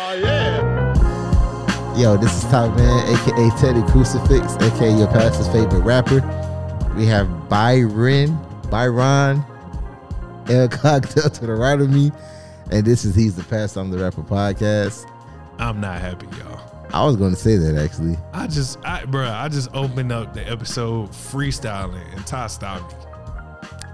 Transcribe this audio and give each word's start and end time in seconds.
Oh, 0.00 1.94
Yo, 1.96 2.16
this 2.16 2.32
is 2.36 2.44
Top 2.50 2.76
Man, 2.76 3.12
aka 3.12 3.50
Teddy 3.58 3.82
Crucifix, 3.90 4.54
aka 4.56 4.96
your 4.96 5.08
pastor's 5.08 5.48
favorite 5.48 5.80
rapper. 5.80 6.20
We 6.96 7.04
have 7.06 7.48
Byron, 7.48 8.38
Byron, 8.70 9.42
El 10.48 10.68
Cocktail 10.68 11.28
to 11.30 11.46
the 11.46 11.54
right 11.54 11.80
of 11.80 11.90
me, 11.90 12.12
and 12.70 12.86
this 12.86 13.04
is 13.04 13.16
He's 13.16 13.34
the 13.34 13.42
Pastor, 13.42 13.80
I'm 13.80 13.90
the 13.90 13.98
Rapper 13.98 14.22
podcast. 14.22 15.04
I'm 15.58 15.80
not 15.80 16.00
happy, 16.00 16.26
y'all. 16.38 16.60
I 16.94 17.04
was 17.04 17.16
going 17.16 17.32
to 17.32 17.36
say 17.36 17.56
that 17.56 17.76
actually. 17.76 18.16
I 18.32 18.46
just, 18.46 18.78
I, 18.84 19.02
bruh, 19.02 19.32
I 19.32 19.48
just 19.48 19.68
opened 19.74 20.12
up 20.12 20.32
the 20.32 20.48
episode 20.48 21.10
freestyling 21.10 22.14
and 22.14 22.24
Ty 22.24 22.46
stopped 22.46 22.92
me. 22.96 23.04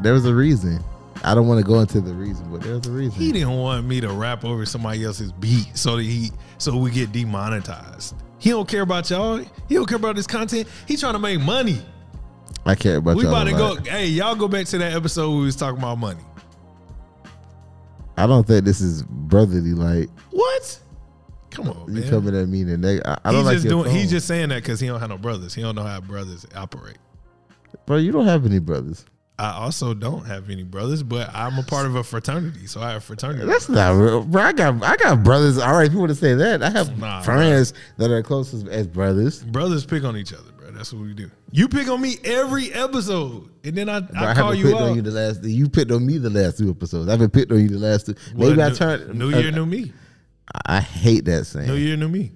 There 0.02 0.12
was 0.12 0.26
a 0.26 0.34
reason. 0.34 0.84
I 1.24 1.34
don't 1.34 1.48
want 1.48 1.58
to 1.58 1.66
go 1.66 1.80
into 1.80 2.00
the 2.00 2.12
reason, 2.12 2.50
but 2.50 2.60
there's 2.60 2.86
a 2.86 2.90
reason. 2.90 3.18
He 3.18 3.32
didn't 3.32 3.56
want 3.56 3.86
me 3.86 4.00
to 4.00 4.08
rap 4.10 4.44
over 4.44 4.66
somebody 4.66 5.04
else's 5.04 5.32
beat 5.32 5.76
so 5.76 5.96
that 5.96 6.02
he, 6.02 6.30
so 6.58 6.76
we 6.76 6.90
get 6.90 7.12
demonetized. 7.12 8.14
He 8.38 8.50
don't 8.50 8.68
care 8.68 8.82
about 8.82 9.08
y'all. 9.08 9.38
He 9.68 9.74
don't 9.74 9.86
care 9.86 9.96
about 9.96 10.16
this 10.16 10.26
content. 10.26 10.68
He 10.86 10.96
trying 10.98 11.14
to 11.14 11.18
make 11.18 11.40
money. 11.40 11.80
I 12.66 12.74
care 12.74 12.96
about 12.96 13.16
We 13.16 13.24
y'all 13.24 13.32
about 13.32 13.44
to 13.44 13.52
go. 13.52 13.90
Hey, 13.90 14.06
y'all 14.06 14.34
go 14.34 14.48
back 14.48 14.66
to 14.66 14.78
that 14.78 14.92
episode 14.92 15.30
where 15.30 15.38
we 15.38 15.44
was 15.46 15.56
talking 15.56 15.78
about 15.78 15.98
money. 15.98 16.22
I 18.16 18.26
don't 18.26 18.46
think 18.46 18.64
this 18.64 18.80
is 18.80 19.02
brotherly. 19.02 19.72
Like 19.72 20.08
What? 20.30 20.78
Come 21.50 21.68
on, 21.68 21.86
you 21.88 22.00
man. 22.00 22.10
coming 22.10 22.36
at 22.36 22.48
me 22.48 22.62
and 22.62 22.82
neg- 22.82 23.02
I, 23.04 23.16
I 23.24 23.32
don't 23.32 23.44
like 23.44 23.54
just 23.54 23.68
doing. 23.68 23.90
He's 23.90 24.10
just 24.10 24.26
saying 24.26 24.48
that 24.48 24.62
because 24.62 24.80
he 24.80 24.88
don't 24.88 25.00
have 25.00 25.08
no 25.08 25.18
brothers. 25.18 25.54
He 25.54 25.62
don't 25.62 25.74
know 25.76 25.84
how 25.84 26.00
brothers 26.00 26.44
operate. 26.54 26.98
bro. 27.86 27.96
You 27.96 28.12
don't 28.12 28.26
have 28.26 28.44
any 28.44 28.58
brothers. 28.58 29.04
I 29.36 29.50
also 29.50 29.94
don't 29.94 30.24
have 30.26 30.48
any 30.48 30.62
brothers, 30.62 31.02
but 31.02 31.28
I'm 31.34 31.58
a 31.58 31.64
part 31.64 31.86
of 31.86 31.96
a 31.96 32.04
fraternity, 32.04 32.66
so 32.66 32.80
I 32.80 32.92
have 32.92 33.02
fraternity. 33.02 33.46
That's 33.46 33.68
not 33.68 33.90
real, 33.90 34.22
bro. 34.22 34.42
I 34.42 34.52
got 34.52 34.82
I 34.84 34.96
got 34.96 35.24
brothers. 35.24 35.58
All 35.58 35.74
right, 35.74 35.86
if 35.86 35.92
you 35.92 35.98
want 35.98 36.10
to 36.10 36.14
say 36.14 36.34
that, 36.34 36.62
I 36.62 36.70
have 36.70 36.96
Nah, 36.98 37.20
friends 37.22 37.74
that 37.96 38.12
are 38.12 38.22
close 38.22 38.54
as, 38.54 38.64
as 38.68 38.86
brothers. 38.86 39.42
brothers 39.42 39.84
pick 39.84 40.04
on 40.04 40.16
each 40.16 40.32
other, 40.32 40.52
bro. 40.52 40.70
That's 40.70 40.92
what 40.92 41.02
we 41.02 41.14
do. 41.14 41.30
You 41.50 41.68
pick 41.68 41.88
on 41.88 42.00
me 42.00 42.16
every 42.22 42.72
episode, 42.72 43.50
and 43.64 43.74
then 43.74 43.88
I, 43.88 44.00
Bro, 44.00 44.20
I, 44.20 44.30
I, 44.30 44.34
call 44.34 44.54
you 44.54 44.66
picked 44.66 44.80
on 44.80 44.94
you 44.94 45.02
the 45.02 45.10
last. 45.10 45.42
You 45.42 45.68
picked 45.68 45.90
on 45.90 46.06
me 46.06 46.18
the 46.18 46.30
last 46.30 46.58
two 46.58 46.70
episodes. 46.70 47.08
I've 47.08 47.18
been 47.18 47.30
picked 47.30 47.50
on 47.50 47.60
you 47.60 47.68
the 47.68 47.78
last 47.78 48.06
two. 48.06 48.14
Maybe 48.36 48.62
I 48.62 48.70
turned. 48.70 49.18
New 49.18 49.32
uh, 49.32 49.38
year, 49.38 49.50
new 49.50 49.66
me. 49.66 49.92
I 50.66 50.80
hate 50.80 51.24
that 51.24 51.46
saying. 51.46 51.66
New 51.66 51.74
year, 51.74 51.96
new 51.96 52.08
me. 52.08 52.32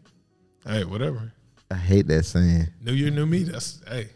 Hey, 0.66 0.82
whatever. 0.82 1.32
I 1.70 1.76
hate 1.76 2.08
that 2.08 2.24
saying. 2.24 2.66
New 2.82 2.92
year, 2.92 3.10
new 3.10 3.26
me. 3.26 3.44
That's 3.44 3.82
hey, 3.86 4.08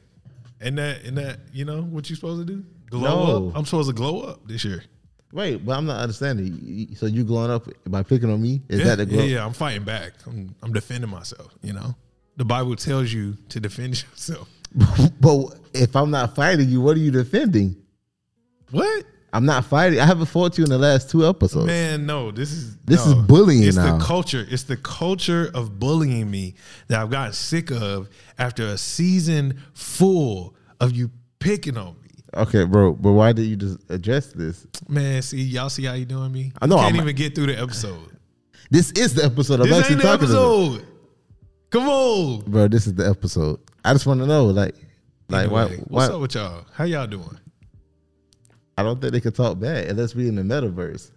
and 0.60 0.78
that 0.78 1.04
and 1.04 1.16
that. 1.18 1.38
You 1.52 1.64
know 1.64 1.82
what 1.82 2.10
you 2.10 2.16
supposed 2.16 2.44
to 2.46 2.52
do? 2.52 2.64
Glow 2.92 3.26
No. 3.40 3.48
up. 3.48 3.56
I'm 3.56 3.64
supposed 3.64 3.88
to 3.88 3.94
glow 3.94 4.20
up 4.20 4.46
this 4.46 4.64
year. 4.64 4.84
Wait, 5.32 5.64
but 5.64 5.72
I'm 5.78 5.86
not 5.86 6.00
understanding. 6.00 6.94
So 6.96 7.06
you 7.06 7.24
glowing 7.24 7.50
up 7.50 7.66
by 7.86 8.02
picking 8.02 8.30
on 8.30 8.40
me? 8.42 8.60
Is 8.68 8.80
yeah, 8.80 8.84
that 8.84 8.96
the 8.96 9.06
glow? 9.06 9.20
yeah, 9.24 9.36
yeah, 9.36 9.46
I'm 9.46 9.54
fighting 9.54 9.82
back. 9.84 10.12
I'm, 10.26 10.54
I'm 10.62 10.72
defending 10.74 11.08
myself. 11.10 11.54
You 11.62 11.72
know, 11.72 11.94
the 12.36 12.44
Bible 12.44 12.76
tells 12.76 13.10
you 13.12 13.36
to 13.48 13.58
defend 13.58 14.02
yourself. 14.10 14.48
but 15.20 15.46
if 15.72 15.96
I'm 15.96 16.10
not 16.10 16.34
fighting 16.36 16.68
you, 16.68 16.82
what 16.82 16.96
are 16.96 17.00
you 17.00 17.10
defending? 17.10 17.76
What? 18.70 19.04
I'm 19.34 19.46
not 19.46 19.64
fighting. 19.64 19.98
I 19.98 20.04
haven't 20.04 20.26
fought 20.26 20.58
you 20.58 20.64
in 20.64 20.68
the 20.70 20.76
last 20.76 21.08
two 21.08 21.26
episodes. 21.26 21.66
Man, 21.66 22.04
no. 22.04 22.30
This 22.30 22.52
is 22.52 22.76
This 22.84 23.06
no. 23.06 23.12
is 23.12 23.26
bullying 23.26 23.62
It's 23.62 23.76
now. 23.78 23.96
the 23.96 24.04
culture. 24.04 24.46
It's 24.50 24.64
the 24.64 24.76
culture 24.76 25.50
of 25.54 25.78
bullying 25.78 26.30
me 26.30 26.54
that 26.88 27.00
I've 27.00 27.08
gotten 27.10 27.32
sick 27.32 27.70
of 27.70 28.10
after 28.38 28.66
a 28.66 28.76
season 28.76 29.58
full 29.72 30.54
of 30.80 30.92
you 30.92 31.10
picking 31.38 31.78
on 31.78 31.94
me. 32.01 32.01
Okay, 32.34 32.64
bro. 32.64 32.92
But 32.92 33.12
why 33.12 33.32
did 33.32 33.42
you 33.44 33.56
just 33.56 33.78
address 33.90 34.32
this? 34.32 34.66
Man, 34.88 35.20
see, 35.22 35.42
y'all 35.42 35.68
see 35.68 35.84
how 35.84 35.92
you 35.94 36.04
doing 36.06 36.32
me? 36.32 36.52
I 36.60 36.66
know, 36.66 36.78
I 36.78 36.84
Can't 36.84 36.94
I'm- 36.96 37.04
even 37.04 37.16
get 37.16 37.34
through 37.34 37.46
the 37.46 37.60
episode. 37.60 38.08
This 38.70 38.90
is 38.92 39.12
the 39.14 39.24
episode. 39.24 39.60
I'm 39.60 39.68
this 39.68 39.78
actually 39.80 39.94
ain't 39.96 40.02
the 40.02 40.08
talking 40.08 40.30
about. 40.30 40.64
episode. 40.72 40.86
Come 41.70 41.88
on. 41.88 42.40
Bro, 42.50 42.68
this 42.68 42.86
is 42.86 42.94
the 42.94 43.08
episode. 43.08 43.60
I 43.84 43.92
just 43.92 44.06
want 44.06 44.20
to 44.20 44.26
know, 44.26 44.46
like, 44.46 44.74
like? 45.28 45.44
Anyway, 45.46 45.76
why 45.88 46.06
what's 46.06 46.14
up 46.14 46.20
with 46.20 46.34
y'all? 46.34 46.64
How 46.72 46.84
y'all 46.84 47.06
doing? 47.06 47.38
I 48.78 48.82
don't 48.82 49.00
think 49.00 49.12
they 49.12 49.20
could 49.20 49.34
talk 49.34 49.58
bad 49.58 49.88
unless 49.88 50.14
we 50.14 50.28
in 50.28 50.36
the 50.36 50.42
metaverse. 50.42 51.10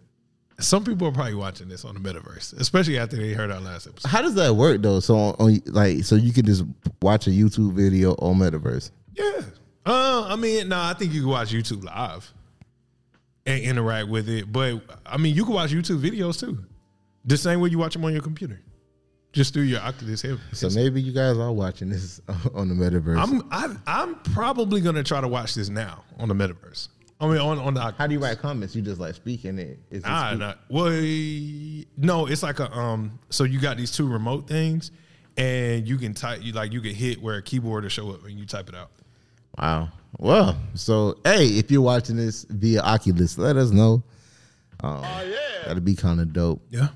Some 0.59 0.83
people 0.83 1.07
are 1.07 1.11
probably 1.11 1.35
watching 1.35 1.67
this 1.69 1.83
on 1.85 1.93
the 1.95 1.99
metaverse, 2.01 2.57
especially 2.59 2.97
after 2.97 3.15
they 3.17 3.33
heard 3.33 3.51
our 3.51 3.59
last 3.61 3.87
episode. 3.87 4.07
How 4.09 4.21
does 4.21 4.35
that 4.35 4.55
work 4.55 4.81
though? 4.81 4.99
So 4.99 5.15
on, 5.17 5.35
on 5.39 5.61
like, 5.67 6.03
so 6.03 6.15
you 6.15 6.31
can 6.33 6.45
just 6.45 6.63
watch 7.01 7.27
a 7.27 7.29
YouTube 7.29 7.73
video 7.73 8.13
on 8.15 8.35
metaverse. 8.37 8.91
Yeah. 9.13 9.41
Uh, 9.85 10.25
I 10.29 10.35
mean, 10.35 10.69
no, 10.69 10.79
I 10.79 10.93
think 10.93 11.13
you 11.13 11.21
can 11.21 11.29
watch 11.29 11.51
YouTube 11.51 11.83
live 11.83 12.31
and 13.45 13.61
interact 13.63 14.07
with 14.09 14.27
it. 14.29 14.51
But 14.51 14.81
I 15.05 15.17
mean, 15.17 15.35
you 15.35 15.45
can 15.45 15.53
watch 15.53 15.71
YouTube 15.71 15.99
videos 16.01 16.39
too, 16.39 16.57
the 17.25 17.37
same 17.37 17.59
way 17.59 17.69
you 17.69 17.77
watch 17.77 17.93
them 17.93 18.03
on 18.05 18.11
your 18.13 18.21
computer, 18.23 18.59
just 19.31 19.53
through 19.53 19.63
your 19.63 19.81
Oculus 19.81 20.21
head. 20.21 20.39
So 20.53 20.69
maybe 20.69 21.01
you 21.01 21.11
guys 21.11 21.37
are 21.37 21.51
watching 21.51 21.89
this 21.89 22.19
on 22.55 22.69
the 22.69 22.75
metaverse. 22.75 23.17
I'm 23.21 23.47
I, 23.51 23.75
I'm 23.85 24.15
probably 24.33 24.81
gonna 24.81 25.03
try 25.03 25.21
to 25.21 25.27
watch 25.27 25.53
this 25.55 25.69
now 25.69 26.03
on 26.17 26.29
the 26.29 26.33
metaverse. 26.35 26.87
I 27.19 27.27
mean, 27.27 27.37
on 27.37 27.59
on 27.59 27.73
the 27.75 27.81
How 27.91 28.07
do 28.07 28.13
you 28.13 28.19
write 28.19 28.39
comments? 28.39 28.75
You 28.75 28.81
just 28.81 28.99
like 28.99 29.15
speaking 29.15 29.57
it. 29.59 29.79
It's 29.89 30.03
just 30.03 30.07
Ah, 30.07 30.29
speak- 30.31 30.39
nah. 30.39 30.53
Well, 30.69 30.89
no, 31.97 32.25
it's 32.25 32.43
like 32.43 32.59
a 32.59 32.71
um. 32.75 33.19
So 33.29 33.43
you 33.43 33.59
got 33.59 33.77
these 33.77 33.91
two 33.91 34.07
remote 34.07 34.47
things, 34.47 34.91
and 35.37 35.87
you 35.87 35.97
can 35.97 36.13
type. 36.13 36.43
You 36.43 36.51
like 36.53 36.73
you 36.73 36.81
can 36.81 36.93
hit 36.93 37.21
where 37.21 37.37
a 37.37 37.41
keyboard 37.41 37.83
will 37.83 37.89
show 37.89 38.09
up 38.11 38.25
and 38.25 38.37
you 38.37 38.45
type 38.45 38.67
it 38.67 38.75
out. 38.75 38.91
Wow. 39.57 39.89
Well, 40.17 40.57
so 40.75 41.17
hey, 41.23 41.47
if 41.47 41.69
you're 41.71 41.81
watching 41.81 42.15
this 42.15 42.45
via 42.49 42.81
Oculus, 42.81 43.37
let 43.37 43.57
us 43.57 43.71
know. 43.71 44.03
Um, 44.81 45.01
That'd 45.65 45.83
be 45.83 45.95
kind 45.95 46.21
of 46.21 46.31
dope. 46.33 46.61
Yeah. 46.69 46.89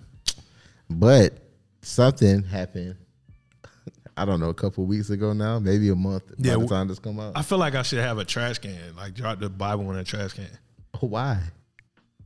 But 0.89 1.33
something 1.81 2.43
happened. 2.43 2.95
I 4.17 4.25
don't 4.25 4.39
know, 4.39 4.49
a 4.49 4.53
couple 4.53 4.85
weeks 4.85 5.09
ago 5.09 5.31
now, 5.33 5.59
maybe 5.59 5.89
a 5.89 5.95
month 5.95 6.23
Yeah, 6.37 6.55
by 6.55 6.61
the 6.63 6.67
time 6.67 6.87
this 6.89 6.99
come 6.99 7.19
out. 7.19 7.33
I 7.35 7.41
feel 7.41 7.57
like 7.57 7.75
I 7.75 7.83
should 7.83 7.99
have 7.99 8.17
a 8.17 8.25
trash 8.25 8.57
can, 8.59 8.95
like 8.97 9.13
drop 9.13 9.39
the 9.39 9.49
Bible 9.49 9.89
in 9.91 9.97
a 9.97 10.03
trash 10.03 10.33
can. 10.33 10.49
Why? 10.99 11.41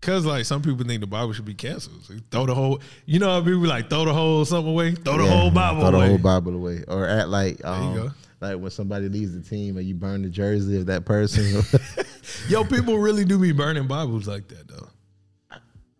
Cause 0.01 0.25
like 0.25 0.43
some 0.45 0.61
people 0.61 0.83
think 0.85 0.99
the 1.01 1.07
Bible 1.07 1.31
should 1.33 1.45
be 1.45 1.53
canceled. 1.53 2.03
So 2.03 2.15
throw 2.29 2.45
the 2.45 2.53
whole, 2.55 2.81
you 3.05 3.19
know, 3.19 3.29
how 3.29 3.39
people 3.41 3.61
like 3.61 3.89
throw 3.89 4.03
the 4.05 4.13
whole 4.13 4.43
something 4.43 4.71
away, 4.71 4.91
throw 4.95 5.17
the 5.17 5.23
Yeah, 5.23 5.29
whole 5.29 5.51
Bible 5.51 5.79
throw 5.81 5.89
away. 5.91 6.01
the 6.01 6.09
whole 6.09 6.17
Bible 6.17 6.55
away, 6.55 6.83
or 6.89 7.07
at 7.07 7.29
like 7.29 7.59
there 7.59 7.71
you 7.75 7.77
um, 7.77 7.95
go. 7.95 8.11
Like 8.43 8.59
when 8.59 8.71
somebody 8.71 9.09
leaves 9.09 9.33
the 9.33 9.41
team 9.41 9.77
and 9.77 9.87
you 9.87 9.95
burn 9.95 10.21
the 10.21 10.29
jersey 10.29 10.77
of 10.77 10.85
that 10.87 11.05
person. 11.05 11.61
Yo, 12.49 12.63
people 12.63 12.97
really 12.97 13.25
do 13.25 13.39
be 13.39 13.51
burning 13.51 13.87
Bibles 13.87 14.27
like 14.27 14.47
that 14.49 14.67
though. 14.67 14.87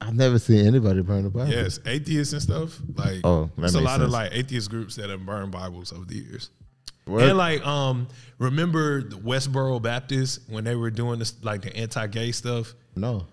I've 0.02 0.16
never 0.16 0.38
seen 0.38 0.68
anybody 0.68 1.02
burn 1.02 1.24
the 1.24 1.30
Bible. 1.30 1.50
Yes, 1.50 1.80
atheists 1.86 2.34
and 2.34 2.42
stuff. 2.42 2.78
Like, 2.96 3.22
Oh, 3.24 3.50
there's 3.58 3.76
a 3.76 3.82
lot 3.82 4.02
of 4.02 4.10
like 4.10 4.32
atheist 4.34 4.70
groups 4.70 4.96
that 4.98 5.10
have 5.10 5.26
burned 5.26 5.52
Bibles 5.54 5.94
over 5.94 6.04
the 6.04 6.16
years. 6.16 6.50
Word. 7.08 7.24
And 7.24 7.38
like, 7.38 7.66
um, 7.66 8.08
remember 8.38 9.02
the 9.02 9.16
Westboro 9.16 9.82
Baptist 9.82 10.42
when 10.50 10.64
they 10.66 10.76
were 10.76 10.90
doing 10.92 11.20
this 11.20 11.34
like 11.44 11.62
the 11.62 11.76
anti-gay 11.76 12.32
stuff? 12.32 12.74
no. 12.96 13.26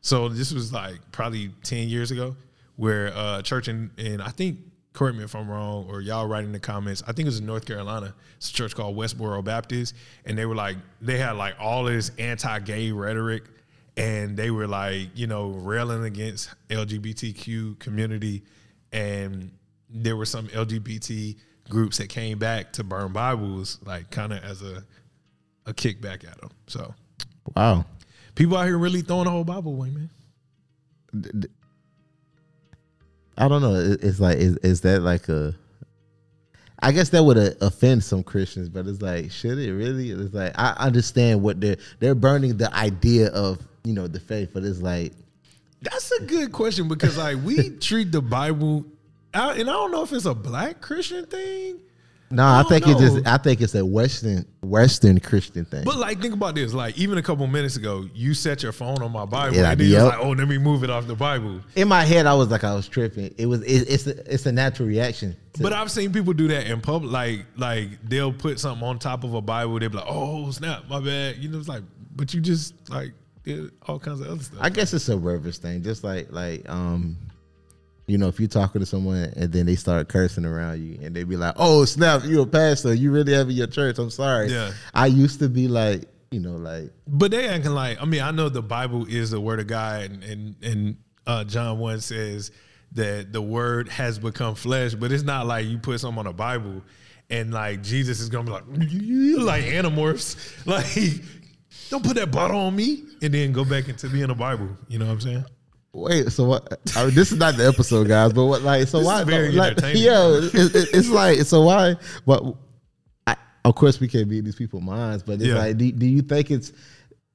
So 0.00 0.28
this 0.28 0.52
was 0.52 0.72
like 0.72 1.00
probably 1.10 1.50
ten 1.64 1.88
years 1.88 2.10
ago, 2.12 2.36
where 2.76 3.12
uh, 3.14 3.42
church 3.42 3.66
in, 3.68 3.90
and 3.98 4.22
I 4.22 4.28
think 4.28 4.58
correct 4.98 5.16
me 5.16 5.22
if 5.22 5.36
I'm 5.36 5.48
wrong, 5.48 5.86
or 5.88 6.00
y'all 6.00 6.26
write 6.26 6.42
in 6.42 6.50
the 6.50 6.58
comments. 6.58 7.04
I 7.06 7.12
think 7.12 7.26
it 7.26 7.30
was 7.30 7.38
in 7.38 7.46
North 7.46 7.64
Carolina. 7.64 8.12
It's 8.36 8.50
a 8.50 8.52
church 8.52 8.74
called 8.74 8.96
Westboro 8.96 9.44
Baptist, 9.44 9.94
and 10.24 10.36
they 10.36 10.44
were 10.44 10.56
like 10.56 10.76
they 11.00 11.18
had 11.18 11.32
like 11.36 11.54
all 11.60 11.84
this 11.84 12.10
anti-gay 12.18 12.90
rhetoric, 12.90 13.44
and 13.96 14.36
they 14.36 14.50
were 14.50 14.66
like 14.66 15.10
you 15.14 15.28
know 15.28 15.50
railing 15.50 16.02
against 16.04 16.50
LGBTQ 16.68 17.78
community, 17.78 18.42
and 18.92 19.52
there 19.88 20.16
were 20.16 20.26
some 20.26 20.48
LGBT 20.48 21.36
groups 21.70 21.98
that 21.98 22.08
came 22.08 22.38
back 22.38 22.72
to 22.72 22.82
burn 22.82 23.12
Bibles, 23.12 23.78
like 23.84 24.10
kind 24.10 24.32
of 24.32 24.42
as 24.42 24.62
a 24.62 24.82
a 25.66 25.72
kickback 25.72 26.28
at 26.28 26.40
them. 26.40 26.50
So 26.66 26.92
Wow. 27.54 27.84
people 28.34 28.56
out 28.56 28.66
here 28.66 28.78
really 28.78 29.02
throwing 29.02 29.24
the 29.24 29.30
whole 29.30 29.44
Bible 29.44 29.72
away, 29.74 29.90
man. 29.90 30.10
I 33.38 33.46
don't 33.46 33.62
know. 33.62 33.74
It's 33.74 34.18
like 34.18 34.38
is, 34.38 34.56
is 34.58 34.80
that 34.82 35.00
like 35.02 35.28
a? 35.28 35.54
I 36.80 36.92
guess 36.92 37.08
that 37.10 37.22
would 37.24 37.38
uh, 37.38 37.50
offend 37.60 38.04
some 38.04 38.22
Christians, 38.22 38.68
but 38.68 38.86
it's 38.86 39.00
like, 39.00 39.30
should 39.30 39.58
it 39.58 39.72
really? 39.72 40.10
It's 40.10 40.34
like 40.34 40.52
I 40.56 40.74
understand 40.78 41.42
what 41.42 41.60
they're 41.60 41.76
they're 42.00 42.16
burning 42.16 42.56
the 42.56 42.74
idea 42.74 43.28
of 43.28 43.60
you 43.84 43.94
know 43.94 44.08
the 44.08 44.20
faith, 44.20 44.50
but 44.52 44.64
it's 44.64 44.82
like 44.82 45.12
That's 45.82 46.10
a 46.12 46.24
good 46.24 46.50
question 46.50 46.88
because 46.88 47.16
like 47.16 47.38
we 47.44 47.70
treat 47.80 48.10
the 48.10 48.20
Bible, 48.20 48.84
and 49.32 49.52
I 49.70 49.72
don't 49.72 49.92
know 49.92 50.02
if 50.02 50.12
it's 50.12 50.26
a 50.26 50.34
black 50.34 50.80
Christian 50.80 51.24
thing, 51.26 51.78
no, 52.30 52.44
I, 52.44 52.62
don't 52.62 52.68
think 52.68 52.86
it 52.86 52.98
just 52.98 53.26
I 53.26 53.38
think 53.38 53.60
it's 53.60 53.74
a 53.74 53.84
Western 53.84 54.46
Western 54.62 55.18
Christian 55.20 55.64
thing. 55.64 55.84
but 55.84 55.96
like 55.96 56.20
think 56.20 56.34
about 56.34 56.54
this. 56.54 56.74
Like 56.74 56.98
even 56.98 57.18
a 57.18 57.22
couple 57.22 57.46
minutes 57.46 57.76
ago, 57.76 58.06
you 58.14 58.34
set 58.34 58.62
your 58.62 58.72
phone 58.72 59.02
on 59.02 59.12
my 59.12 59.24
Bible, 59.24 59.56
Yeah, 59.56 59.70
and 59.70 59.80
then 59.80 59.88
yep. 59.88 60.02
was 60.02 60.12
like, 60.12 60.20
"Oh, 60.20 60.30
let 60.30 60.46
me 60.48 60.58
move 60.58 60.84
it 60.84 60.90
off 60.90 61.06
the 61.06 61.14
Bible." 61.14 61.60
In 61.74 61.88
my 61.88 62.02
head, 62.04 62.26
I 62.26 62.34
was 62.34 62.48
like 62.50 62.64
I 62.64 62.74
was 62.74 62.86
tripping. 62.88 63.34
It 63.38 63.46
was 63.46 63.62
it, 63.62 63.88
it's 63.88 64.06
a, 64.06 64.34
it's 64.34 64.46
a 64.46 64.52
natural 64.52 64.88
reaction. 64.88 65.36
But 65.60 65.72
I've 65.72 65.90
seen 65.90 66.12
people 66.12 66.32
do 66.34 66.48
that 66.48 66.66
in 66.66 66.80
public. 66.80 67.10
Like 67.10 67.46
like 67.56 67.88
they'll 68.08 68.32
put 68.32 68.60
something 68.60 68.86
on 68.86 68.98
top 68.98 69.24
of 69.24 69.34
a 69.34 69.40
Bible. 69.40 69.78
They'll 69.78 69.88
be 69.88 69.96
like, 69.96 70.06
"Oh 70.08 70.50
snap, 70.50 70.88
my 70.88 71.00
bad." 71.00 71.38
You 71.38 71.48
know, 71.48 71.58
it's 71.58 71.68
like, 71.68 71.82
but 72.14 72.32
you 72.34 72.40
just 72.40 72.74
like 72.90 73.12
did 73.44 73.70
all 73.86 73.98
kinds 73.98 74.20
of 74.20 74.26
other 74.28 74.42
stuff. 74.42 74.58
I 74.60 74.68
guess 74.68 74.92
it's 74.92 75.08
a 75.08 75.16
reverse 75.16 75.58
thing, 75.58 75.82
just 75.82 76.04
like 76.04 76.30
like 76.30 76.68
um, 76.68 77.16
you 78.08 78.16
know, 78.16 78.26
if 78.28 78.40
you're 78.40 78.48
talking 78.48 78.80
to 78.80 78.86
someone 78.86 79.32
and 79.36 79.52
then 79.52 79.66
they 79.66 79.76
start 79.76 80.08
cursing 80.08 80.46
around 80.46 80.82
you 80.82 80.98
and 81.02 81.14
they 81.14 81.24
be 81.24 81.36
like, 81.36 81.54
"Oh 81.58 81.84
snap, 81.84 82.24
you 82.24 82.40
a 82.40 82.46
pastor? 82.46 82.94
You 82.94 83.12
really 83.12 83.34
have 83.34 83.50
in 83.50 83.54
your 83.54 83.66
church?" 83.66 83.98
I'm 83.98 84.10
sorry. 84.10 84.48
Yeah. 84.48 84.72
I 84.94 85.06
used 85.06 85.38
to 85.40 85.48
be 85.48 85.68
like, 85.68 86.08
you 86.30 86.40
know, 86.40 86.56
like 86.56 86.90
But 87.06 87.30
they 87.30 87.46
acting 87.48 87.72
like 87.72 88.00
I 88.00 88.06
mean 88.06 88.22
I 88.22 88.30
know 88.30 88.48
the 88.48 88.62
Bible 88.62 89.06
is 89.06 89.30
the 89.30 89.40
word 89.40 89.60
of 89.60 89.66
God 89.66 90.10
and 90.10 90.24
and, 90.24 90.56
and 90.62 90.96
uh, 91.26 91.44
John 91.44 91.78
one 91.78 92.00
says 92.00 92.50
that 92.92 93.32
the 93.32 93.42
word 93.42 93.90
has 93.90 94.18
become 94.18 94.54
flesh, 94.54 94.94
but 94.94 95.12
it's 95.12 95.22
not 95.22 95.46
like 95.46 95.66
you 95.66 95.78
put 95.78 96.00
something 96.00 96.20
on 96.20 96.26
a 96.26 96.32
Bible 96.32 96.82
and 97.28 97.52
like 97.52 97.82
Jesus 97.82 98.20
is 98.20 98.30
gonna 98.30 98.44
be 98.44 98.52
like 98.52 98.64
like 98.68 99.64
animorphs 99.64 100.66
like 100.66 101.22
don't 101.90 102.02
put 102.02 102.16
that 102.16 102.30
bottle 102.30 102.58
on 102.60 102.74
me 102.74 103.04
and 103.20 103.34
then 103.34 103.52
go 103.52 103.66
back 103.66 103.88
into 103.88 104.08
being 104.08 104.30
a 104.30 104.34
Bible. 104.34 104.70
You 104.88 104.98
know 104.98 105.06
what 105.06 105.12
I'm 105.12 105.20
saying? 105.20 105.44
Wait, 105.92 106.30
so 106.30 106.44
what? 106.44 106.80
I 106.96 107.06
mean, 107.06 107.14
this 107.14 107.32
is 107.32 107.38
not 107.38 107.56
the 107.56 107.66
episode, 107.66 108.08
guys. 108.08 108.32
But 108.32 108.44
what, 108.46 108.62
like, 108.62 108.86
so 108.88 108.98
This 108.98 109.06
why? 109.06 109.24
very 109.24 109.52
like, 109.52 109.78
yeah, 109.94 110.28
it, 110.28 110.54
it, 110.54 110.88
it's 110.94 111.08
like, 111.08 111.38
so 111.40 111.62
why? 111.62 111.96
But 112.26 112.44
I, 113.26 113.36
of 113.64 113.74
course, 113.74 113.98
we 113.98 114.06
can't 114.06 114.28
be 114.28 114.38
in 114.38 114.44
these 114.44 114.54
people's 114.56 114.82
minds. 114.82 115.22
But 115.22 115.34
it's 115.34 115.44
Yeah. 115.44 115.56
like, 115.58 115.76
do, 115.78 115.90
do 115.90 116.06
you 116.06 116.22
think 116.22 116.50
it's 116.50 116.72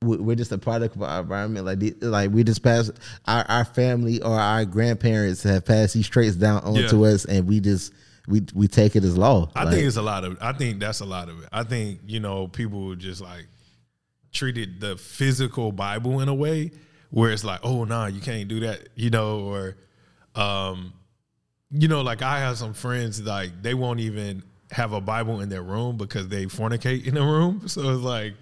we- 0.03 0.17
we're 0.17 0.35
just 0.35 0.51
a 0.51 0.57
product 0.57 0.95
of 0.95 1.01
our 1.01 1.21
environment? 1.21 1.65
Like, 1.65 1.95
like 2.01 2.31
we 2.31 2.43
just 2.43 2.61
pass 2.61 2.91
our, 3.25 3.43
our 3.49 3.65
family 3.65 4.21
or 4.21 4.39
our 4.39 4.65
grandparents 4.65 5.41
have 5.43 5.65
passed 5.65 5.95
these 5.95 6.07
traits 6.07 6.35
down 6.35 6.61
onto 6.63 7.05
us, 7.05 7.25
and 7.25 7.47
we 7.47 7.59
just 7.59 7.91
we 8.27 8.43
we 8.53 8.67
take 8.67 8.95
it 8.95 9.03
as 9.03 9.17
law. 9.17 9.49
I 9.55 9.63
Like, 9.63 9.73
think 9.73 9.87
it's 9.87 9.97
a 9.97 10.01
lot 10.03 10.23
of. 10.25 10.37
I 10.39 10.53
think 10.53 10.79
that's 10.79 10.99
a 10.99 11.05
lot 11.05 11.27
of 11.27 11.41
it. 11.41 11.49
I 11.51 11.63
think 11.63 12.01
you 12.05 12.19
know 12.19 12.47
people 12.47 12.95
just 12.95 13.19
like 13.19 13.47
treated 14.31 14.79
the 14.79 14.95
physical 14.95 15.71
Bible 15.71 16.19
in 16.21 16.27
a 16.29 16.33
way 16.33 16.71
where 17.13 17.29
it's 17.29 17.43
like, 17.43 17.59
oh 17.61 17.83
nah, 17.83 18.07
you 18.07 18.19
can't 18.19 18.47
do 18.47 18.61
that, 18.61 18.89
you 18.95 19.11
know, 19.11 19.41
or 19.41 19.77
um, 20.33 20.93
you 21.69 21.87
know, 21.87 22.01
like 22.01 22.23
I 22.23 22.39
have 22.39 22.57
some 22.57 22.73
friends 22.73 23.21
like 23.21 23.61
they 23.61 23.75
won't 23.75 23.99
even 23.99 24.41
have 24.71 24.93
a 24.93 24.99
Bible 24.99 25.39
in 25.39 25.47
their 25.47 25.61
room 25.61 25.95
because 25.95 26.27
they 26.27 26.47
fornicate 26.47 27.05
in 27.05 27.13
the 27.13 27.21
room. 27.21 27.67
So 27.67 27.87
it's 27.91 28.01
like, 28.01 28.33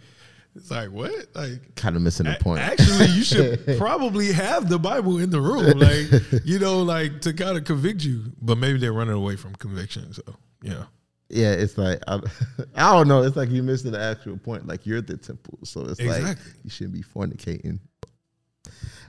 it's 0.56 0.72
like 0.72 0.90
what, 0.90 1.12
like. 1.36 1.76
kind 1.76 1.98
of 1.98 2.02
missing 2.02 2.28
the 2.28 2.38
point. 2.40 2.62
Actually, 2.62 3.08
you 3.08 3.24
should 3.24 3.62
probably 3.78 4.32
have 4.32 4.70
the 4.70 4.80
Bible 4.80 5.20
in 5.20 5.32
the 5.32 5.42
room, 5.42 5.78
like 5.78 6.46
you 6.46 6.58
know, 6.58 6.82
like 6.82 7.20
to 7.22 7.34
kind 7.34 7.58
of 7.58 7.66
convict 7.66 8.06
you. 8.06 8.24
But 8.42 8.58
maybe 8.58 8.80
they're 8.80 8.94
running 8.94 9.16
away 9.16 9.36
from 9.36 9.54
conviction. 9.56 10.14
So 10.14 10.24
yeah, 10.62 10.86
yeah, 11.28 11.52
it's 11.52 11.78
like 11.78 12.00
I, 12.08 12.22
I 12.76 12.94
don't 12.94 13.10
know. 13.10 13.24
It's 13.24 13.36
like 13.36 13.50
you're 13.50 13.66
missing 13.66 13.92
the 13.92 14.02
actual 14.02 14.38
point. 14.38 14.66
Like 14.66 14.86
you're 14.86 15.02
the 15.02 15.18
temple, 15.18 15.60
so 15.64 15.82
it's 15.88 16.00
like 16.00 16.38
you 16.64 16.70
shouldn't 16.70 16.94
be 16.94 17.04
fornicating. 17.04 17.80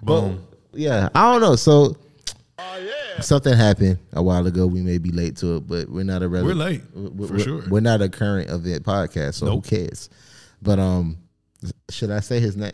Boom. 0.03 0.47
But 0.71 0.81
yeah, 0.81 1.09
I 1.15 1.33
don't 1.33 1.41
know. 1.41 1.57
So 1.57 1.97
something 3.21 3.55
happened 3.55 3.99
a 4.13 4.23
while 4.23 4.47
ago. 4.47 4.67
We 4.67 4.83
may 4.83 4.99
be 4.99 5.11
late 5.11 5.37
to 5.39 5.57
it, 5.57 5.67
but 5.67 5.89
we're 5.89 6.05
not 6.05 6.23
a 6.23 6.29
rele- 6.29 6.45
We're 6.45 6.55
late, 6.55 6.83
we're, 6.95 7.27
for 7.27 7.33
we're- 7.35 7.43
sure. 7.45 7.65
We're 7.69 7.81
not 7.81 8.01
a 8.03 8.09
current 8.09 8.51
event 8.51 8.85
podcast, 8.85 9.35
so 9.35 9.47
Nope. 9.47 9.65
who 9.67 9.77
cares? 9.77 10.09
But 10.63 10.79
um, 10.79 11.19
should 11.93 12.11
I 12.11 12.21
say 12.21 12.41
his 12.41 12.57
name? 12.57 12.73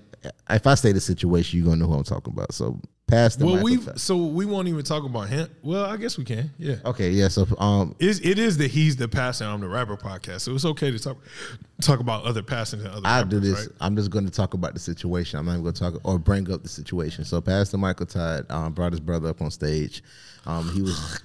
If 0.51 0.67
I 0.67 0.75
say 0.75 0.93
the 0.93 1.01
situation, 1.01 1.59
you're 1.59 1.69
gonna 1.69 1.83
know 1.83 1.87
who 1.87 1.95
I'm 1.95 2.05
talking 2.05 2.33
about. 2.33 2.53
So 2.55 2.81
Pastor. 3.09 3.47
Well, 3.47 3.63
we 3.63 3.79
so 3.97 4.19
we 4.19 4.45
won't 4.45 4.69
even 4.69 4.85
talk 4.85 5.03
about 5.03 5.31
him. 5.31 5.49
Well, 5.63 5.87
I 5.87 5.97
guess 5.97 6.19
we 6.19 6.25
can. 6.25 6.51
Yeah, 6.59 6.77
okay, 6.85 7.09
yeah. 7.09 7.29
So 7.29 7.47
um, 7.57 7.97
It's, 7.99 8.21
it 8.21 8.39
is 8.39 8.59
the 8.59 8.69
he's 8.69 8.97
the 8.97 9.09
pastor. 9.09 9.47
I'm 9.47 9.63
the 9.63 9.69
rapper 9.69 9.97
podcast. 9.97 10.43
So 10.43 10.55
it's 10.55 10.67
okay 10.67 10.91
to 10.91 10.99
talk 10.99 11.17
talk 11.81 12.01
about 12.01 12.25
other 12.25 12.43
pastors 12.43 12.85
and 12.85 12.93
other. 12.93 13.07
I 13.07 13.25
do 13.25 13.41
this. 13.41 13.61
Right? 13.61 13.69
I'm 13.81 13.97
just 13.97 14.11
going 14.11 14.27
to 14.27 14.31
talk 14.31 14.53
about 14.53 14.75
the 14.75 14.81
situation. 14.81 15.39
I'm 15.39 15.47
not 15.47 15.53
even 15.53 15.63
going 15.63 15.75
to 15.75 15.81
talk 15.81 15.95
or 16.05 16.19
bring 16.19 16.53
up 16.53 16.63
the 16.63 16.69
situation. 16.69 17.25
So 17.25 17.41
Pastor 17.41 17.79
Michael 17.79 18.05
Todd 18.05 18.45
um, 18.51 18.75
brought 18.75 18.93
his 18.93 19.01
brother 19.01 19.31
up 19.31 19.41
on 19.41 19.51
stage. 19.51 20.03
Um, 20.45 20.71
he 20.75 20.83
was 20.83 21.23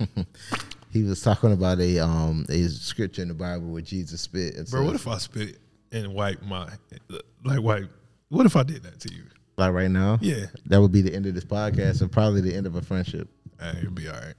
he 0.90 1.02
was 1.02 1.20
talking 1.20 1.52
about 1.52 1.78
a 1.78 1.98
um 1.98 2.46
a 2.48 2.68
scripture 2.68 3.20
in 3.20 3.28
the 3.28 3.34
Bible 3.34 3.66
where 3.66 3.82
Jesus 3.82 4.22
spit. 4.22 4.54
And 4.56 4.66
Bro, 4.70 4.86
what 4.86 4.94
if 4.94 5.06
I 5.06 5.18
spit 5.18 5.58
and 5.92 6.14
wipe 6.14 6.42
my 6.42 6.70
like 7.44 7.60
wipe? 7.62 7.90
What 8.28 8.46
if 8.46 8.56
I 8.56 8.62
did 8.62 8.82
that 8.82 9.00
to 9.00 9.12
you? 9.14 9.24
like 9.56 9.72
right 9.72 9.90
now, 9.90 10.18
Yeah, 10.20 10.46
that 10.66 10.80
would 10.80 10.92
be 10.92 11.02
the 11.02 11.12
end 11.14 11.26
of 11.26 11.34
this 11.34 11.44
podcast, 11.44 12.00
and 12.00 12.12
probably 12.12 12.40
the 12.40 12.54
end 12.54 12.66
of 12.66 12.76
a 12.76 12.82
friendship. 12.82 13.28
hey, 13.60 13.74
it'll 13.78 13.90
be 13.90 14.06
all 14.08 14.14
right. 14.14 14.34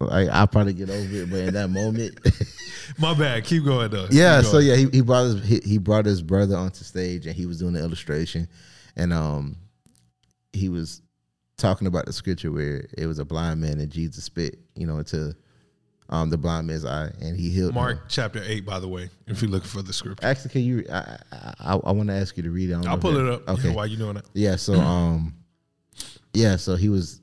Like 0.00 0.28
I'll 0.30 0.48
probably 0.48 0.74
get 0.74 0.90
over 0.90 1.14
it, 1.14 1.30
but 1.30 1.38
in 1.38 1.54
that 1.54 1.68
moment, 1.68 2.18
My 2.98 3.14
bad. 3.14 3.44
Keep 3.44 3.64
going 3.64 3.90
though. 3.90 4.08
yeah. 4.10 4.40
Keep 4.42 4.50
So 4.50 4.58
yeah, 4.58 4.74
he, 4.76 4.88
he 4.92 5.00
brought 5.00 5.22
his 5.24 5.46
he, 5.46 5.60
he 5.64 5.78
brought 5.78 6.04
his 6.04 6.20
brother 6.22 6.56
onto 6.56 6.84
stage, 6.84 7.26
and 7.26 7.34
he 7.36 7.46
was 7.46 7.58
doing 7.60 7.72
the 7.72 7.80
illustration, 7.80 8.48
and 8.96 9.12
um, 9.12 9.56
he 10.52 10.68
was 10.68 11.00
talking 11.56 11.86
about 11.86 12.06
the 12.06 12.12
scripture 12.12 12.50
where 12.50 12.86
it 12.98 13.06
was 13.06 13.20
a 13.20 13.24
blind 13.24 13.60
man 13.60 13.78
and 13.78 13.90
Jesus 13.90 14.24
spit, 14.24 14.58
you 14.74 14.86
know, 14.86 14.98
into 14.98 15.34
um 16.12 16.30
the 16.30 16.38
blind 16.38 16.68
man's 16.68 16.84
eye, 16.84 17.10
and 17.20 17.36
he 17.36 17.50
healed. 17.50 17.70
him. 17.70 17.74
Mark 17.74 18.04
chapter 18.08 18.40
eight, 18.44 18.64
by 18.64 18.78
the 18.78 18.86
way, 18.86 19.10
if 19.26 19.42
you're 19.42 19.50
looking 19.50 19.68
for 19.68 19.82
the 19.82 19.92
scripture. 19.92 20.24
Actually, 20.24 20.50
can 20.50 20.62
you? 20.62 20.84
I 20.92 21.18
I, 21.32 21.80
I 21.84 21.90
want 21.92 22.08
to 22.10 22.14
ask 22.14 22.36
you 22.36 22.44
to 22.44 22.50
read 22.50 22.70
it. 22.70 22.86
I'll 22.86 22.98
pull 22.98 23.16
it 23.16 23.28
up. 23.32 23.48
Okay. 23.48 23.68
Yeah, 23.70 23.74
while 23.74 23.86
you 23.86 23.96
doing 23.96 24.18
it. 24.18 24.26
Yeah, 24.34 24.56
so 24.56 24.74
um 24.80 25.34
yeah, 26.34 26.56
so 26.56 26.76
he 26.76 26.88
was 26.88 27.20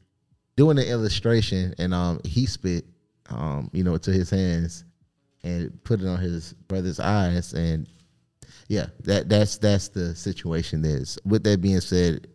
doing 0.57 0.75
the 0.75 0.89
illustration 0.89 1.73
and 1.77 1.93
um 1.93 2.19
he 2.25 2.45
spit 2.45 2.85
um, 3.29 3.69
you 3.73 3.83
know, 3.83 3.97
to 3.97 4.11
his 4.11 4.29
hands 4.29 4.83
and 5.43 5.83
put 5.83 6.01
it 6.01 6.07
on 6.07 6.17
his 6.19 6.53
brother's 6.67 6.99
eyes 6.99 7.53
and 7.53 7.87
yeah, 8.67 8.87
that 9.01 9.29
that's 9.29 9.57
that's 9.57 9.89
the 9.89 10.15
situation 10.15 10.85
is. 10.85 11.17
With 11.25 11.43
that 11.43 11.61
being 11.61 11.81
said, 11.81 12.27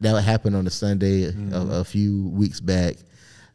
that 0.00 0.22
happened 0.22 0.56
on 0.56 0.66
a 0.66 0.70
Sunday 0.70 1.24
a- 1.24 1.80
a, 1.80 1.84
few 1.84 2.28
weeks 2.28 2.60
back. 2.60 2.96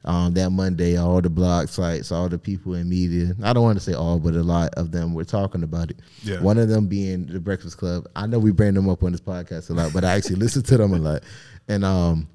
Um, 0.03 0.33
that 0.33 0.49
Monday, 0.49 0.97
all 0.97 1.21
the 1.21 1.29
blog 1.29 1.69
sites, 1.69 2.11
all 2.11 2.27
the 2.27 2.39
people 2.39 2.73
in 2.73 2.89
media, 2.89 3.35
I 3.43 3.53
don't 3.53 3.63
want 3.63 3.77
to 3.77 3.83
say 3.83 3.93
all, 3.93 4.17
but 4.17 4.33
a 4.33 4.41
lot 4.41 4.73
of 4.73 4.91
them 4.91 5.13
were 5.13 5.23
talking 5.23 5.61
about 5.61 5.91
it. 5.91 5.99
Yeah. 6.23 6.41
One 6.41 6.57
of 6.57 6.69
them 6.69 6.87
being 6.87 7.27
the 7.27 7.39
Breakfast 7.39 7.77
Club. 7.77 8.07
I 8.15 8.25
know 8.25 8.39
we 8.39 8.51
bring 8.51 8.73
them 8.73 8.89
up 8.89 9.03
on 9.03 9.11
this 9.11 9.21
podcast 9.21 9.69
a 9.69 9.73
lot, 9.73 9.93
but 9.93 10.03
I 10.03 10.13
actually 10.13 10.37
listen 10.37 10.63
to 10.63 10.77
them 10.77 10.93
a 10.93 10.97
lot. 10.97 11.23
And 11.67 11.85
um, 11.85 12.27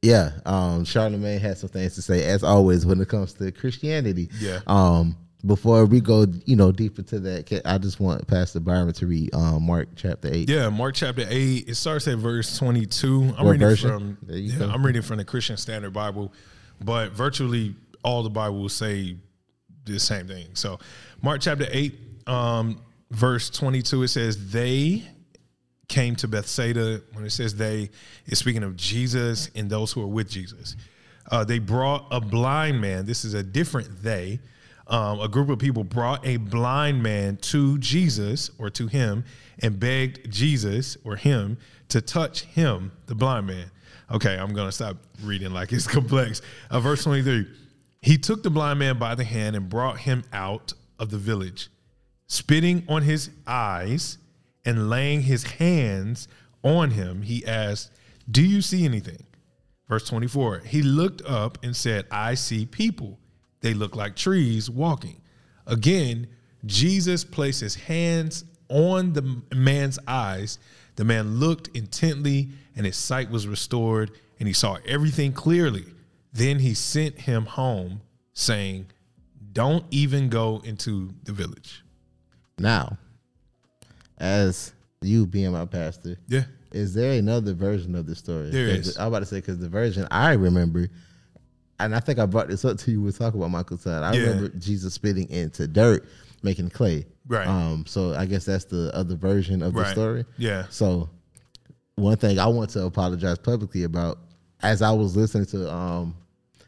yeah, 0.00 0.30
um, 0.46 0.84
Charlamagne 0.84 1.40
had 1.40 1.58
some 1.58 1.70
things 1.70 1.96
to 1.96 2.02
say, 2.02 2.24
as 2.24 2.44
always, 2.44 2.86
when 2.86 3.00
it 3.00 3.08
comes 3.08 3.32
to 3.34 3.50
Christianity. 3.50 4.30
Yeah. 4.38 4.60
Um, 4.66 5.16
before 5.46 5.86
we 5.86 6.00
go, 6.00 6.26
you 6.46 6.56
know, 6.56 6.72
deeper 6.72 7.02
to 7.02 7.20
that, 7.20 7.62
I 7.64 7.78
just 7.78 8.00
want 8.00 8.26
Pastor 8.26 8.60
Byron 8.60 8.92
to 8.92 9.06
read 9.06 9.34
um, 9.34 9.64
Mark 9.64 9.88
chapter 9.94 10.28
eight. 10.32 10.50
Yeah, 10.50 10.68
Mark 10.68 10.96
chapter 10.96 11.24
eight. 11.28 11.68
It 11.68 11.76
starts 11.76 12.08
at 12.08 12.18
verse 12.18 12.58
twenty-two. 12.58 13.34
I'm 13.38 13.44
What 13.44 13.52
reading 13.52 13.68
version? 13.68 13.90
from. 13.90 14.18
Yeah. 14.28 14.70
I'm 14.72 14.84
reading 14.84 15.02
from 15.02 15.18
the 15.18 15.24
Christian 15.24 15.56
Standard 15.56 15.92
Bible, 15.92 16.32
but 16.84 17.12
virtually 17.12 17.76
all 18.02 18.22
the 18.22 18.30
Bibles 18.30 18.72
say 18.72 19.16
the 19.84 20.00
same 20.00 20.26
thing. 20.26 20.48
So, 20.54 20.78
Mark 21.22 21.40
chapter 21.40 21.66
eight, 21.70 21.94
um, 22.26 22.82
verse 23.10 23.48
twenty-two. 23.48 24.02
It 24.02 24.08
says 24.08 24.50
they 24.50 25.04
came 25.86 26.16
to 26.16 26.28
Bethsaida. 26.28 27.00
When 27.12 27.24
it 27.24 27.30
says 27.30 27.54
they, 27.54 27.90
it's 28.26 28.40
speaking 28.40 28.64
of 28.64 28.76
Jesus 28.76 29.50
and 29.54 29.70
those 29.70 29.92
who 29.92 30.02
are 30.02 30.08
with 30.08 30.28
Jesus. 30.28 30.76
Uh, 31.30 31.44
they 31.44 31.58
brought 31.58 32.06
a 32.10 32.20
blind 32.20 32.80
man. 32.80 33.06
This 33.06 33.24
is 33.24 33.34
a 33.34 33.42
different 33.42 34.02
they. 34.02 34.40
Um, 34.88 35.20
a 35.20 35.28
group 35.28 35.50
of 35.50 35.58
people 35.58 35.84
brought 35.84 36.26
a 36.26 36.38
blind 36.38 37.02
man 37.02 37.36
to 37.38 37.78
Jesus 37.78 38.50
or 38.58 38.70
to 38.70 38.86
him 38.86 39.24
and 39.58 39.78
begged 39.78 40.30
Jesus 40.30 40.96
or 41.04 41.16
him 41.16 41.58
to 41.88 42.00
touch 42.00 42.42
him, 42.42 42.92
the 43.06 43.14
blind 43.14 43.46
man. 43.46 43.70
Okay, 44.10 44.36
I'm 44.38 44.54
going 44.54 44.68
to 44.68 44.72
stop 44.72 44.96
reading 45.22 45.52
like 45.52 45.72
it's 45.72 45.86
complex. 45.88 46.40
Uh, 46.70 46.80
verse 46.80 47.04
23 47.04 47.46
He 48.00 48.16
took 48.16 48.42
the 48.42 48.50
blind 48.50 48.78
man 48.78 48.98
by 48.98 49.14
the 49.14 49.24
hand 49.24 49.56
and 49.56 49.68
brought 49.68 49.98
him 49.98 50.24
out 50.32 50.72
of 50.98 51.10
the 51.10 51.18
village 51.18 51.68
spitting 52.28 52.84
on 52.88 53.02
his 53.02 53.30
eyes 53.46 54.18
and 54.64 54.88
laying 54.88 55.22
his 55.22 55.42
hands 55.44 56.28
on 56.62 56.90
him, 56.90 57.22
he 57.22 57.44
asked, 57.44 57.90
Do 58.30 58.44
you 58.44 58.62
see 58.62 58.84
anything? 58.84 59.24
Verse 59.88 60.06
24 60.06 60.60
He 60.60 60.82
looked 60.82 61.22
up 61.22 61.58
and 61.64 61.74
said, 61.74 62.06
I 62.10 62.34
see 62.34 62.66
people. 62.66 63.17
They 63.60 63.74
look 63.74 63.96
like 63.96 64.16
trees 64.16 64.70
walking. 64.70 65.20
Again, 65.66 66.28
Jesus 66.66 67.24
placed 67.24 67.60
his 67.60 67.74
hands 67.74 68.44
on 68.68 69.12
the 69.12 69.42
man's 69.54 69.98
eyes. 70.06 70.58
The 70.96 71.04
man 71.04 71.36
looked 71.38 71.68
intently, 71.76 72.48
and 72.76 72.84
his 72.86 72.96
sight 72.96 73.30
was 73.30 73.46
restored, 73.46 74.10
and 74.38 74.46
he 74.46 74.52
saw 74.52 74.78
everything 74.86 75.32
clearly. 75.32 75.84
Then 76.32 76.58
he 76.58 76.74
sent 76.74 77.18
him 77.20 77.46
home, 77.46 78.00
saying, 78.32 78.86
Don't 79.52 79.84
even 79.90 80.28
go 80.28 80.60
into 80.64 81.10
the 81.24 81.32
village. 81.32 81.82
Now, 82.58 82.98
as 84.18 84.72
you 85.00 85.26
being 85.26 85.52
my 85.52 85.64
pastor, 85.64 86.18
Yeah. 86.28 86.44
is 86.72 86.94
there 86.94 87.18
another 87.18 87.54
version 87.54 87.94
of 87.94 88.06
the 88.06 88.14
story? 88.14 88.50
There 88.50 88.66
is. 88.66 88.96
I'm 88.98 89.08
about 89.08 89.20
to 89.20 89.26
say 89.26 89.36
because 89.36 89.58
the 89.58 89.68
version 89.68 90.06
I 90.10 90.32
remember, 90.32 90.88
and 91.80 91.94
I 91.94 92.00
think 92.00 92.18
I 92.18 92.26
brought 92.26 92.48
this 92.48 92.64
up 92.64 92.78
to 92.78 92.90
you. 92.90 93.02
We 93.02 93.12
talk 93.12 93.34
about 93.34 93.50
Michael 93.50 93.78
Todd. 93.78 94.02
I 94.02 94.14
Yeah. 94.14 94.22
remember 94.28 94.48
Jesus 94.58 94.94
spitting 94.94 95.28
into 95.30 95.66
dirt, 95.66 96.06
making 96.42 96.70
clay. 96.70 97.06
Right. 97.26 97.46
Um. 97.46 97.84
So 97.86 98.14
I 98.14 98.26
guess 98.26 98.44
that's 98.46 98.64
the 98.64 98.90
other 98.94 99.16
version 99.16 99.62
of 99.62 99.74
the 99.74 99.84
story. 99.92 100.24
Yeah. 100.38 100.66
So 100.70 101.10
one 101.96 102.16
thing 102.16 102.38
I 102.38 102.46
want 102.46 102.70
to 102.70 102.84
apologize 102.84 103.38
publicly 103.38 103.82
about 103.84 104.18
as 104.62 104.82
I 104.82 104.90
was 104.92 105.16
listening 105.16 105.46
to 105.46 105.72
um 105.72 106.14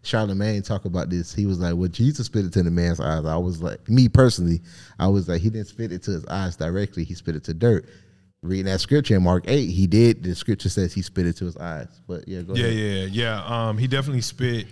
Charlamagne 0.03 0.65
talk 0.65 0.87
about 0.87 1.11
this, 1.11 1.35
he 1.35 1.45
was 1.45 1.59
like, 1.61 1.75
"Well, 1.77 1.89
Jesus 1.89 2.27
spit 2.27 2.47
it 2.47 2.53
to 2.55 2.63
the 2.63 2.71
man's 2.71 3.01
eyes." 3.01 3.25
I 3.27 3.37
was 3.37 3.63
like, 3.63 3.87
me 3.89 4.09
personally, 4.09 4.63
I 4.99 5.09
was 5.09 5.29
like, 5.29 5.43
he 5.43 5.51
didn't 5.51 5.69
spit 5.69 5.93
it 5.93 6.03
to 6.05 6.13
his 6.13 6.25
eyes 6.27 6.57
directly; 6.57 7.05
he 7.05 7.15
spit 7.15 7.37
it 7.37 7.45
to 7.45 7.55
dirt. 7.55 7.87
Reading 8.43 8.65
that 8.67 8.81
scripture 8.81 9.17
in 9.17 9.23
Mark 9.23 9.45
eight, 9.47 9.67
he 9.69 9.87
did. 9.87 10.23
The 10.23 10.35
scripture 10.35 10.71
says 10.71 10.95
he 10.95 11.03
spit 11.03 11.27
it 11.27 11.37
to 11.37 11.45
his 11.45 11.57
eyes. 11.59 11.89
But 12.09 12.27
yeah, 12.27 12.41
go 12.41 12.55
Yeah, 12.55 12.67
ahead. 12.67 13.11
yeah, 13.11 13.25
yeah. 13.45 13.69
Um, 13.69 13.77
he 13.77 13.87
definitely 13.87 14.23
spit. 14.23 14.67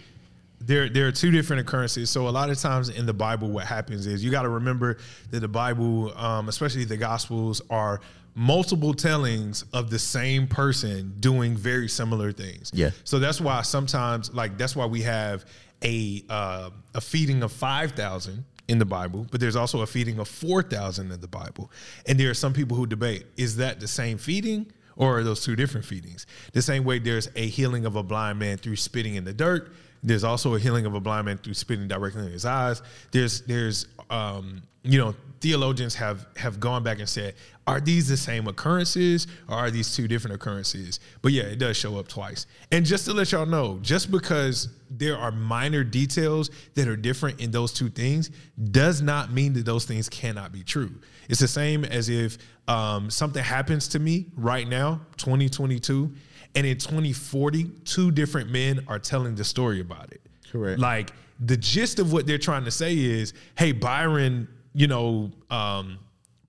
There, 0.61 0.89
there 0.89 1.07
are 1.07 1.13
two 1.13 1.31
different 1.31 1.61
occurrences. 1.61 2.11
So 2.11 2.29
a 2.29 2.31
lot 2.31 2.51
of 2.51 2.59
times 2.59 2.89
in 2.89 3.07
the 3.07 3.15
Bible, 3.15 3.49
what 3.49 3.67
happens 3.67 4.07
is 4.07 4.25
you 4.25 4.31
got 4.31 4.43
to 4.43 4.49
remember 4.49 4.99
that 5.31 5.41
the 5.41 5.49
Bible, 5.49 6.17
um, 6.17 6.49
especially 6.49 6.85
the 6.85 6.97
Gospels, 6.97 7.63
are 7.71 8.01
multiple 8.35 8.95
tellings 8.95 9.65
of 9.73 9.91
the 9.91 9.99
same 9.99 10.47
person 10.47 11.15
doing 11.21 11.57
very 11.57 11.89
similar 11.89 12.33
things. 12.33 12.71
Yeah. 12.75 12.91
So 13.05 13.19
that's 13.19 13.41
why 13.41 13.63
sometimes, 13.63 14.33
like, 14.33 14.59
that's 14.59 14.77
why 14.77 14.87
we 14.87 15.03
have 15.03 15.45
a 15.85 16.25
uh, 16.29 16.71
a 16.95 17.01
feeding 17.01 17.43
of 17.43 17.53
five 17.53 17.93
thousand 17.93 18.45
in 18.67 18.79
the 18.79 18.85
Bible, 18.85 19.27
but 19.31 19.41
there's 19.41 19.57
also 19.57 19.81
a 19.83 19.87
feeding 19.87 20.19
of 20.19 20.29
four 20.29 20.63
thousand 20.63 21.13
in 21.13 21.21
the 21.21 21.29
Bible. 21.29 21.71
And 22.07 22.19
there 22.19 22.31
are 22.31 22.35
some 22.35 22.53
people 22.53 22.77
who 22.77 22.87
debate: 22.87 23.27
is 23.37 23.57
that 23.57 23.81
the 23.81 23.89
same 23.89 24.19
feeding? 24.19 24.73
or 24.99 25.19
are 25.19 25.23
those 25.23 25.43
two 25.45 25.55
different 25.57 25.87
feedings? 25.87 26.27
The 26.53 26.61
same 26.61 26.83
way 26.85 26.99
there's 26.99 27.31
a 27.37 27.47
healing 27.47 27.87
of 27.87 27.95
a 27.97 28.03
blind 28.03 28.41
man 28.41 28.59
through 28.59 28.77
spitting 28.77 29.15
in 29.15 29.25
the 29.25 29.33
dirt. 29.33 29.73
There's 30.03 30.25
also 30.25 30.55
a 30.55 30.59
healing 30.59 30.87
of 30.87 30.95
a 30.95 31.01
blind 31.01 31.27
man 31.27 31.39
through 31.39 31.55
spitting 31.55 31.89
directly 31.89 32.27
in 32.27 32.33
his 32.33 32.45
eyes. 32.45 32.83
There's 33.11 33.43
there's 33.43 33.87
um, 34.11 34.63
you 34.83 34.99
know 34.99 35.15
theologians 35.41 35.95
have 35.97 36.27
have 36.37 36.61
gone 36.61 36.83
back 36.83 36.99
and 36.99 37.09
said, 37.09 37.35
are 37.69 37.81
these 37.81 38.09
the 38.09 38.17
same 38.17 38.49
occurrences 38.49 39.27
or 39.47 39.57
are 39.57 39.71
these 39.71 39.95
two 39.95 40.09
different 40.09 40.35
occurrences? 40.35 41.01
But 41.21 41.33
yeah, 41.33 41.43
it 41.43 41.59
does 41.59 41.77
show 41.77 41.99
up 41.99 42.09
twice. 42.09 42.47
And 42.73 42.85
just 42.85 43.05
to 43.05 43.13
let 43.13 43.31
y'all 43.31 43.45
know, 43.45 43.79
just 43.83 44.11
because 44.11 44.69
there 44.91 45.19
are 45.19 45.31
minor 45.31 45.85
details 45.85 46.51
that 46.75 46.89
are 46.89 46.97
different 46.97 47.41
in 47.41 47.51
those 47.51 47.75
two 47.75 47.91
things 47.91 48.31
does 48.71 49.03
not 49.03 49.33
mean 49.33 49.53
that 49.53 49.67
those 49.67 49.85
things 49.85 50.09
cannot 50.09 50.51
be 50.51 50.63
true. 50.63 50.95
It's 51.29 51.41
the 51.41 51.49
same 51.49 51.85
as 51.85 52.09
if 52.09 52.39
um, 52.69 53.11
something 53.11 53.45
happens 53.45 53.87
to 53.89 53.99
me 53.99 54.27
right 54.35 54.67
now, 54.67 55.03
2022, 55.19 56.11
and 56.55 56.67
in 56.67 56.79
2040, 56.79 57.65
two 57.85 58.11
different 58.11 58.51
men 58.51 58.85
are 58.89 58.99
telling 58.99 59.35
the 59.35 59.45
story 59.45 59.81
about 59.81 60.13
it. 60.13 60.21
Correct. 60.51 60.81
Like 60.81 61.13
the 61.41 61.57
gist 61.57 61.99
of 61.99 62.13
what 62.13 62.27
they're 62.27 62.39
trying 62.39 62.65
to 62.65 62.71
say 62.71 62.97
is, 62.97 63.33
hey, 63.57 63.73
Byron, 63.73 64.49
you 64.73 64.87
know, 64.87 65.31
um, 65.51 65.99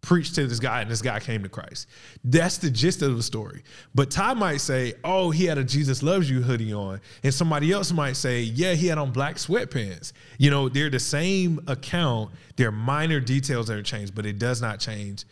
preached 0.02 0.36
to 0.36 0.48
this 0.48 0.60
guy 0.60 0.82
and 0.82 0.90
this 0.90 1.02
guy 1.02 1.20
came 1.20 1.44
to 1.44 1.50
Christ. 1.50 1.88
That's 2.24 2.58
the 2.58 2.70
gist 2.70 3.02
of 3.02 3.16
the 3.16 3.24
story. 3.24 3.64
But 3.94 4.10
Ty 4.10 4.34
might 4.36 4.62
say, 4.62 4.94
oh, 5.04 5.30
he 5.30 5.46
had 5.46 5.58
a 5.58 5.64
Jesus 5.64 6.02
loves 6.02 6.30
you 6.30 6.42
hoodie 6.42 6.74
on. 6.74 7.02
And 7.24 7.34
somebody 7.34 7.72
else 7.72 7.92
might 7.92 8.16
say, 8.16 8.42
yeah, 8.42 8.74
he 8.74 8.88
had 8.88 8.98
on 8.98 9.12
black 9.12 9.36
sweatpants. 9.36 10.14
You 10.38 10.52
know, 10.52 10.70
they're 10.70 10.90
the 10.90 11.00
same 11.00 11.60
account. 11.68 12.32
There 12.56 12.70
are 12.70 12.72
minor 12.72 13.20
details 13.20 13.68
that 13.68 13.78
are 13.78 13.84
changed, 13.84 14.16
but 14.16 14.26
it 14.26 14.40
does 14.40 14.62
not 14.62 14.80
change 14.80 15.26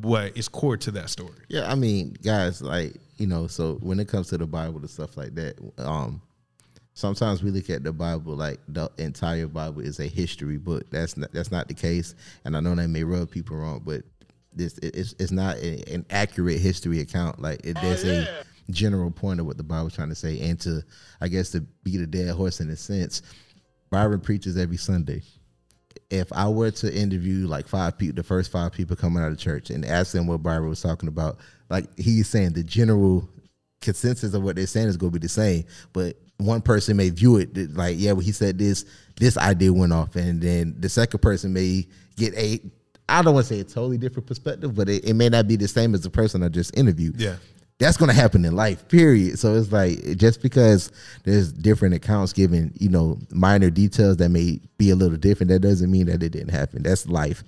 what 0.00 0.36
is 0.36 0.48
core 0.48 0.78
to 0.78 0.90
that 0.92 1.10
story. 1.10 1.36
Yeah, 1.48 1.70
I 1.70 1.74
mean, 1.74 2.16
guys, 2.22 2.62
like 2.62 2.94
you 3.16 3.26
know, 3.26 3.46
so 3.46 3.74
when 3.80 4.00
it 4.00 4.08
comes 4.08 4.28
to 4.28 4.38
the 4.38 4.46
Bible 4.46 4.78
and 4.80 4.90
stuff 4.90 5.16
like 5.16 5.34
that, 5.34 5.54
um, 5.78 6.20
sometimes 6.94 7.42
we 7.42 7.50
look 7.50 7.70
at 7.70 7.84
the 7.84 7.92
Bible 7.92 8.34
like 8.34 8.60
the 8.68 8.90
entire 8.98 9.46
Bible 9.46 9.80
is 9.82 10.00
a 10.00 10.06
history 10.06 10.56
book. 10.58 10.90
That's 10.90 11.16
not 11.16 11.32
that's 11.32 11.50
not 11.50 11.68
the 11.68 11.74
case, 11.74 12.14
and 12.44 12.56
I 12.56 12.60
know 12.60 12.74
that 12.74 12.88
may 12.88 13.04
rub 13.04 13.30
people 13.30 13.56
wrong, 13.56 13.82
but 13.84 14.02
this 14.52 14.78
it- 14.78 14.96
it's 14.96 15.14
it's 15.18 15.32
not 15.32 15.56
a, 15.58 15.92
an 15.92 16.06
accurate 16.10 16.60
history 16.60 17.00
account. 17.00 17.40
Like 17.40 17.64
it, 17.64 17.76
there's 17.82 18.04
a 18.04 18.26
general 18.70 19.10
point 19.10 19.40
of 19.40 19.46
what 19.46 19.56
the 19.58 19.62
Bible's 19.62 19.94
trying 19.94 20.08
to 20.08 20.14
say, 20.14 20.40
and 20.40 20.58
to 20.60 20.82
I 21.20 21.28
guess 21.28 21.50
to 21.50 21.60
beat 21.82 22.00
a 22.00 22.06
dead 22.06 22.30
horse 22.34 22.60
in 22.60 22.70
a 22.70 22.76
sense, 22.76 23.22
Byron 23.90 24.20
preaches 24.20 24.56
every 24.56 24.76
Sunday 24.76 25.22
if 26.10 26.32
I 26.32 26.48
were 26.48 26.70
to 26.70 26.94
interview 26.94 27.46
like 27.46 27.66
five 27.66 27.96
people, 27.98 28.14
the 28.14 28.22
first 28.22 28.52
five 28.52 28.72
people 28.72 28.94
coming 28.96 29.22
out 29.22 29.32
of 29.32 29.38
church, 29.38 29.70
and 29.70 29.84
ask 29.84 30.12
them 30.12 30.26
what 30.26 30.42
Byron 30.42 30.68
was 30.68 30.80
talking 30.82 31.08
about, 31.08 31.38
like 31.70 31.86
he's 31.98 32.28
saying 32.28 32.52
the 32.52 32.62
general 32.64 33.28
consensus 33.80 34.34
of 34.34 34.42
what 34.42 34.56
they're 34.56 34.66
saying 34.66 34.88
is 34.88 34.96
going 34.96 35.12
to 35.12 35.18
be 35.18 35.24
the 35.24 35.28
same, 35.28 35.64
but 35.92 36.16
one 36.38 36.60
person 36.60 36.96
may 36.96 37.10
view 37.10 37.36
it 37.36 37.56
like, 37.74 37.96
yeah, 37.98 38.12
well, 38.12 38.20
he 38.20 38.32
said 38.32 38.58
this, 38.58 38.84
this 39.18 39.36
idea 39.36 39.72
went 39.72 39.92
off, 39.92 40.16
and 40.16 40.40
then 40.40 40.74
the 40.78 40.88
second 40.88 41.20
person 41.20 41.52
may 41.52 41.86
get 42.16 42.34
a, 42.34 42.60
I 43.08 43.22
don't 43.22 43.34
want 43.34 43.46
to 43.46 43.54
say 43.54 43.60
a 43.60 43.64
totally 43.64 43.98
different 43.98 44.26
perspective, 44.26 44.74
but 44.74 44.88
it, 44.88 45.04
it 45.04 45.14
may 45.14 45.28
not 45.28 45.46
be 45.46 45.56
the 45.56 45.68
same 45.68 45.94
as 45.94 46.00
the 46.00 46.10
person 46.10 46.42
I 46.42 46.48
just 46.48 46.76
interviewed. 46.76 47.20
Yeah. 47.20 47.36
that's 47.78 47.96
going 47.96 48.08
to 48.08 48.14
happen 48.14 48.44
in 48.44 48.56
life 48.56 48.88
period. 48.88 49.38
So 49.38 49.54
it's 49.54 49.70
like 49.70 50.16
just 50.16 50.42
because 50.42 50.90
there's 51.24 51.52
different 51.52 51.94
accounts 51.94 52.32
giving 52.32 52.72
you 52.80 52.88
know 52.88 53.18
minor 53.30 53.70
details 53.70 54.16
that 54.18 54.30
may 54.30 54.60
be 54.78 54.90
a 54.90 54.96
little 54.96 55.18
different 55.18 55.50
that 55.50 55.60
doesn't 55.60 55.90
mean 55.90 56.06
that 56.06 56.22
it 56.22 56.30
didn't 56.30 56.50
happen. 56.50 56.82
That's 56.82 57.06
life 57.06 57.44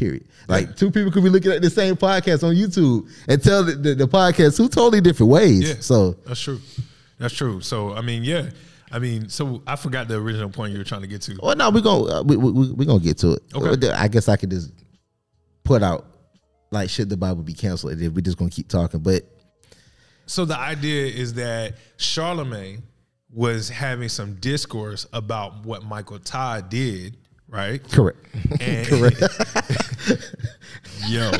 period 0.00 0.24
like 0.48 0.74
two 0.76 0.90
people 0.90 1.12
could 1.12 1.22
be 1.22 1.28
looking 1.30 1.52
at 1.52 1.60
the 1.62 1.70
same 1.70 1.94
podcast 1.94 2.42
on 2.42 2.54
youtube 2.54 3.08
and 3.28 3.42
tell 3.42 3.62
the, 3.62 3.72
the, 3.72 3.94
the 3.94 4.08
podcast 4.08 4.56
two 4.56 4.68
totally 4.68 5.00
different 5.00 5.30
ways 5.30 5.68
Yeah. 5.68 5.74
so 5.80 6.12
That's 6.26 6.40
true. 6.40 6.60
That's 7.18 7.34
true. 7.34 7.60
So 7.60 7.92
I 7.94 8.00
mean, 8.00 8.24
yeah. 8.24 8.48
I 8.90 8.98
mean, 8.98 9.28
so 9.28 9.62
I 9.66 9.76
forgot 9.76 10.08
the 10.08 10.16
original 10.16 10.48
point 10.50 10.72
you 10.72 10.78
were 10.78 10.84
trying 10.84 11.02
to 11.02 11.06
get 11.06 11.20
to. 11.22 11.38
well 11.42 11.54
no 11.54 11.70
we're 11.70 11.80
gonna 11.82 12.04
uh, 12.20 12.22
we, 12.22 12.36
we, 12.36 12.50
we're 12.72 12.86
gonna 12.86 12.98
get 12.98 13.18
to 13.18 13.34
it 13.34 13.42
Okay. 13.54 13.90
i 13.92 14.08
guess 14.08 14.28
i 14.28 14.36
could 14.36 14.50
just 14.50 14.72
put 15.64 15.82
out 15.82 16.06
like 16.72 16.88
should 16.90 17.08
the 17.08 17.16
bible 17.16 17.42
be 17.42 17.52
canceled 17.54 18.00
if 18.00 18.12
we're 18.12 18.20
just 18.22 18.38
gonna 18.38 18.50
keep 18.50 18.68
talking 18.68 19.00
but 19.00 19.22
So 20.26 20.44
the 20.44 20.58
idea 20.58 21.06
is 21.06 21.34
that 21.34 21.74
Charlamagne 21.98 22.82
was 23.32 23.68
having 23.68 24.08
some 24.08 24.34
discourse 24.36 25.06
about 25.12 25.64
what 25.64 25.84
Michael 25.84 26.18
Todd 26.18 26.68
did, 26.70 27.16
right? 27.50 27.82
correct 27.90 28.18
And 28.60 28.88
yo, 31.08 31.30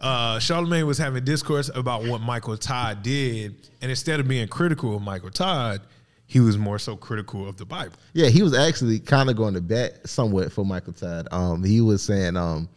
uh, 0.00 0.38
Charlamagne 0.38 0.86
was 0.86 0.98
having 0.98 1.24
discourse 1.24 1.70
about 1.74 2.04
what 2.04 2.20
Michael 2.20 2.56
Todd 2.56 3.02
did, 3.02 3.68
and 3.80 3.90
instead 3.90 4.20
of 4.20 4.28
being 4.28 4.48
critical 4.48 4.96
of 4.96 5.02
Michael 5.02 5.30
Todd, 5.30 5.80
he 6.26 6.40
was 6.40 6.56
more 6.56 6.78
so 6.78 6.96
critical 6.96 7.48
of 7.48 7.56
the 7.56 7.64
Bible. 7.64 7.94
Yeah, 8.12 8.28
he 8.28 8.42
was 8.42 8.56
actually 8.56 9.00
kind 9.00 9.30
of 9.30 9.36
going 9.36 9.54
to 9.54 9.60
bat 9.60 10.08
somewhat 10.08 10.52
for 10.52 10.64
Michael 10.64 10.92
Todd. 10.92 11.28
Um, 11.32 11.64
he 11.64 11.80
was 11.80 12.02
saying, 12.02 12.36
um, 12.36 12.68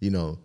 you 0.00 0.10
know, 0.10 0.38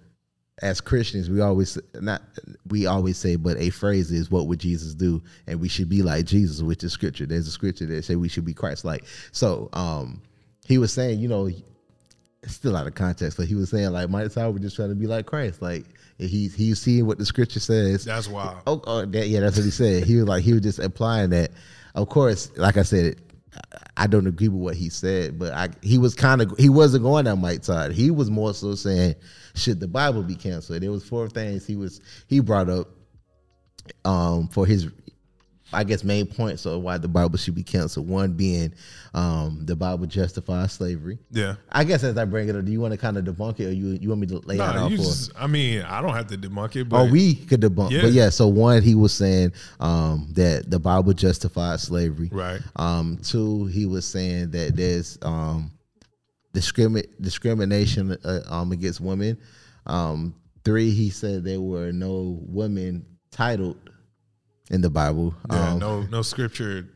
as 0.61 0.81
Christians, 0.81 1.29
we 1.29 1.39
always 1.39 1.77
not 1.95 2.21
we 2.67 2.85
always 2.85 3.17
say, 3.17 3.37
but 3.37 3.57
a 3.57 3.69
phrase 3.69 4.11
is, 4.11 4.29
"What 4.29 4.47
would 4.47 4.59
Jesus 4.59 4.93
do?" 4.93 5.21
And 5.47 5.61
we 5.61 5.69
should 5.69 5.87
be 5.87 6.01
like 6.01 6.25
Jesus, 6.25 6.61
which 6.61 6.83
is 6.83 6.91
Scripture. 6.91 7.25
There's 7.25 7.47
a 7.47 7.51
Scripture 7.51 7.85
that 7.85 8.03
say 8.03 8.17
we 8.17 8.27
should 8.27 8.45
be 8.45 8.53
Christ-like. 8.53 9.05
So, 9.31 9.69
um, 9.71 10.21
he 10.69 10.77
was 10.77 10.93
saying, 10.93 11.19
you 11.19 11.27
know, 11.27 11.49
it's 12.43 12.53
still 12.53 12.77
out 12.77 12.85
of 12.87 12.93
context, 12.93 13.37
but 13.37 13.47
he 13.47 13.55
was 13.55 13.71
saying 13.71 13.89
like 13.89 14.07
Michael 14.09 14.29
Todd 14.29 14.53
was 14.53 14.61
just 14.61 14.75
trying 14.75 14.89
to 14.89 14.95
be 14.95 15.07
like 15.07 15.25
Christ, 15.25 15.61
like 15.61 15.83
he's 16.19 16.53
he's 16.53 16.79
seeing 16.79 17.07
what 17.07 17.17
the 17.17 17.25
Scripture 17.25 17.59
says. 17.59 18.05
That's 18.05 18.27
wild. 18.27 18.59
Oh, 18.67 18.81
oh 18.85 19.05
that, 19.05 19.27
yeah, 19.27 19.41
that's 19.41 19.57
what 19.57 19.65
he 19.65 19.71
said. 19.71 20.03
He 20.03 20.15
was 20.15 20.25
like, 20.25 20.43
he 20.43 20.53
was 20.53 20.61
just 20.61 20.79
applying 20.79 21.31
that. 21.31 21.51
Of 21.95 22.07
course, 22.07 22.55
like 22.55 22.77
I 22.77 22.83
said, 22.83 23.19
I 23.97 24.05
don't 24.05 24.27
agree 24.27 24.47
with 24.47 24.61
what 24.61 24.75
he 24.75 24.89
said, 24.89 25.39
but 25.39 25.53
I 25.53 25.69
he 25.81 25.97
was 25.97 26.13
kind 26.13 26.41
of 26.41 26.55
he 26.57 26.69
wasn't 26.69 27.03
going 27.03 27.25
on 27.27 27.41
Mike 27.41 27.63
Todd. 27.63 27.91
He 27.91 28.11
was 28.11 28.29
more 28.29 28.53
so 28.53 28.75
saying, 28.75 29.15
should 29.55 29.79
the 29.79 29.87
Bible 29.87 30.21
be 30.21 30.35
canceled? 30.35 30.83
There 30.83 30.91
was 30.91 31.03
four 31.03 31.27
things 31.29 31.65
he 31.65 31.75
was 31.75 31.99
he 32.27 32.41
brought 32.41 32.69
up 32.69 32.89
um 34.05 34.47
for 34.49 34.67
his 34.67 34.87
I 35.71 35.83
guess 35.83 36.03
main 36.03 36.25
points 36.25 36.65
of 36.65 36.81
why 36.81 36.97
the 36.97 37.07
Bible 37.07 37.37
should 37.37 37.55
be 37.55 37.63
canceled. 37.63 38.07
One 38.07 38.33
being 38.33 38.73
um 39.13 39.65
the 39.65 39.75
Bible 39.75 40.05
justifies 40.05 40.73
slavery. 40.73 41.19
Yeah. 41.31 41.55
I 41.71 41.83
guess 41.83 42.03
as 42.03 42.17
I 42.17 42.25
bring 42.25 42.49
it 42.49 42.55
up, 42.55 42.65
do 42.65 42.71
you 42.71 42.81
want 42.81 42.93
to 42.93 42.97
kind 42.97 43.17
of 43.17 43.25
debunk 43.25 43.59
it, 43.59 43.67
or 43.67 43.71
you 43.71 43.97
you 44.01 44.09
want 44.09 44.21
me 44.21 44.27
to 44.27 44.39
lay 44.39 44.55
it 44.55 44.61
out 44.61 44.77
all 44.77 44.89
you 44.89 44.97
just, 44.97 45.31
I 45.37 45.47
mean, 45.47 45.81
I 45.83 46.01
don't 46.01 46.13
have 46.13 46.27
to 46.27 46.37
debunk 46.37 46.75
it, 46.75 46.89
but 46.89 47.07
Or 47.07 47.11
we 47.11 47.35
could 47.35 47.61
debunk. 47.61 47.91
Yeah. 47.91 48.01
But 48.01 48.11
yeah, 48.11 48.29
so 48.29 48.47
one, 48.47 48.81
he 48.81 48.95
was 48.95 49.13
saying 49.13 49.53
um, 49.79 50.27
that 50.33 50.69
the 50.69 50.79
Bible 50.79 51.13
justifies 51.13 51.83
slavery. 51.83 52.29
Right. 52.31 52.61
Um, 52.75 53.19
two, 53.23 53.65
he 53.65 53.85
was 53.85 54.07
saying 54.07 54.51
that 54.51 54.75
there's 54.75 55.17
um, 55.21 55.71
discrimi- 56.53 57.09
discrimination 57.21 58.17
uh, 58.23 58.41
um, 58.47 58.71
against 58.71 59.01
women. 59.01 59.37
Um, 59.85 60.35
three, 60.63 60.91
he 60.91 61.09
said 61.09 61.43
there 61.43 61.61
were 61.61 61.91
no 61.91 62.39
women 62.41 63.05
titled 63.31 63.77
in 64.69 64.81
the 64.81 64.89
Bible. 64.89 65.33
yeah, 65.51 65.71
Um, 65.73 65.79
no, 65.79 66.01
no 66.03 66.21
scripture 66.21 66.87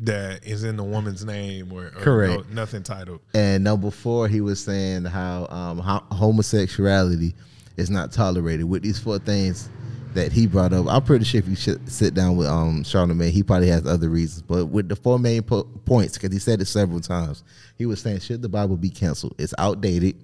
that 0.00 0.44
is 0.46 0.62
in 0.64 0.76
the 0.76 0.84
woman's 0.84 1.24
name 1.24 1.72
or, 1.72 1.86
or 1.86 1.90
Correct. 1.90 2.48
no- 2.50 2.54
nothing 2.62 2.82
titled. 2.82 3.20
And 3.34 3.64
number 3.64 3.90
four, 3.90 4.28
he 4.28 4.40
was 4.40 4.62
saying 4.62 5.04
how, 5.06 5.46
um, 5.50 5.78
how 5.78 6.04
homosexuality 6.12 7.34
is 7.76 7.90
not 7.90 8.12
tolerated. 8.12 8.68
With 8.68 8.82
these 8.82 8.98
four 8.98 9.18
things 9.18 9.68
that 10.14 10.30
he 10.32 10.46
brought 10.46 10.72
up, 10.72 10.86
I'm 10.88 11.02
pretty 11.02 11.24
sure 11.24 11.38
if 11.40 11.48
you 11.48 11.56
should 11.56 11.90
sit 11.90 12.14
down 12.14 12.36
with 12.36 12.46
um, 12.46 12.82
Charlamagne, 12.84 13.30
he 13.30 13.42
probably 13.42 13.68
has 13.68 13.86
other 13.86 14.08
reasons. 14.08 14.42
But 14.42 14.66
with 14.66 14.88
the 14.88 14.96
four 14.96 15.18
main 15.18 15.42
po- 15.42 15.64
points, 15.84 16.14
because 16.14 16.32
he 16.32 16.38
said 16.38 16.60
it 16.60 16.66
several 16.66 17.00
times, 17.00 17.42
he 17.76 17.86
was 17.86 18.00
saying, 18.00 18.20
should 18.20 18.42
the 18.42 18.48
Bible 18.48 18.76
be 18.76 18.90
canceled? 18.90 19.34
It's 19.38 19.54
outdated. 19.58 20.16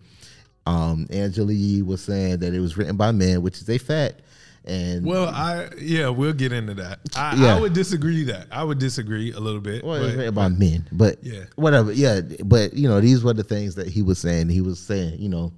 Um, 0.67 1.07
Angela 1.11 1.53
Yee 1.53 1.83
was 1.83 2.03
saying 2.03 2.39
that 2.39 2.55
it 2.55 2.61
was 2.61 2.77
written 2.77 2.97
by 2.97 3.11
men, 3.13 3.43
which 3.43 3.61
is 3.61 3.69
a 3.69 3.77
fact. 3.79 4.21
And 4.67 5.05
Well, 5.05 5.29
I 5.29 5.69
yeah, 5.79 6.09
we'll 6.09 6.33
get 6.33 6.53
into 6.53 6.75
that. 6.75 7.01
I, 7.15 7.37
Yeah. 7.37 7.57
I 7.57 7.61
would 7.61 7.75
disagree 7.75 8.25
that. 8.25 8.47
I 8.51 8.65
would 8.65 8.79
disagree 8.79 9.33
a 9.33 9.39
little 9.41 9.61
bit. 9.61 9.85
well, 9.85 10.15
but- 10.17 10.27
about 10.27 10.59
men, 10.59 10.89
but 10.91 11.23
Yeah. 11.23 11.45
whatever. 11.57 11.93
Yeah, 11.93 12.21
but 12.45 12.73
you 12.75 12.89
know, 12.89 13.01
these 13.01 13.23
were 13.23 13.35
the 13.35 13.45
things 13.45 13.75
that 13.75 13.89
he 13.89 14.01
was 14.03 14.19
saying. 14.19 14.49
He 14.49 14.61
was 14.63 14.79
saying, 14.81 15.21
you 15.21 15.29
know, 15.29 15.53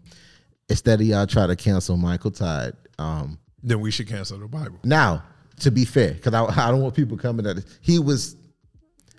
instead 0.68 1.00
of 1.00 1.06
y'all 1.06 1.26
try 1.26 1.46
to 1.46 1.54
cancel 1.56 1.96
Michael 1.96 2.32
Todd, 2.32 2.74
um, 2.98 3.38
then 3.62 3.80
we 3.80 3.90
should 3.92 4.08
cancel 4.08 4.38
the 4.38 4.48
Bible. 4.48 4.78
Now, 4.84 5.22
to 5.60 5.70
be 5.70 5.84
fair, 5.84 6.12
because 6.14 6.34
I, 6.34 6.44
I 6.66 6.70
don't 6.72 6.80
want 6.82 6.94
people 6.94 7.16
coming 7.16 7.46
at 7.46 7.58
it, 7.58 7.64
he 7.80 7.98
was 8.00 8.34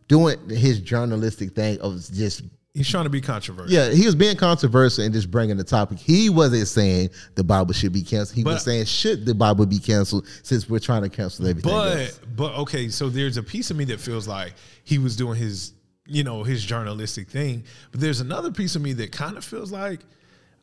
doing 0.07 0.37
his 0.49 0.79
journalistic 0.81 1.53
thing 1.55 1.79
of 1.79 2.01
just 2.13 2.41
He's 2.77 2.87
trying 2.87 3.05
to 3.05 3.09
be 3.09 3.21
controversial. 3.21 3.73
yeah, 3.73 3.89
he 3.89 4.05
was 4.05 4.13
being 4.15 4.37
controversial 4.37 5.03
and 5.03 5.13
just 5.13 5.31
bringing 5.31 5.57
the 5.57 5.63
topic. 5.63 5.97
He 5.97 6.29
wasn't 6.29 6.67
saying 6.67 7.09
the 7.35 7.43
Bible 7.43 7.73
should 7.73 7.91
be 7.91 8.03
canceled. 8.03 8.35
He 8.35 8.43
But- 8.43 8.53
was 8.53 8.63
saying 8.63 8.85
should 8.85 9.25
the 9.25 9.33
Bible 9.33 9.65
be 9.65 9.79
canceled 9.79 10.27
since 10.43 10.69
we're 10.69 10.79
trying 10.79 11.01
to 11.01 11.09
cancel 11.09 11.47
everything. 11.47 11.71
But 11.71 11.97
else. 11.99 12.19
but 12.35 12.53
okay, 12.59 12.89
so 12.89 13.09
there's 13.09 13.37
a 13.37 13.43
piece 13.43 13.71
of 13.71 13.77
me 13.77 13.85
that 13.85 13.99
feels 13.99 14.27
like 14.27 14.53
he 14.83 14.97
was 14.99 15.15
doing 15.15 15.37
his 15.37 15.73
you 16.09 16.23
know 16.23 16.43
his 16.43 16.63
journalistic 16.63 17.29
thing, 17.29 17.63
but 17.91 17.99
there's 17.99 18.21
another 18.21 18.51
piece 18.51 18.75
of 18.75 18.81
me 18.81 18.93
that 18.93 19.11
kind 19.11 19.35
of 19.37 19.43
feels 19.43 19.71
like 19.71 20.01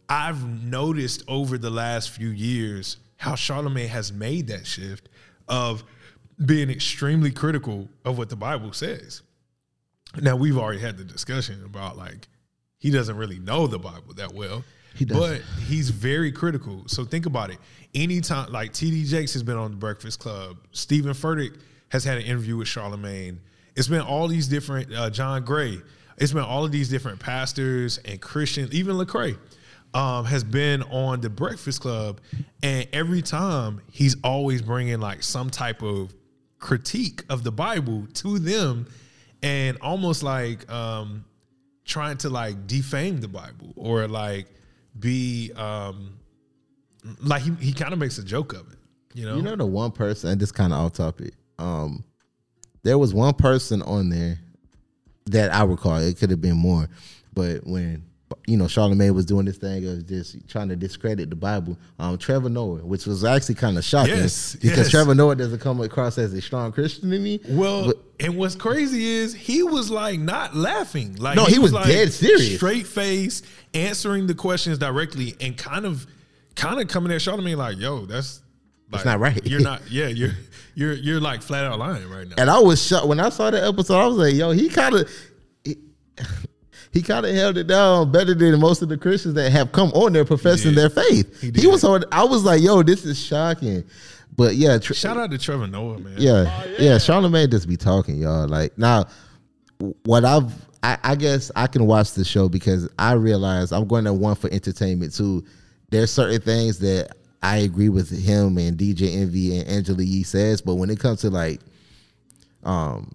I've 0.09 0.43
noticed 0.65 1.23
over 1.29 1.59
the 1.59 1.71
last 1.71 2.11
few 2.11 2.29
years 2.29 2.97
how 3.17 3.33
Charlamagne 3.35 3.89
has 3.89 4.13
made 4.13 4.47
that 4.47 4.67
shift 4.67 5.09
of 5.49 5.83
being 6.45 6.71
extremely 6.71 7.31
critical 7.31 7.89
of 8.05 8.17
what 8.19 8.29
the 8.29 8.37
Bible 8.37 8.73
says. 8.73 9.23
Now 10.21 10.37
we've 10.37 10.59
already 10.59 10.81
had 10.81 10.97
the 10.97 11.05
discussion 11.05 11.63
about 11.65 11.97
like 11.97 12.29
he 12.79 12.91
doesn't 12.91 13.17
really 13.17 13.39
know 13.39 13.67
the 13.67 13.79
Bible 13.79 14.15
that 14.17 14.33
well. 14.33 14.65
He 14.95 15.05
doesn't. 15.05 15.39
But 15.39 15.63
he's 15.65 15.91
very 15.91 16.31
critical. 16.31 16.85
So 16.87 17.05
think 17.05 17.27
about 17.27 17.51
it. 17.51 17.59
Anytime 17.95 18.53
like 18.53 18.73
TD 18.73 19.07
Jakes 19.07 19.33
has 19.33 19.43
been 19.43 19.57
on 19.57 19.73
the 19.73 19.77
Breakfast 19.77 20.21
Club, 20.21 20.59
Steven 20.73 21.13
Furtick 21.13 21.59
has 21.89 22.05
had 22.05 22.19
an 22.19 22.25
interview 22.25 22.57
with 22.57 22.69
Charlamagne. 22.69 23.39
It's 23.77 23.89
been 23.89 24.01
all 24.01 24.29
these 24.29 24.47
different 24.47 24.93
uh, 24.95 25.11
John 25.11 25.45
Gray. 25.45 25.81
It's 26.17 26.33
been 26.33 26.45
all 26.45 26.65
of 26.65 26.71
these 26.71 26.89
different 26.89 27.19
pastors 27.19 27.99
and 28.05 28.21
Christians, 28.21 28.73
even 28.73 28.97
Lecrae. 28.97 29.37
Um, 29.95 30.25
has 30.25 30.43
been 30.43 30.83
on 30.83 31.21
the 31.21 31.31
Breakfast 31.31 31.81
Club, 31.81 32.21
and 32.65 32.89
every 32.93 33.23
time 33.23 33.81
he's 33.93 34.17
always 34.25 34.61
bringing 34.61 34.99
like 34.99 35.23
some 35.23 35.51
type 35.51 35.83
of 35.83 36.13
critique 36.59 37.23
of 37.29 37.45
the 37.45 37.53
Bible 37.53 38.09
to 38.15 38.41
them, 38.41 38.89
and 39.45 39.77
almost 39.83 40.23
like 40.23 40.69
um, 40.73 41.25
trying 41.85 42.17
to 42.17 42.31
like 42.31 42.67
defame 42.67 43.21
the 43.21 43.29
Bible 43.29 43.75
or 43.77 44.09
like 44.09 44.47
be 44.99 45.53
um, 45.55 46.17
like 47.21 47.43
he, 47.43 47.53
he 47.61 47.73
kind 47.73 47.93
of 47.93 47.99
makes 47.99 48.17
a 48.17 48.25
joke 48.25 48.55
of 48.55 48.73
it, 48.73 48.79
you 49.13 49.27
know. 49.27 49.37
you 49.37 49.43
know 49.43 49.55
the 49.55 49.67
one 49.67 49.91
person, 49.91 50.31
and 50.31 50.41
this 50.41 50.51
kind 50.51 50.73
of 50.73 50.79
off 50.79 50.95
topic. 50.95 51.35
Um, 51.59 52.05
there 52.83 52.97
was 52.97 53.13
one 53.13 53.35
person 53.35 53.83
on 53.83 54.09
there 54.09 54.39
that 55.27 55.53
I 55.55 55.63
recall. 55.65 55.99
It 55.99 56.17
could 56.19 56.31
have 56.31 56.41
been 56.41 56.57
more, 56.57 56.89
but 57.35 57.67
when 57.67 58.03
you 58.47 58.57
know 58.57 58.65
Charlamagne 58.65 59.15
was 59.15 59.25
doing 59.27 59.45
this 59.47 59.57
thing 59.59 59.87
of 59.87 60.07
just 60.07 60.49
trying 60.49 60.69
to 60.69 60.77
discredit 60.77 61.31
the 61.31 61.37
Bible, 61.37 61.79
um, 61.99 62.19
Trevor 62.19 62.49
Noah, 62.49 62.85
which 62.85 63.07
was 63.07 63.25
actually 63.25 63.55
kind 63.57 63.77
of 63.79 63.85
shocking 63.85 64.17
Yes, 64.17 64.55
because 64.57 64.77
yes. 64.79 64.91
Trevor 64.91 65.15
Noah 65.15 65.37
doesn't 65.37 65.59
come 65.61 65.81
across 65.81 66.19
as 66.19 66.33
a 66.35 66.41
strong 66.41 66.73
Christian 66.73 67.11
to 67.11 67.19
me. 67.19 67.41
Well, 67.49 67.87
But- 67.87 67.97
and 68.21 68.37
what's 68.37 68.55
crazy 68.55 69.05
is 69.07 69.35
he 69.35 69.63
was 69.63 69.91
like 69.91 70.21
not 70.21 70.55
laughing. 70.55 71.17
Like 71.17 71.37
No, 71.37 71.47
he 71.47 71.59
was 71.59 71.73
like 71.73 71.87
dead 71.87 72.13
serious. 72.13 72.57
straight 72.57 72.87
face, 72.87 73.43
answering 73.75 74.27
the 74.27 74.35
questions 74.35 74.79
directly, 74.79 75.35
and 75.41 75.57
kind 75.57 75.85
of, 75.85 76.07
kind 76.55 76.81
of 76.81 76.87
coming 76.89 77.11
at 77.13 77.21
Charlamagne 77.21 77.57
like, 77.57 77.79
"Yo, 77.79 78.07
that's 78.07 78.41
like, 78.93 79.05
not 79.05 79.19
right." 79.19 79.45
You're 79.45 79.61
not. 79.61 79.83
Yeah, 79.91 80.07
you're 80.07 80.31
you're 80.77 80.93
you're 80.93 81.21
like 81.21 81.43
flat 81.43 81.65
out 81.65 81.79
lying 81.81 82.09
right 82.09 82.29
now." 82.29 82.35
And 82.39 82.49
I 82.49 82.61
was 82.61 82.81
shocked 82.87 83.07
when 83.09 83.19
I 83.19 83.31
saw 83.31 83.51
the 83.51 83.67
episode. 83.67 83.97
I 83.99 84.07
was 84.07 84.17
like, 84.17 84.35
"Yo, 84.35 84.51
he 84.53 84.69
kind 84.69 84.95
of." 84.95 85.11
He, 86.95 87.01
he 87.01 87.03
kind 87.03 87.27
of 87.27 87.35
held 87.35 87.59
it 87.59 87.67
down 87.67 88.11
better 88.13 88.33
than 88.35 88.59
most 88.61 88.81
of 88.81 88.89
the 88.89 88.97
Christians 88.97 89.35
that 89.35 89.51
have 89.53 89.73
come 89.73 89.91
on 89.91 90.13
there 90.15 90.25
professing 90.25 90.71
did. 90.75 90.79
their 90.79 90.91
faith. 90.91 91.41
He 91.41 91.51
He, 91.51 91.67
was 91.67 91.83
hard. 91.83 92.05
I 92.13 92.25
was 92.25 92.45
like, 92.45 92.63
"Yo, 92.63 92.83
this 92.83 93.05
is 93.05 93.19
shocking," 93.21 93.85
but 94.37 94.55
yeah, 94.55 94.79
tr- 94.79 94.95
Shout 94.95 95.17
out 95.17 95.31
to 95.31 95.39
Trevor 95.39 95.67
Noah, 95.67 95.99
man. 95.99 96.15
yeah, 96.17 96.65
yeah. 96.79 96.97
Charlamagne 96.97 97.51
just 97.51 97.69
be 97.69 97.77
talking, 97.77 98.17
y'all. 98.17 98.47
Like 98.49 98.79
now, 98.79 99.07
what 100.05 100.25
I've, 100.25 100.53
I, 100.83 100.99
I 101.03 101.15
guess 101.17 101.51
I 101.57 101.67
can 101.67 101.87
watch 101.87 102.13
the 102.13 102.25
show 102.25 102.49
because 102.49 102.89
I 102.99 103.13
realize 103.13 103.73
I'm 103.73 103.87
going 103.87 104.05
to 104.05 104.13
one 104.13 104.37
for 104.37 104.49
entertainment 104.53 105.15
too. 105.15 105.45
There's 105.91 106.11
certain 106.11 106.41
things 106.41 106.79
that 106.81 107.11
I 107.43 107.59
agree 107.59 107.89
with 107.91 108.09
him 108.11 108.57
and 108.59 108.79
DJ 108.79 109.17
Envy 109.17 109.59
and 109.59 109.69
Angela 109.69 110.03
Yee 110.03 110.23
says, 110.23 110.61
but 110.63 110.77
when 110.77 110.91
it 110.91 110.99
comes 110.99 111.21
to 111.21 111.31
like, 111.31 111.61
um, 112.65 113.13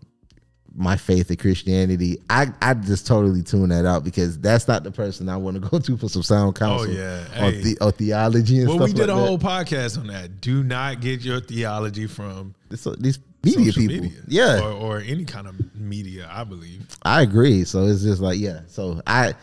my 0.75 0.95
faith 0.97 1.29
in 1.31 1.37
Christianity, 1.37 2.21
I, 2.29 2.47
I 2.61 2.73
just 2.73 3.07
totally 3.07 3.41
tune 3.43 3.69
that 3.69 3.85
out 3.85 4.03
because 4.03 4.39
that's 4.39 4.67
not 4.67 4.83
the 4.83 4.91
person 4.91 5.27
I 5.29 5.37
want 5.37 5.61
to 5.61 5.67
go 5.69 5.79
to 5.79 5.97
for 5.97 6.09
some 6.09 6.23
sound 6.23 6.49
oh, 6.49 6.53
counsel. 6.59 6.89
Oh 6.89 6.93
yeah. 6.93 7.23
Hey. 7.29 7.61
the, 7.61 7.77
on 7.81 7.91
theology 7.93 8.59
and 8.59 8.67
Well, 8.69 8.77
stuff 8.77 8.87
we 8.89 8.93
did 8.93 9.07
like 9.07 9.17
a 9.17 9.19
that. 9.19 9.27
whole 9.27 9.39
podcast 9.39 9.97
on 9.97 10.07
that. 10.07 10.41
Do 10.41 10.63
not 10.63 11.01
get 11.01 11.21
your 11.21 11.39
theology 11.41 12.07
from 12.07 12.55
This- 12.69 12.87
these 12.99 13.19
media 13.43 13.71
people, 13.71 14.03
media, 14.03 14.21
yeah, 14.27 14.59
or, 14.61 14.71
or 14.71 14.99
any 14.99 15.23
kind 15.25 15.47
of 15.47 15.55
media. 15.75 16.27
I 16.31 16.43
believe. 16.43 16.85
I 17.03 17.21
agree. 17.21 17.63
So 17.63 17.85
it's 17.85 18.03
just 18.03 18.21
like, 18.21 18.37
yeah. 18.37 18.61
So 18.67 19.01
I, 19.07 19.33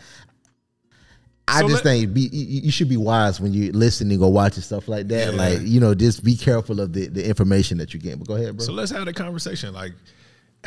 I 1.47 1.61
So 1.61 1.67
just 1.69 1.83
let- 1.85 1.93
think 1.93 2.13
be, 2.13 2.21
you, 2.31 2.71
should 2.71 2.89
be 2.89 2.97
wise 2.97 3.39
when 3.41 3.53
you're 3.53 3.73
listening 3.73 4.21
or 4.21 4.31
watching 4.31 4.61
stuff 4.63 4.87
like 4.87 5.07
that. 5.07 5.33
Yeah. 5.33 5.37
Like 5.39 5.61
you 5.61 5.79
know, 5.79 5.93
just 5.95 6.23
be 6.23 6.35
careful 6.35 6.79
of 6.81 6.93
the, 6.93 7.07
the 7.07 7.27
information 7.27 7.77
that 7.79 7.93
you 7.93 7.99
get. 7.99 8.19
But 8.19 8.27
go 8.27 8.35
ahead, 8.35 8.57
bro. 8.57 8.65
So 8.65 8.73
let's 8.73 8.91
have 8.91 9.05
the 9.05 9.13
conversation. 9.13 9.73
Like, 9.73 9.93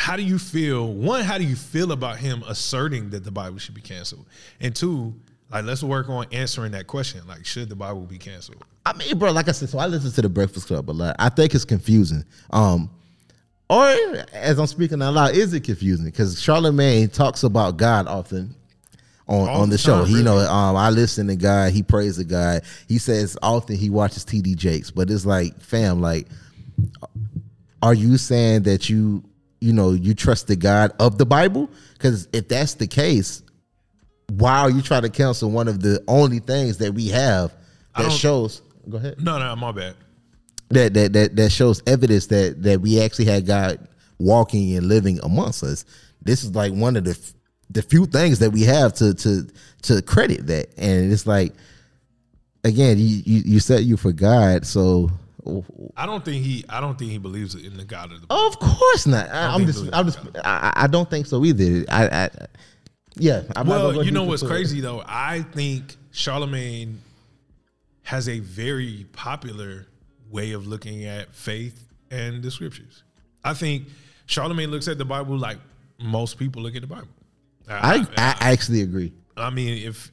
how 0.00 0.16
do 0.16 0.22
you 0.22 0.38
feel? 0.38 0.94
One, 0.94 1.22
how 1.24 1.36
do 1.36 1.44
you 1.44 1.54
feel 1.54 1.92
about 1.92 2.16
him 2.16 2.42
asserting 2.48 3.10
that 3.10 3.22
the 3.22 3.30
Bible 3.30 3.58
should 3.58 3.74
be 3.74 3.82
canceled? 3.82 4.24
And 4.58 4.74
two, 4.74 5.14
like, 5.52 5.66
let's 5.66 5.82
work 5.82 6.08
on 6.08 6.24
answering 6.32 6.72
that 6.72 6.86
question. 6.86 7.20
Like, 7.28 7.44
should 7.44 7.68
the 7.68 7.76
Bible 7.76 8.00
be 8.06 8.16
canceled? 8.16 8.64
I 8.86 8.94
mean, 8.94 9.18
bro, 9.18 9.30
like 9.30 9.50
I 9.50 9.52
said, 9.52 9.68
so 9.68 9.78
I 9.78 9.86
listen 9.86 10.10
to 10.12 10.22
the 10.22 10.28
Breakfast 10.30 10.68
Club 10.68 10.88
a 10.88 10.92
lot. 10.92 11.16
I 11.18 11.28
think 11.28 11.54
it's 11.54 11.66
confusing. 11.66 12.24
Um, 12.48 12.88
or 13.68 13.84
as 14.32 14.58
I'm 14.58 14.66
speaking 14.66 15.02
out 15.02 15.12
loud, 15.12 15.34
is 15.36 15.52
it 15.52 15.64
confusing? 15.64 16.06
Because 16.06 16.36
Charlamagne 16.36 17.12
talks 17.12 17.42
about 17.42 17.76
God 17.76 18.06
often 18.08 18.54
on, 19.28 19.48
All 19.50 19.60
on 19.60 19.68
the 19.68 19.74
the 19.74 19.78
show. 19.78 19.98
time, 19.98 20.06
He, 20.06 20.16
you 20.16 20.22
know, 20.22 20.38
um, 20.38 20.76
I 20.76 20.88
listen 20.88 21.26
to 21.26 21.36
God. 21.36 21.72
He 21.74 21.82
prays 21.82 22.16
to 22.16 22.24
God. 22.24 22.62
He 22.88 22.96
says 22.96 23.36
often 23.42 23.76
he 23.76 23.90
watches 23.90 24.24
TD 24.24 24.56
Jakes, 24.56 24.90
but 24.90 25.10
it's 25.10 25.26
like, 25.26 25.60
fam, 25.60 26.00
like, 26.00 26.26
are 27.82 27.92
you 27.94 28.16
saying 28.16 28.62
that 28.62 28.88
you, 28.88 29.22
you 29.60 29.72
know, 29.72 29.92
you 29.92 30.14
trust 30.14 30.46
the 30.46 30.56
God 30.56 30.92
of 30.98 31.18
the 31.18 31.26
Bible? 31.26 31.70
Because 31.94 32.28
if 32.32 32.48
that's 32.48 32.74
the 32.74 32.86
case, 32.86 33.42
why 34.28 34.60
are 34.60 34.70
you 34.70 34.80
trying 34.82 35.02
to 35.02 35.10
cancel 35.10 35.50
one 35.50 35.68
of 35.68 35.82
the 35.82 36.02
only 36.08 36.38
things 36.38 36.78
that 36.78 36.92
we 36.94 37.08
have 37.08 37.54
that 37.96 38.10
shows? 38.12 38.62
Go 38.88 38.96
ahead 38.96 39.20
No, 39.20 39.38
no, 39.38 39.54
my 39.56 39.72
bad. 39.72 39.94
that 40.70 40.94
that 40.94 41.12
that 41.12 41.36
that 41.36 41.50
shows 41.50 41.82
evidence 41.86 42.26
that 42.28 42.62
that 42.62 42.80
we 42.80 43.00
actually 43.00 43.26
had 43.26 43.46
God 43.46 43.86
walking 44.18 44.76
and 44.76 44.86
living 44.86 45.18
amongst 45.22 45.62
us. 45.62 45.84
This 46.22 46.44
is 46.44 46.54
like 46.54 46.72
one 46.72 46.96
of 46.96 47.04
the 47.04 47.18
the 47.70 47.82
few 47.82 48.06
things 48.06 48.38
that 48.40 48.50
we 48.50 48.62
have 48.62 48.94
to 48.94 49.14
to 49.14 49.46
to 49.82 50.02
credit 50.02 50.46
that, 50.46 50.68
and 50.78 51.12
it's 51.12 51.26
like 51.26 51.52
again, 52.64 52.98
you 52.98 53.22
you, 53.24 53.42
you 53.44 53.60
said 53.60 53.82
you 53.82 53.96
for 53.96 54.12
God, 54.12 54.66
so 54.66 55.10
I 55.96 56.06
don't 56.06 56.24
think 56.24 56.44
he. 56.44 56.64
I 56.68 56.80
don't 56.80 56.98
think 56.98 57.10
he 57.10 57.18
believes 57.18 57.54
in 57.54 57.76
the 57.76 57.84
God 57.84 58.12
of 58.12 58.20
the. 58.20 58.26
Bible. 58.26 58.46
of 58.46 58.58
course 58.58 59.06
not. 59.06 59.28
I, 59.30 59.54
I'm 59.54 59.66
just. 59.66 59.88
I'm 59.92 60.06
just 60.06 60.18
I, 60.44 60.72
I 60.76 60.86
don't 60.86 61.08
think 61.08 61.26
so 61.26 61.44
either. 61.44 61.84
I, 61.90 62.06
I 62.06 62.30
yeah. 63.16 63.42
I'm 63.56 63.66
Well, 63.66 64.04
you 64.04 64.10
know 64.10 64.24
what's 64.24 64.42
crazy 64.42 64.80
though? 64.80 65.02
I 65.06 65.42
think 65.52 65.96
Charlamagne 66.12 66.96
has 68.02 68.28
a 68.28 68.40
very 68.40 69.06
popular 69.12 69.86
way 70.30 70.52
of 70.52 70.66
looking 70.66 71.04
at 71.04 71.34
faith 71.34 71.88
and 72.10 72.42
the 72.42 72.50
scriptures. 72.50 73.02
I 73.44 73.54
think 73.54 73.84
Charlamagne 74.26 74.70
looks 74.70 74.88
at 74.88 74.98
the 74.98 75.04
Bible 75.04 75.36
like 75.36 75.58
most 76.00 76.38
people 76.38 76.62
look 76.62 76.74
at 76.74 76.82
the 76.82 76.88
Bible. 76.88 77.08
I, 77.68 78.06
I 78.16 78.36
actually 78.40 78.82
agree. 78.82 79.12
I 79.36 79.50
mean, 79.50 79.86
if 79.86 80.10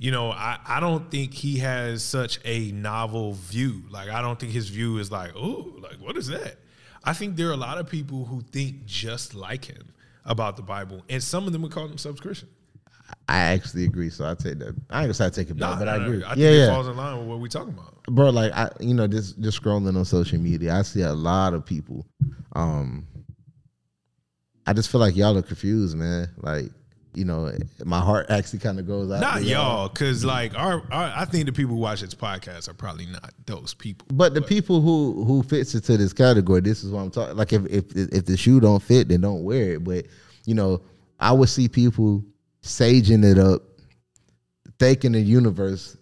you 0.00 0.10
know, 0.10 0.30
I, 0.30 0.58
I 0.66 0.80
don't 0.80 1.10
think 1.10 1.34
he 1.34 1.58
has 1.58 2.02
such 2.02 2.40
a 2.46 2.72
novel 2.72 3.34
view. 3.34 3.82
Like, 3.90 4.08
I 4.08 4.22
don't 4.22 4.40
think 4.40 4.50
his 4.52 4.70
view 4.70 4.96
is 4.98 5.12
like, 5.12 5.32
oh, 5.36 5.74
like 5.78 6.00
what 6.00 6.16
is 6.16 6.26
that? 6.28 6.56
I 7.04 7.12
think 7.12 7.36
there 7.36 7.48
are 7.48 7.52
a 7.52 7.56
lot 7.58 7.76
of 7.78 7.86
people 7.88 8.24
who 8.24 8.40
think 8.40 8.86
just 8.86 9.34
like 9.34 9.66
him 9.66 9.92
about 10.24 10.56
the 10.56 10.62
Bible, 10.62 11.02
and 11.10 11.22
some 11.22 11.46
of 11.46 11.52
them 11.52 11.60
would 11.62 11.70
call 11.72 11.86
themselves 11.86 12.18
Christian. 12.18 12.48
I 13.28 13.38
actually 13.38 13.84
agree. 13.84 14.08
So 14.08 14.24
I 14.24 14.34
take 14.34 14.58
that. 14.60 14.68
I 14.88 15.00
ain't 15.00 15.04
gonna 15.04 15.14
say 15.14 15.26
I 15.26 15.30
take 15.30 15.50
it 15.50 15.54
back, 15.58 15.70
Nah, 15.70 15.78
but 15.78 15.84
nah, 15.84 15.92
I 15.92 15.96
agree. 15.96 16.24
I 16.24 16.28
think 16.28 16.38
yeah, 16.38 16.48
it 16.48 16.56
yeah. 16.58 16.66
falls 16.68 16.88
in 16.88 16.96
line 16.96 17.18
with 17.18 17.26
what 17.28 17.40
we're 17.40 17.48
talking 17.48 17.74
about. 17.74 18.02
bro 18.08 18.30
like 18.30 18.50
i 18.52 18.68
you 18.80 18.94
know 18.94 19.06
just 19.06 19.38
just 19.40 19.62
scrolling 19.62 19.96
on 19.96 20.04
social 20.04 20.38
media 20.38 20.74
i 20.74 20.82
see 20.82 21.02
a 21.02 21.12
lot 21.12 21.54
of 21.54 21.64
people 21.64 22.06
um 22.56 23.06
i 24.66 24.72
just 24.72 24.90
feel 24.90 25.00
like 25.00 25.14
y'all 25.14 25.36
are 25.36 25.42
confused 25.42 25.96
man 25.96 26.28
like 26.38 26.70
you 27.14 27.24
know, 27.24 27.52
my 27.84 28.00
heart 28.00 28.26
actually 28.30 28.60
kind 28.60 28.78
of 28.78 28.86
goes 28.86 29.10
out. 29.10 29.20
Not 29.20 29.42
y'all, 29.42 29.88
because 29.88 30.24
like 30.24 30.56
our, 30.56 30.82
our, 30.92 31.12
I 31.16 31.24
think 31.24 31.46
the 31.46 31.52
people 31.52 31.74
who 31.74 31.80
watch 31.80 32.00
this 32.02 32.14
podcast 32.14 32.68
are 32.68 32.74
probably 32.74 33.06
not 33.06 33.32
those 33.46 33.74
people. 33.74 34.06
But 34.12 34.34
the 34.34 34.42
people 34.42 34.80
who 34.80 35.24
who 35.24 35.42
fits 35.42 35.74
into 35.74 35.96
this 35.96 36.12
category, 36.12 36.60
this 36.60 36.84
is 36.84 36.92
what 36.92 37.00
I'm 37.00 37.10
talking. 37.10 37.36
Like 37.36 37.52
if 37.52 37.66
if 37.66 37.96
if 37.96 38.26
the 38.26 38.36
shoe 38.36 38.60
don't 38.60 38.82
fit, 38.82 39.08
then 39.08 39.22
don't 39.22 39.42
wear 39.42 39.72
it. 39.72 39.84
But 39.84 40.06
you 40.46 40.54
know, 40.54 40.82
I 41.18 41.32
would 41.32 41.48
see 41.48 41.68
people 41.68 42.24
saging 42.62 43.24
it 43.24 43.38
up, 43.38 43.62
thinking 44.78 45.12
the 45.12 45.20
universe, 45.20 45.96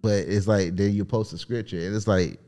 but 0.00 0.14
it's 0.14 0.46
like 0.46 0.76
then 0.76 0.94
you 0.94 1.04
post 1.04 1.32
a 1.34 1.38
scripture, 1.38 1.78
and 1.78 1.94
it's 1.94 2.06
like 2.06 2.38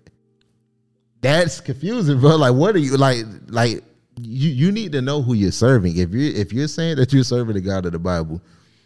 that's 1.20 1.60
confusing, 1.60 2.18
bro. 2.18 2.36
Like, 2.36 2.54
what 2.54 2.74
are 2.74 2.78
you 2.78 2.96
like? 2.96 3.26
Like 3.48 3.84
you 4.24 4.50
you 4.50 4.72
need 4.72 4.92
to 4.92 5.00
know 5.02 5.22
who 5.22 5.34
you're 5.34 5.52
serving. 5.52 5.96
If 5.96 6.12
you 6.12 6.32
if 6.32 6.52
you're 6.52 6.68
saying 6.68 6.96
that 6.96 7.12
you're 7.12 7.24
serving 7.24 7.54
the 7.54 7.60
God 7.60 7.86
of 7.86 7.92
the 7.92 7.98
Bible, 7.98 8.40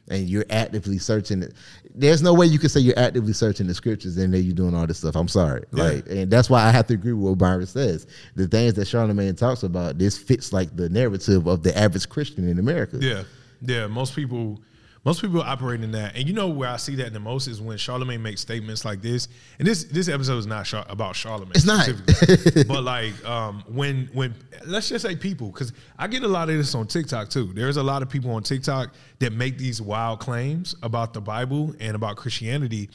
and 0.08 0.28
you're 0.28 0.44
actively 0.50 0.98
searching 0.98 1.42
it, 1.42 1.54
there's 1.94 2.20
no 2.22 2.34
way 2.34 2.46
you 2.46 2.58
can 2.58 2.68
say 2.68 2.80
you're 2.80 2.98
actively 2.98 3.32
searching 3.32 3.66
the 3.66 3.74
scriptures 3.74 4.16
and 4.18 4.34
then 4.34 4.42
you're 4.42 4.54
doing 4.54 4.74
all 4.74 4.86
this 4.86 4.98
stuff. 4.98 5.16
I'm 5.16 5.28
sorry, 5.28 5.64
Yeah. 5.72 5.82
like, 5.84 6.06
and 6.08 6.30
that's 6.30 6.50
why 6.50 6.62
I 6.64 6.70
have 6.70 6.86
to 6.88 6.94
agree 6.94 7.12
with 7.12 7.28
what 7.30 7.38
Byron 7.38 7.64
says. 7.66 8.06
The 8.34 8.46
things 8.46 8.74
that 8.74 8.82
Charlamagne 8.86 9.36
talks 9.36 9.62
about, 9.62 9.96
this 9.98 10.18
fits 10.18 10.52
like 10.52 10.76
the 10.76 10.88
narrative 10.88 11.46
of 11.46 11.62
the 11.62 11.76
average 11.76 12.08
Christian 12.08 12.46
in 12.48 12.58
America. 12.58 12.98
Yeah, 13.00 13.22
yeah. 13.62 13.86
Most 13.86 14.14
people, 14.14 14.60
most 15.04 15.20
people 15.20 15.42
operate 15.42 15.82
in 15.82 15.92
that, 15.92 16.16
and 16.16 16.26
you 16.26 16.32
know 16.32 16.48
where 16.48 16.70
I 16.70 16.78
see 16.78 16.94
that 16.96 17.12
the 17.12 17.20
most 17.20 17.46
is 17.46 17.60
when 17.60 17.76
Charlamagne 17.76 18.20
makes 18.20 18.40
statements 18.40 18.86
like 18.86 19.02
this. 19.02 19.28
And 19.58 19.68
this 19.68 19.84
this 19.84 20.08
episode 20.08 20.38
is 20.38 20.46
not 20.46 20.64
Char- 20.64 20.86
about 20.88 21.14
Charlamagne. 21.14 21.54
It's 21.54 21.66
not. 21.66 21.84
specifically. 21.84 22.64
but 22.68 22.84
like 22.84 23.22
um, 23.26 23.62
when 23.68 24.08
when 24.14 24.34
let's 24.64 24.88
just 24.88 25.04
say 25.04 25.14
people, 25.14 25.48
because 25.48 25.74
I 25.98 26.06
get 26.06 26.22
a 26.22 26.28
lot 26.28 26.48
of 26.48 26.56
this 26.56 26.74
on 26.74 26.86
TikTok 26.86 27.28
too. 27.28 27.52
There's 27.52 27.76
a 27.76 27.82
lot 27.82 28.00
of 28.00 28.08
people 28.08 28.30
on 28.30 28.42
TikTok 28.42 28.94
that 29.18 29.32
make 29.34 29.58
these 29.58 29.82
wild 29.82 30.20
claims 30.20 30.74
about 30.82 31.12
the 31.12 31.20
Bible 31.20 31.74
and 31.80 31.94
about 31.94 32.16
Christianity, 32.16 32.88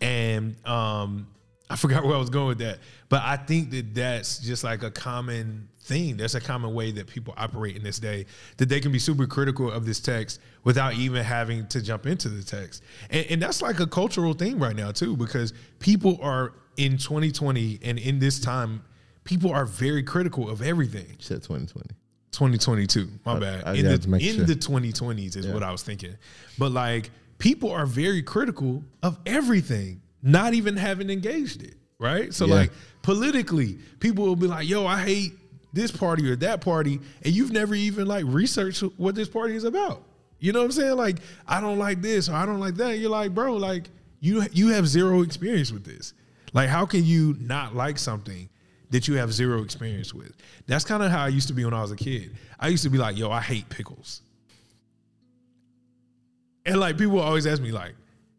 and 0.00 0.56
um, 0.66 1.28
I 1.70 1.76
forgot 1.76 2.04
where 2.04 2.16
I 2.16 2.18
was 2.18 2.30
going 2.30 2.48
with 2.48 2.58
that. 2.58 2.78
But 3.08 3.22
I 3.22 3.36
think 3.36 3.70
that 3.70 3.94
that's 3.94 4.38
just 4.38 4.64
like 4.64 4.82
a 4.82 4.90
common 4.90 5.68
thing. 5.84 6.16
That's 6.16 6.34
a 6.34 6.40
common 6.40 6.74
way 6.74 6.90
that 6.92 7.06
people 7.06 7.34
operate 7.36 7.76
in 7.76 7.82
this 7.82 7.98
day. 7.98 8.26
That 8.56 8.68
they 8.68 8.80
can 8.80 8.90
be 8.92 8.98
super 8.98 9.26
critical 9.26 9.70
of 9.70 9.86
this 9.86 10.00
text 10.00 10.40
without 10.64 10.94
even 10.94 11.22
having 11.24 11.66
to 11.68 11.82
jump 11.82 12.06
into 12.06 12.28
the 12.28 12.42
text. 12.42 12.82
And, 13.10 13.26
and 13.30 13.42
that's 13.42 13.62
like 13.62 13.80
a 13.80 13.86
cultural 13.86 14.34
thing 14.34 14.58
right 14.58 14.74
now 14.76 14.90
too, 14.92 15.16
because 15.16 15.52
people 15.78 16.18
are 16.22 16.52
in 16.76 16.92
2020 16.98 17.80
and 17.82 17.98
in 17.98 18.18
this 18.18 18.40
time, 18.40 18.82
people 19.24 19.52
are 19.52 19.66
very 19.66 20.02
critical 20.02 20.48
of 20.50 20.62
everything. 20.62 21.06
You 21.08 21.16
said 21.18 21.42
2020. 21.42 21.88
2022. 22.32 23.08
My 23.24 23.38
bad. 23.38 23.62
I 23.64 23.74
in 23.74 23.84
the 23.84 24.18
in 24.20 24.36
sure. 24.36 24.44
the 24.44 24.54
2020s 24.56 25.36
is 25.36 25.46
what 25.46 25.62
I 25.62 25.70
was 25.70 25.82
thinking. 25.82 26.14
But 26.58 26.72
like 26.72 27.10
people 27.38 27.70
are 27.70 27.86
very 27.86 28.22
critical 28.22 28.82
of 29.02 29.18
everything, 29.26 30.02
not 30.22 30.54
even 30.54 30.76
having 30.76 31.10
engaged 31.10 31.62
it, 31.62 31.76
right? 32.00 32.34
So 32.34 32.46
Yeah. 32.46 32.54
like 32.54 32.72
politically, 33.02 33.78
people 34.00 34.24
will 34.24 34.34
be 34.34 34.48
like, 34.48 34.68
"Yo, 34.68 34.84
I 34.84 35.00
hate 35.02 35.32
this 35.74 35.90
party 35.90 36.30
or 36.30 36.36
that 36.36 36.60
party," 36.60 37.00
and 37.22 37.34
you've 37.34 37.52
never 37.52 37.74
even 37.74 38.06
like 38.06 38.24
researched 38.26 38.82
what 38.96 39.14
this 39.14 39.28
party 39.28 39.56
is 39.56 39.64
about. 39.64 40.02
You 40.38 40.52
know 40.52 40.60
what 40.60 40.66
I'm 40.66 40.72
saying? 40.72 40.96
Like, 40.96 41.16
I 41.46 41.60
don't 41.60 41.78
like 41.78 42.02
this 42.02 42.28
or 42.28 42.34
I 42.34 42.44
don't 42.44 42.60
like 42.60 42.74
that. 42.76 42.98
You're 42.98 43.10
like, 43.10 43.34
bro, 43.34 43.54
like 43.54 43.88
you 44.20 44.42
you 44.52 44.68
have 44.68 44.86
zero 44.86 45.22
experience 45.22 45.72
with 45.72 45.84
this. 45.84 46.14
Like, 46.52 46.68
how 46.68 46.86
can 46.86 47.04
you 47.04 47.36
not 47.40 47.74
like 47.74 47.98
something 47.98 48.48
that 48.90 49.08
you 49.08 49.14
have 49.14 49.32
zero 49.32 49.62
experience 49.62 50.14
with? 50.14 50.32
That's 50.66 50.84
kind 50.84 51.02
of 51.02 51.10
how 51.10 51.24
I 51.24 51.28
used 51.28 51.48
to 51.48 51.54
be 51.54 51.64
when 51.64 51.74
I 51.74 51.82
was 51.82 51.90
a 51.90 51.96
kid. 51.96 52.36
I 52.60 52.68
used 52.68 52.84
to 52.84 52.90
be 52.90 52.98
like, 52.98 53.16
yo, 53.18 53.30
I 53.30 53.40
hate 53.40 53.68
pickles. 53.68 54.22
And 56.64 56.78
like 56.78 56.96
people 56.96 57.20
always 57.20 57.46
ask 57.46 57.60
me, 57.60 57.72
like, 57.72 57.94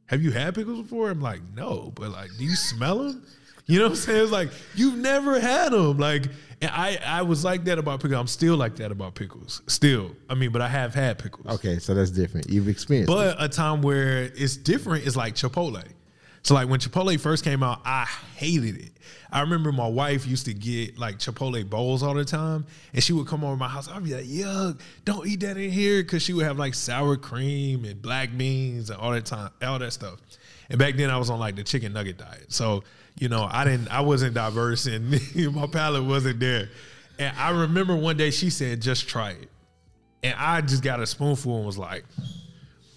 have 0.07 0.21
you 0.21 0.31
had 0.31 0.55
pickles 0.55 0.81
before? 0.81 1.09
I'm 1.09 1.21
like, 1.21 1.41
no, 1.55 1.91
but 1.95 2.11
like, 2.11 2.29
do 2.37 2.43
you 2.43 2.55
smell 2.55 2.99
them? 2.99 3.25
You 3.67 3.79
know 3.79 3.85
what 3.85 3.91
I'm 3.91 3.95
saying? 3.97 4.23
It's 4.23 4.31
like 4.31 4.49
you've 4.75 4.97
never 4.97 5.39
had 5.39 5.71
them. 5.71 5.97
Like, 5.97 6.25
and 6.61 6.71
I 6.71 6.99
I 7.05 7.21
was 7.23 7.43
like 7.43 7.65
that 7.65 7.79
about 7.79 7.99
pickles. 7.99 8.19
I'm 8.19 8.27
still 8.27 8.55
like 8.55 8.75
that 8.77 8.91
about 8.91 9.15
pickles. 9.15 9.61
Still, 9.67 10.11
I 10.29 10.35
mean, 10.35 10.51
but 10.51 10.61
I 10.61 10.67
have 10.67 10.93
had 10.93 11.17
pickles. 11.17 11.47
Okay, 11.55 11.79
so 11.79 11.93
that's 11.93 12.11
different. 12.11 12.49
You've 12.49 12.67
experienced. 12.67 13.11
it. 13.11 13.15
But 13.15 13.41
a 13.43 13.49
time 13.49 13.81
where 13.81 14.23
it's 14.35 14.55
different 14.55 15.05
is 15.07 15.17
like 15.17 15.35
Chipotle. 15.35 15.83
So 16.43 16.53
like 16.53 16.69
when 16.69 16.79
Chipotle 16.79 17.19
first 17.19 17.43
came 17.43 17.63
out, 17.63 17.81
I 17.85 18.05
hated 18.35 18.77
it. 18.77 18.91
I 19.31 19.41
remember 19.41 19.71
my 19.71 19.87
wife 19.87 20.27
used 20.27 20.45
to 20.45 20.53
get 20.53 20.99
like 20.99 21.17
Chipotle 21.17 21.67
bowls 21.67 22.03
all 22.03 22.13
the 22.13 22.23
time, 22.23 22.67
and 22.93 23.03
she 23.03 23.13
would 23.13 23.25
come 23.25 23.43
over 23.43 23.57
my 23.57 23.67
house. 23.67 23.89
I'd 23.89 24.03
be 24.03 24.13
like, 24.13 24.25
"Yuck, 24.25 24.79
don't 25.05 25.27
eat 25.27 25.39
that 25.39 25.57
in 25.57 25.71
here," 25.71 26.03
because 26.03 26.21
she 26.21 26.33
would 26.33 26.45
have 26.45 26.59
like 26.59 26.75
sour 26.75 27.17
cream 27.17 27.83
and 27.83 27.99
black 27.99 28.29
beans 28.37 28.91
and 28.91 28.99
all 28.99 29.11
that 29.11 29.25
time, 29.25 29.49
all 29.63 29.79
that 29.79 29.91
stuff. 29.91 30.19
And 30.69 30.77
back 30.77 30.95
then, 30.97 31.09
I 31.09 31.17
was 31.17 31.31
on 31.31 31.39
like 31.39 31.55
the 31.55 31.63
chicken 31.63 31.93
nugget 31.93 32.17
diet, 32.19 32.45
so 32.53 32.83
you 33.17 33.29
know, 33.29 33.47
I 33.49 33.63
didn't, 33.63 33.87
I 33.89 34.01
wasn't 34.01 34.33
diverse, 34.33 34.85
and 34.85 35.11
my 35.55 35.67
palate 35.67 36.03
wasn't 36.03 36.39
there. 36.39 36.69
And 37.17 37.35
I 37.37 37.51
remember 37.51 37.95
one 37.95 38.17
day 38.17 38.31
she 38.31 38.49
said, 38.49 38.81
"Just 38.81 39.07
try 39.07 39.31
it," 39.31 39.49
and 40.23 40.35
I 40.37 40.61
just 40.61 40.83
got 40.83 40.99
a 40.99 41.07
spoonful 41.07 41.55
and 41.57 41.65
was 41.65 41.77
like, 41.77 42.03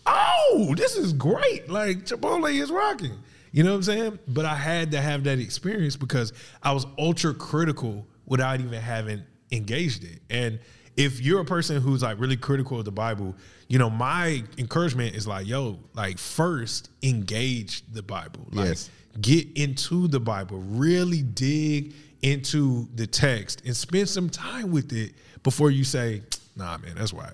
oh, 0.09 0.75
this 0.77 0.97
is 0.97 1.13
great. 1.13 1.69
Like 1.69 2.07
Chipotle 2.07 2.53
is 2.53 2.71
rocking. 2.71 3.19
You 3.53 3.63
know 3.63 3.71
what 3.71 3.77
I'm 3.77 3.83
saying? 3.83 4.19
But 4.29 4.45
I 4.45 4.55
had 4.55 4.91
to 4.93 5.01
have 5.01 5.25
that 5.25 5.39
experience 5.39 5.97
because 5.97 6.33
I 6.63 6.73
was 6.73 6.87
ultra 6.99 7.35
critical 7.35 8.07
without 8.27 8.61
even 8.61 8.81
having 8.81 9.23
engaged 9.53 10.05
it. 10.05 10.21
And 10.29 10.59
if 10.97 11.21
you're 11.21 11.41
a 11.41 11.45
person 11.45 11.81
who's 11.81 12.03
like 12.03 12.21
really 12.21 12.37
critical 12.37 12.79
of 12.79 12.85
the 12.85 12.93
Bible, 12.93 13.35
you 13.69 13.79
know, 13.79 13.89
my 13.89 14.43
encouragement 14.59 15.15
is 15.15 15.27
like, 15.27 15.47
yo, 15.47 15.79
like 15.95 16.19
first 16.19 16.91
engage 17.03 17.83
the 17.93 18.03
Bible. 18.03 18.47
Like 18.51 18.69
Yes. 18.69 18.91
Get 19.21 19.47
into 19.57 20.09
the 20.09 20.21
Bible, 20.21 20.59
really 20.59 21.23
dig 21.23 21.95
into 22.23 22.89
the 22.95 23.07
text 23.07 23.63
and 23.65 23.77
spend 23.77 24.09
some 24.09 24.29
time 24.29 24.71
with 24.71 24.93
it 24.93 25.13
before 25.43 25.71
you 25.71 25.85
say, 25.85 26.23
nah, 26.57 26.79
man, 26.79 26.95
that's 26.97 27.13
why. 27.13 27.31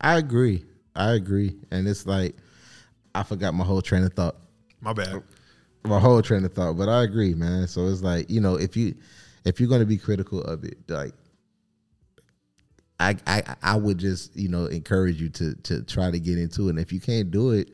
I 0.00 0.18
agree. 0.18 0.64
I 0.94 1.12
agree. 1.12 1.56
And 1.70 1.86
it's 1.86 2.06
like 2.06 2.34
I 3.14 3.22
forgot 3.22 3.54
my 3.54 3.64
whole 3.64 3.82
train 3.82 4.04
of 4.04 4.12
thought. 4.12 4.36
My 4.80 4.92
bad. 4.92 5.22
My 5.84 5.98
whole 5.98 6.22
train 6.22 6.44
of 6.44 6.52
thought. 6.52 6.76
But 6.76 6.88
I 6.88 7.02
agree, 7.02 7.34
man. 7.34 7.66
So 7.66 7.86
it's 7.88 8.02
like, 8.02 8.30
you 8.30 8.40
know, 8.40 8.56
if 8.56 8.76
you 8.76 8.94
if 9.44 9.60
you're 9.60 9.68
gonna 9.68 9.86
be 9.86 9.98
critical 9.98 10.42
of 10.42 10.64
it, 10.64 10.78
like 10.88 11.14
I 12.98 13.16
I 13.26 13.56
I 13.62 13.76
would 13.76 13.98
just, 13.98 14.36
you 14.36 14.48
know, 14.48 14.66
encourage 14.66 15.20
you 15.20 15.28
to 15.30 15.54
to 15.54 15.82
try 15.82 16.10
to 16.10 16.18
get 16.18 16.38
into 16.38 16.66
it. 16.66 16.70
And 16.70 16.78
if 16.78 16.92
you 16.92 17.00
can't 17.00 17.30
do 17.30 17.52
it, 17.52 17.70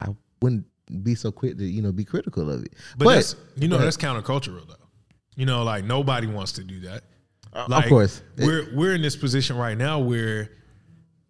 I 0.00 0.08
wouldn't 0.42 0.66
be 1.02 1.14
so 1.14 1.32
quick 1.32 1.58
to, 1.58 1.64
you 1.64 1.82
know, 1.82 1.92
be 1.92 2.04
critical 2.04 2.50
of 2.50 2.62
it. 2.64 2.74
But, 2.96 3.14
that's 3.14 3.36
you 3.56 3.68
know 3.68 3.76
but- 3.78 3.84
that's 3.84 3.96
countercultural 3.96 4.66
though. 4.66 4.74
You 5.36 5.46
know, 5.46 5.64
like 5.64 5.84
nobody 5.84 6.26
wants 6.28 6.52
to 6.52 6.64
do 6.64 6.80
that. 6.80 7.02
Uh, 7.52 7.66
like, 7.68 7.84
of 7.84 7.88
course. 7.88 8.22
we're 8.38 8.68
we're 8.74 8.94
in 8.94 9.02
this 9.02 9.16
position 9.16 9.56
right 9.56 9.76
now 9.76 9.98
where 10.00 10.50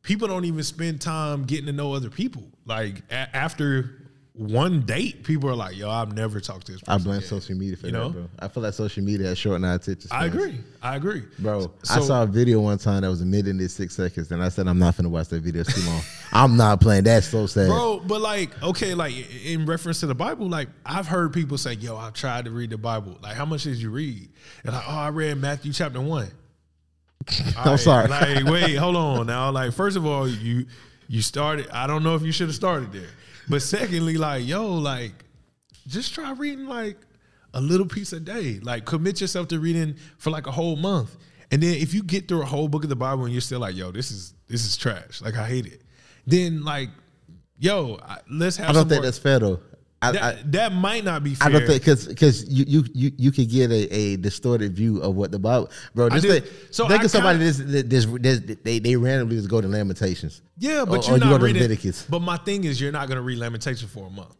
people 0.03 0.29
don't 0.29 0.44
even 0.44 0.62
spend 0.62 1.00
time 1.00 1.44
getting 1.44 1.66
to 1.66 1.72
know 1.72 1.92
other 1.94 2.11
people. 2.11 2.42
Like 2.66 3.03
a- 3.11 3.35
after 3.37 4.04
one 4.37 4.81
date, 4.81 5.23
people 5.23 5.49
are 5.49 5.55
like, 5.55 5.77
"Yo, 5.77 5.88
I've 5.88 6.12
never 6.12 6.40
talked 6.40 6.66
to 6.66 6.73
this." 6.73 6.81
I 6.88 6.99
blame 6.99 7.18
again." 7.18 7.29
social 7.29 7.57
media 7.57 7.77
for 7.77 7.87
You 7.87 7.92
that, 7.92 7.99
know? 7.99 8.11
bro. 8.11 8.29
I 8.40 8.49
feel 8.49 8.64
like 8.64 8.75
social 8.75 9.05
media 9.05 9.29
has 9.29 9.38
shortened 9.38 9.64
our 9.64 9.75
attention. 9.75 10.11
I 10.12 10.27
agree. 10.27 10.59
I 10.83 10.97
agree, 10.97 11.23
Bro, 11.38 11.70
I 11.88 12.01
saw 12.01 12.25
a 12.25 12.27
video 12.27 12.61
one 12.61 12.79
time 12.79 13.03
that 13.03 13.09
was 13.09 13.23
a 13.23 13.27
minute 13.27 13.47
and 13.47 13.70
six 13.70 13.94
seconds, 13.94 14.33
and 14.33 14.42
I 14.42 14.49
said 14.49 14.66
I'm 14.66 14.79
not 14.81 14.97
gonna 14.97 15.09
watch 15.09 15.29
that 15.29 15.40
video. 15.42 15.62
Too 15.62 15.81
long. 15.83 16.03
I'm 16.33 16.57
not 16.57 16.81
playing. 16.81 17.05
That's 17.05 17.29
so 17.29 17.47
sad. 17.47 17.68
bro. 17.68 18.01
But 18.05 18.20
like, 18.23 18.61
okay, 18.61 18.94
like 18.94 19.14
in 19.44 19.66
reference 19.66 20.01
to 20.01 20.07
the 20.07 20.16
Bible, 20.16 20.49
like 20.49 20.68
I've 20.85 21.07
heard 21.07 21.33
people 21.33 21.57
say, 21.57 21.75
"Yo, 21.75 21.97
I've 21.97 22.14
tried 22.14 22.47
to 22.47 22.51
read 22.51 22.70
the 22.70 22.79
Bible. 22.79 23.16
Like, 23.23 23.37
how 23.37 23.44
much 23.44 23.62
did 23.62 23.77
you 23.77 23.90
read?" 23.90 24.29
And 24.64 24.75
like, 24.75 24.85
"Oh, 24.88 24.92
I 24.99 25.11
read 25.11 25.38
Matthew 25.38 25.73
chapter 25.73 26.01
one." 26.01 26.29
I'm 27.57 27.68
All 27.68 27.79
sorry. 27.79 28.09
Like, 28.09 28.44
wait, 28.47 28.75
hold 28.75 28.97
on 28.97 29.27
now. 29.29 29.51
Like, 29.51 29.73
first 29.73 29.97
of 29.97 30.05
all, 30.05 30.29
you 30.29 30.66
you 31.07 31.23
started. 31.23 31.68
I 31.70 31.87
don't 31.87 32.03
know 32.03 32.16
if 32.16 32.23
you 32.23 32.33
should 32.33 32.49
have 32.49 32.57
started 32.57 32.92
there. 32.92 33.09
But 33.49 33.63
secondly, 33.63 34.17
like, 34.17 34.47
yo, 34.47 34.73
like, 34.75 35.13
just 35.87 36.15
try 36.15 36.33
reading 36.33 36.67
like 36.67 36.97
a 37.53 37.61
little 37.61 37.87
piece 37.87 38.13
a 38.13 38.21
day. 38.21 38.59
Like, 38.63 38.85
commit 38.85 39.21
yourself 39.21 39.49
to 39.49 39.59
reading 39.61 39.97
for 40.19 40.31
like 40.31 40.47
a 40.47 40.51
whole 40.51 40.77
month. 40.77 41.17
And 41.51 41.63
then 41.63 41.75
if 41.75 41.93
you 41.95 42.03
get 42.03 42.27
through 42.27 42.43
a 42.43 42.47
whole 42.47 42.69
book 42.69 42.83
of 42.85 42.89
the 42.91 42.97
Bible 42.97 43.25
and 43.25 43.33
you're 43.33 43.41
still 43.41 43.61
like, 43.61 43.77
yo, 43.77 43.91
this 43.91 44.11
is 44.11 44.35
this 44.49 44.65
is 44.65 44.77
trash. 44.77 45.21
Like, 45.21 45.37
I 45.37 45.47
hate 45.47 45.67
it. 45.67 45.83
Then 46.27 46.65
like, 46.65 46.89
yo, 47.59 47.99
let's 48.31 48.57
have. 48.57 48.71
I 48.71 48.73
don't 48.73 48.83
some 48.83 48.89
think 48.89 48.99
more- 49.01 49.05
that's 49.07 49.19
fair 49.19 49.39
though. 49.39 49.61
I, 50.09 50.12
that, 50.12 50.23
I, 50.23 50.43
that 50.47 50.73
might 50.73 51.05
not 51.05 51.23
be 51.25 51.35
fair. 51.35 51.49
I 51.49 51.51
don't 51.53 51.67
think 51.67 51.81
because 51.83 52.07
because 52.07 52.49
you 52.49 52.64
you 52.67 52.85
you 52.95 53.12
you 53.17 53.33
could 53.33 53.49
get 53.51 53.71
a, 53.71 53.95
a 53.95 54.17
distorted 54.17 54.75
view 54.75 55.01
of 55.03 55.14
what 55.14 55.31
the 55.33 55.38
Bible, 55.38 55.71
bro. 55.95 56.09
Just 56.11 56.27
think, 56.27 56.45
so 56.71 56.87
think 56.88 57.03
I 57.03 57.05
of 57.05 57.11
somebody 57.11 57.38
this, 57.38 57.59
this, 57.59 58.07
this 58.07 58.57
they 58.62 58.79
they 58.79 58.97
randomly 58.97 59.37
just 59.37 59.49
go 59.49 59.61
to 59.61 59.69
Lamentations. 59.69 60.43
Yeah, 60.59 60.85
but 60.85 61.07
Or- 61.09 61.11
you're 61.11 61.14
or 61.17 61.19
you 61.19 61.31
go 61.31 61.38
to 61.38 61.45
reading. 61.45 61.62
Leviticus. 61.62 62.07
But 62.09 62.21
my 62.21 62.37
thing 62.38 62.64
is, 62.64 62.81
you're 62.81 62.93
not 62.93 63.09
going 63.09 63.17
to 63.17 63.23
read 63.23 63.38
Lamentations 63.38 63.90
for 63.90 64.07
a 64.07 64.11
month. 64.11 64.37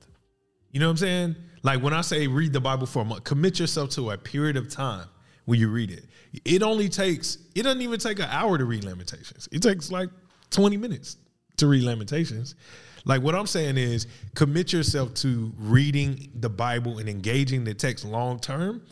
You 0.71 0.81
know 0.81 0.87
what 0.87 0.91
I'm 0.93 0.97
saying? 0.99 1.37
Like 1.63 1.83
when 1.83 1.93
I 1.95 2.01
say 2.03 2.27
read 2.27 2.53
the 2.53 2.61
Bible 2.61 2.87
for 2.87 3.03
a 3.03 3.05
month, 3.05 3.25
commit 3.25 3.59
yourself 3.59 3.91
to 3.91 4.11
a 4.11 4.19
period 4.19 4.57
of 4.57 4.69
time 4.69 5.07
when 5.47 5.59
you 5.61 5.69
read 5.71 5.91
it. 5.91 6.05
It 6.45 6.63
only 6.63 6.89
takes. 6.89 7.39
It 7.55 7.63
doesn't 7.63 7.81
even 7.81 8.01
take 8.01 8.19
an 8.19 8.29
hour 8.29 8.59
to 8.59 8.65
read 8.65 8.85
Lamentations. 8.85 9.49
It 9.53 9.63
takes 9.63 9.91
like 9.91 10.09
20 10.51 10.77
minutes. 10.77 11.17
to 11.59 11.69
read 11.69 11.85
Lamentations. 11.85 12.57
Like 13.05 13.23
what 13.23 13.35
I'm 13.35 13.47
saying 13.47 13.77
is 13.77 14.07
commit 14.35 14.73
yourself 14.73 15.15
to 15.15 15.53
reading 15.59 16.31
the 16.41 16.49
Bible 16.49 16.99
and 16.99 17.09
engaging 17.09 17.65
the 17.65 17.75
text 17.75 18.05
long 18.05 18.39
term. 18.41 18.83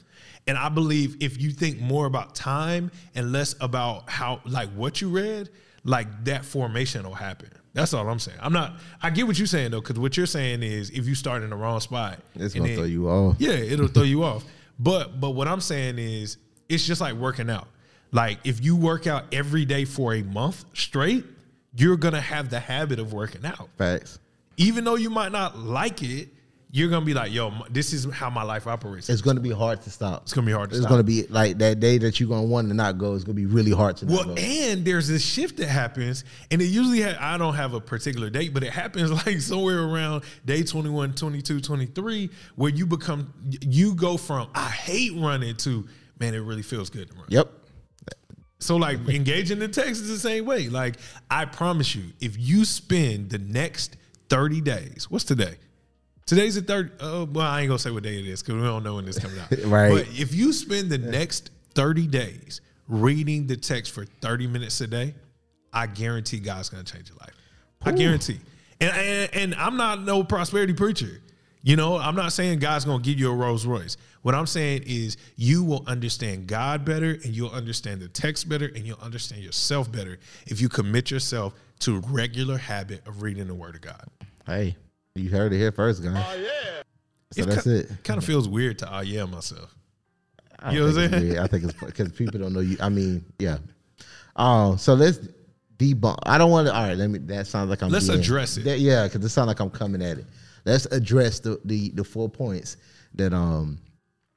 And 0.46 0.58
I 0.58 0.68
believe 0.68 1.16
if 1.20 1.40
you 1.40 1.50
think 1.50 1.80
more 1.80 2.06
about 2.06 2.34
time 2.34 2.90
and 3.14 3.32
less 3.32 3.54
about 3.60 4.10
how 4.10 4.40
like 4.44 4.68
what 4.70 5.00
you 5.00 5.08
read, 5.08 5.50
like 5.84 6.24
that 6.24 6.44
formation 6.44 7.04
will 7.04 7.14
happen. 7.14 7.48
That's 7.74 7.94
all 7.94 8.06
I'm 8.08 8.18
saying. 8.18 8.38
I'm 8.42 8.52
not. 8.52 8.74
I 9.02 9.08
get 9.10 9.26
what 9.26 9.38
you're 9.38 9.46
saying 9.46 9.70
though, 9.70 9.80
because 9.80 9.98
what 9.98 10.16
you're 10.16 10.26
saying 10.26 10.62
is 10.62 10.90
if 10.90 11.06
you 11.06 11.14
start 11.14 11.42
in 11.42 11.50
the 11.50 11.56
wrong 11.56 11.80
spot, 11.80 12.18
It's 12.34 12.52
gonna 12.54 12.68
then- 12.68 12.76
throw 12.76 12.84
you 12.84 13.08
off. 13.08 13.36
yeah, 13.38 13.52
it'll 13.52 13.88
throw 13.88 14.02
you 14.02 14.22
off. 14.24 14.44
But 14.78 15.20
but 15.20 15.30
what 15.30 15.48
I'm 15.48 15.60
saying 15.60 15.98
is 15.98 16.36
it's 16.68 16.86
just 16.86 17.00
like 17.00 17.14
working 17.14 17.48
out. 17.48 17.68
Like 18.10 18.38
if 18.44 18.62
you 18.62 18.76
work 18.76 19.06
out 19.06 19.24
every 19.32 19.64
day 19.64 19.84
for 19.86 20.12
a 20.12 20.22
month 20.22 20.64
straight, 20.74 21.24
you're 21.74 21.96
gonna 21.96 22.20
have 22.20 22.50
the 22.50 22.60
habit 22.60 22.98
of 22.98 23.12
working 23.12 23.44
out. 23.44 23.68
Facts. 23.76 24.18
Even 24.56 24.84
though 24.84 24.96
you 24.96 25.10
might 25.10 25.32
not 25.32 25.58
like 25.58 26.02
it, 26.02 26.28
you're 26.74 26.88
gonna 26.88 27.04
be 27.04 27.12
like, 27.12 27.32
yo, 27.32 27.52
this 27.70 27.92
is 27.92 28.10
how 28.12 28.30
my 28.30 28.42
life 28.42 28.66
operates. 28.66 29.10
It's, 29.10 29.20
gonna 29.20 29.40
be 29.40 29.50
hard 29.50 29.82
to 29.82 29.90
stop. 29.90 30.22
It's 30.22 30.32
gonna 30.32 30.46
be 30.46 30.52
hard 30.52 30.70
to 30.70 30.76
stop. 30.76 30.78
It's 30.78 30.86
stop. 30.86 30.90
gonna 30.90 31.02
be 31.02 31.24
like 31.24 31.58
that 31.58 31.80
day 31.80 31.98
that 31.98 32.18
you're 32.18 32.30
gonna 32.30 32.46
want 32.46 32.68
to 32.68 32.74
not 32.74 32.96
go. 32.96 33.14
It's 33.14 33.24
gonna 33.24 33.34
be 33.34 33.44
really 33.44 33.72
hard 33.72 33.98
to 33.98 34.06
Well, 34.06 34.38
and 34.38 34.82
there's 34.82 35.06
this 35.06 35.22
shift 35.22 35.58
that 35.58 35.68
happens, 35.68 36.24
and 36.50 36.62
it 36.62 36.66
usually 36.66 37.02
ha- 37.02 37.16
I 37.20 37.36
don't 37.36 37.54
have 37.54 37.74
a 37.74 37.80
particular 37.80 38.30
date, 38.30 38.54
but 38.54 38.62
it 38.62 38.72
happens 38.72 39.10
like 39.26 39.40
somewhere 39.40 39.82
around 39.82 40.24
day 40.46 40.62
21, 40.62 41.14
22, 41.14 41.60
23, 41.60 42.30
where 42.56 42.70
you 42.70 42.86
become 42.86 43.32
you 43.60 43.94
go 43.94 44.16
from 44.16 44.48
I 44.54 44.70
hate 44.70 45.12
running 45.14 45.56
to 45.56 45.86
man, 46.22 46.34
it 46.34 46.38
really 46.38 46.62
feels 46.62 46.88
good 46.88 47.10
to 47.10 47.14
run. 47.16 47.26
Yep. 47.28 47.50
So 48.62 48.76
like 48.76 49.08
engaging 49.08 49.58
the 49.58 49.68
text 49.68 50.02
is 50.02 50.08
the 50.08 50.18
same 50.18 50.44
way. 50.44 50.68
Like 50.68 50.96
I 51.30 51.44
promise 51.44 51.94
you, 51.94 52.04
if 52.20 52.38
you 52.38 52.64
spend 52.64 53.30
the 53.30 53.38
next 53.38 53.96
30 54.28 54.60
days, 54.60 55.10
what's 55.10 55.24
today? 55.24 55.56
Today's 56.26 56.54
the 56.54 56.62
third. 56.62 56.92
Uh, 57.00 57.26
well, 57.30 57.46
I 57.46 57.60
ain't 57.60 57.68
gonna 57.68 57.78
say 57.78 57.90
what 57.90 58.04
day 58.04 58.18
it 58.18 58.26
is 58.26 58.42
because 58.42 58.54
we 58.54 58.62
don't 58.62 58.84
know 58.84 58.94
when 58.94 59.04
this 59.04 59.18
coming 59.18 59.38
out. 59.38 59.52
Right. 59.66 59.90
But 59.90 60.06
if 60.18 60.34
you 60.34 60.52
spend 60.52 60.90
the 60.90 60.98
next 60.98 61.50
30 61.74 62.06
days 62.06 62.60
reading 62.88 63.46
the 63.46 63.56
text 63.56 63.92
for 63.92 64.04
30 64.04 64.46
minutes 64.46 64.80
a 64.80 64.86
day, 64.86 65.14
I 65.72 65.86
guarantee 65.86 66.38
God's 66.38 66.68
gonna 66.68 66.84
change 66.84 67.08
your 67.08 67.18
life. 67.20 67.34
I 67.84 67.90
guarantee. 67.90 68.38
And, 68.80 68.90
and 68.92 69.34
and 69.34 69.54
I'm 69.56 69.76
not 69.76 70.02
no 70.02 70.22
prosperity 70.22 70.72
preacher. 70.72 71.20
You 71.64 71.76
know, 71.76 71.96
I'm 71.96 72.16
not 72.16 72.32
saying 72.32 72.58
God's 72.58 72.84
gonna 72.84 73.02
give 73.02 73.18
you 73.20 73.30
a 73.30 73.34
Rolls 73.34 73.64
Royce. 73.64 73.96
What 74.22 74.34
I'm 74.34 74.46
saying 74.46 74.82
is 74.86 75.16
you 75.36 75.62
will 75.62 75.84
understand 75.86 76.48
God 76.48 76.84
better 76.84 77.10
and 77.10 77.26
you'll 77.26 77.50
understand 77.50 78.00
the 78.00 78.08
text 78.08 78.48
better 78.48 78.66
and 78.66 78.78
you'll 78.84 78.98
understand 79.00 79.42
yourself 79.42 79.90
better 79.90 80.18
if 80.46 80.60
you 80.60 80.68
commit 80.68 81.10
yourself 81.10 81.54
to 81.80 81.96
a 81.96 82.00
regular 82.00 82.56
habit 82.58 83.06
of 83.06 83.22
reading 83.22 83.46
the 83.46 83.54
word 83.54 83.76
of 83.76 83.80
God. 83.80 84.04
Hey, 84.44 84.76
you 85.14 85.30
heard 85.30 85.52
it 85.52 85.58
here 85.58 85.70
first, 85.72 86.02
guys. 86.02 86.24
Oh 86.28 86.34
yeah. 86.36 86.82
So 87.32 87.44
that's 87.44 87.66
it. 87.66 87.90
Kind 88.02 88.18
of 88.18 88.24
feels 88.24 88.48
weird 88.48 88.78
to 88.80 88.88
ah 88.90 89.00
yeah 89.00 89.24
myself. 89.24 89.72
I 90.58 90.72
You 90.72 90.80
know 90.80 90.86
what 90.86 90.98
I'm 90.98 91.10
saying? 91.10 91.22
weird. 91.28 91.38
I 91.38 91.46
think 91.46 91.64
it's 91.64 91.72
because 91.74 92.12
people 92.12 92.40
don't 92.40 92.52
know 92.52 92.60
you. 92.60 92.76
I 92.80 92.88
mean, 92.88 93.24
yeah. 93.38 93.58
Um. 94.34 94.78
So 94.78 94.94
let's 94.94 95.18
debunk. 95.76 96.18
I 96.24 96.38
don't 96.38 96.50
want 96.50 96.66
to. 96.66 96.74
All 96.74 96.82
right. 96.88 96.96
Let 96.96 97.08
me. 97.10 97.18
That 97.20 97.46
sounds 97.46 97.70
like 97.70 97.82
I'm. 97.82 97.90
Let's 97.90 98.08
being- 98.08 98.18
address 98.20 98.56
it. 98.56 98.64
that- 98.64 98.80
yeah, 98.80 99.04
because 99.06 99.24
it 99.24 99.28
sounds 99.28 99.46
like 99.48 99.60
I'm 99.60 99.70
coming 99.70 100.02
at 100.02 100.18
it. 100.18 100.26
Let's 100.64 100.86
address 100.86 101.40
the 101.40 101.60
the 101.64 101.90
the 101.90 102.04
four 102.04 102.28
points 102.28 102.76
that 103.14 103.32
um 103.32 103.78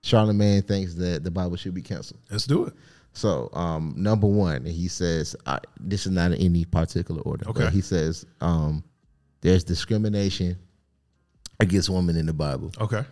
Charlamagne 0.03 0.65
thinks 0.65 0.93
that 0.95 1.23
the 1.23 1.31
Bible 1.31 1.55
should 1.55 1.73
be 1.73 1.81
canceled. 1.81 2.21
Let's 2.29 2.45
do 2.45 2.65
it. 2.65 2.73
So, 3.13 3.49
um, 3.53 3.93
number 3.95 4.27
one, 4.27 4.65
he 4.65 4.87
says 4.89 5.35
uh, 5.45 5.59
this 5.79 6.05
is 6.05 6.11
not 6.11 6.33
in 6.33 6.41
any 6.41 6.65
particular 6.65 7.21
order. 7.21 7.47
Okay. 7.49 7.69
he 7.69 7.81
says 7.81 8.25
um, 8.41 8.83
there's 9.41 9.63
discrimination 9.63 10.57
against 11.59 11.89
women 11.89 12.17
in 12.17 12.25
the 12.25 12.33
Bible. 12.33 12.71
Okay. 12.79 13.03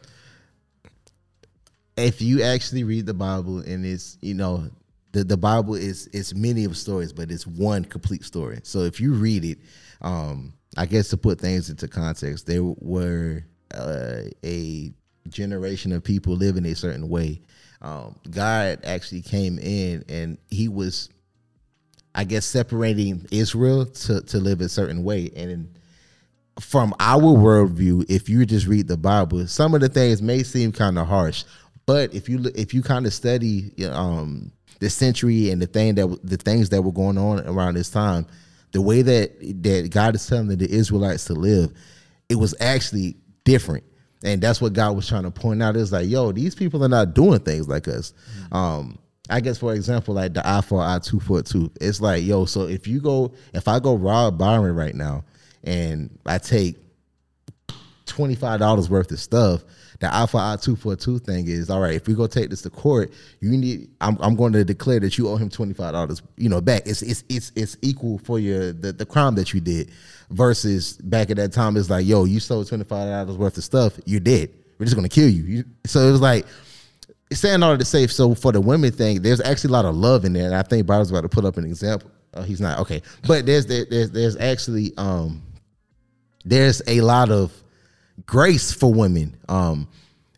If 1.96 2.22
you 2.22 2.44
actually 2.44 2.84
read 2.84 3.06
the 3.06 3.14
Bible 3.14 3.60
and 3.60 3.86
it's 3.86 4.18
you 4.22 4.34
know 4.34 4.70
the 5.14 5.24
the 5.24 5.38
Bible 5.38 5.76
is 5.76 6.10
it's 6.12 6.36
many 6.36 6.66
of 6.66 6.76
stories, 6.76 7.14
but 7.14 7.32
it's 7.32 7.48
one 7.48 7.86
complete 7.86 8.24
story. 8.24 8.60
So 8.64 8.80
if 8.80 9.00
you 9.00 9.14
read 9.14 9.46
it, 9.46 9.60
um, 10.02 10.54
I 10.78 10.86
guess 10.86 11.10
to 11.10 11.18
put 11.18 11.40
things 11.40 11.70
into 11.70 11.88
context, 11.88 12.48
there 12.48 12.64
were 12.64 13.44
uh, 13.74 14.22
a 14.44 14.92
generation 15.30 15.92
of 15.92 16.04
people 16.04 16.36
living 16.36 16.66
a 16.66 16.76
certain 16.76 17.10
way. 17.10 17.42
Um, 17.82 18.16
God 18.30 18.80
actually 18.84 19.22
came 19.22 19.60
in 19.60 20.06
and 20.08 20.38
he 20.50 20.70
was 20.70 21.10
I 22.16 22.24
guess 22.24 22.46
separating 22.46 23.26
Israel 23.32 23.86
to 23.86 24.22
to 24.22 24.38
live 24.40 24.62
a 24.62 24.70
certain 24.70 25.04
way. 25.04 25.32
And 25.36 25.52
in, 25.52 25.76
from 26.60 26.94
our 27.00 27.22
worldview, 27.22 28.06
if 28.10 28.30
you 28.30 28.46
just 28.46 28.68
read 28.68 28.88
the 28.88 28.98
Bible, 28.98 29.48
some 29.48 29.74
of 29.74 29.82
the 29.82 29.90
things 29.90 30.22
may 30.22 30.44
seem 30.44 30.72
kind 30.72 31.00
of 31.00 31.08
harsh, 31.08 31.44
but 31.86 32.14
if 32.14 32.30
you 32.30 32.52
if 32.56 32.74
you 32.74 32.84
kind 32.84 33.06
of 33.06 33.14
study 33.14 33.74
um, 33.88 34.52
the 34.80 34.90
century 34.90 35.50
and 35.50 35.62
the 35.62 35.66
thing 35.66 35.96
that 35.96 36.20
the 36.24 36.38
things 36.38 36.70
that 36.70 36.84
were 36.84 36.92
going 36.92 37.18
on 37.18 37.40
around 37.48 37.74
this 37.76 37.90
time, 37.90 38.28
the 38.74 38.82
way 38.82 39.02
that 39.02 39.40
that 39.64 39.90
God 39.92 40.16
is 40.16 40.28
telling 40.28 40.50
the 40.50 40.70
Israelites 40.70 41.26
to 41.26 41.34
live, 41.34 41.72
it 42.28 42.36
was 42.36 42.54
actually 42.60 43.16
different. 43.46 43.84
And 44.24 44.42
that's 44.42 44.62
what 44.62 44.74
God 44.74 44.96
was 44.96 45.08
trying 45.08 45.24
to 45.24 45.32
point 45.32 45.64
out. 45.64 45.76
Is 45.76 45.92
like, 45.92 46.10
yo, 46.10 46.32
these 46.32 46.56
people 46.56 46.84
are 46.84 46.90
not 46.90 47.14
doing 47.14 47.40
things 47.40 47.68
like 47.68 47.88
us. 47.88 48.14
Um, 48.52 48.98
I 49.30 49.40
guess 49.40 49.58
for 49.58 49.74
example, 49.74 50.16
like 50.16 50.34
the 50.34 50.48
eye 50.48 50.62
for 50.62 50.82
eye 50.82 51.00
two 51.02 51.20
for 51.20 51.42
two. 51.42 51.72
It's 51.80 52.02
like, 52.02 52.24
yo, 52.24 52.46
so 52.46 52.64
if 52.64 52.88
you 52.88 53.00
go, 53.00 53.34
if 53.54 53.68
I 53.68 53.80
go 53.80 53.96
rob 53.96 54.38
Byron 54.38 54.76
right 54.76 54.96
now, 54.96 55.24
and 55.64 56.10
I 56.26 56.40
take 56.40 56.78
twenty 58.06 58.36
five 58.36 58.60
dollars 58.60 58.90
worth 58.90 59.12
of 59.12 59.20
stuff. 59.20 59.64
The 60.04 60.14
I 60.14 60.26
for 60.26 60.58
two 60.58 60.76
for 60.76 60.98
thing 60.98 61.48
is 61.48 61.70
all 61.70 61.80
right. 61.80 61.94
If 61.94 62.10
we 62.10 62.14
go 62.14 62.28
take 62.28 62.50
this 62.50 62.62
to 62.64 62.70
court, 62.70 63.14
you 63.40 63.50
need. 63.52 63.90
I'm, 64.02 64.18
I'm 64.20 64.36
going 64.36 64.52
to 64.52 64.66
declare 64.66 65.00
that 65.00 65.18
you 65.18 65.30
owe 65.30 65.38
him 65.38 65.50
twenty 65.50 65.74
five 65.74 65.94
dollars. 65.94 66.22
You 66.36 66.50
know, 66.50 66.60
back. 66.60 66.84
It's 66.86 67.02
it's 67.02 67.24
it's 67.30 67.54
it's 67.56 67.78
equal 67.82 68.18
for 68.18 68.38
your 68.38 68.74
the, 68.74 68.92
the 68.92 69.06
crime 69.06 69.36
that 69.36 69.54
you 69.54 69.62
did. 69.62 69.92
Versus 70.30 70.98
back 70.98 71.30
at 71.30 71.38
that 71.38 71.54
time, 71.54 71.78
it's 71.78 71.90
like, 71.90 72.06
yo, 72.06 72.26
you 72.26 72.42
sold 72.42 72.68
twenty 72.68 72.84
five 72.84 73.08
dollars 73.08 73.38
worth 73.38 73.58
of 73.58 73.64
stuff. 73.64 73.98
You're 74.06 74.20
dead. 74.20 74.50
We're 74.78 74.86
just 74.86 74.98
gonna 74.98 75.08
kill 75.08 75.30
you. 75.30 75.44
you 75.44 75.64
so 75.86 76.02
it 76.02 76.12
was 76.12 76.20
like 76.20 76.48
saying 77.32 77.64
all 77.64 77.78
to 77.78 77.86
say, 77.86 78.06
so 78.08 78.36
for 78.36 78.52
the 78.52 78.60
women 78.60 78.92
thing, 78.92 79.22
there's 79.22 79.40
actually 79.40 79.70
a 79.70 79.74
lot 79.74 79.86
of 79.86 79.96
love 79.96 80.26
in 80.26 80.34
there, 80.34 80.48
and 80.48 80.56
I 80.56 80.64
think 80.64 80.86
Byron's 80.86 81.12
about 81.12 81.22
to 81.22 81.30
put 81.30 81.46
up 81.46 81.56
an 81.56 81.64
example. 81.64 82.12
Oh, 82.34 82.42
he's 82.42 82.60
not 82.60 82.78
okay, 82.80 83.02
but 83.26 83.46
there's 83.46 83.68
there, 83.68 83.86
there's 83.90 84.12
there's 84.12 84.36
actually 84.36 84.92
um 84.98 85.42
there's 86.44 86.82
a 86.88 87.00
lot 87.00 87.32
of 87.32 87.54
grace 88.26 88.72
for 88.72 88.94
women 88.94 89.36
um 89.50 89.88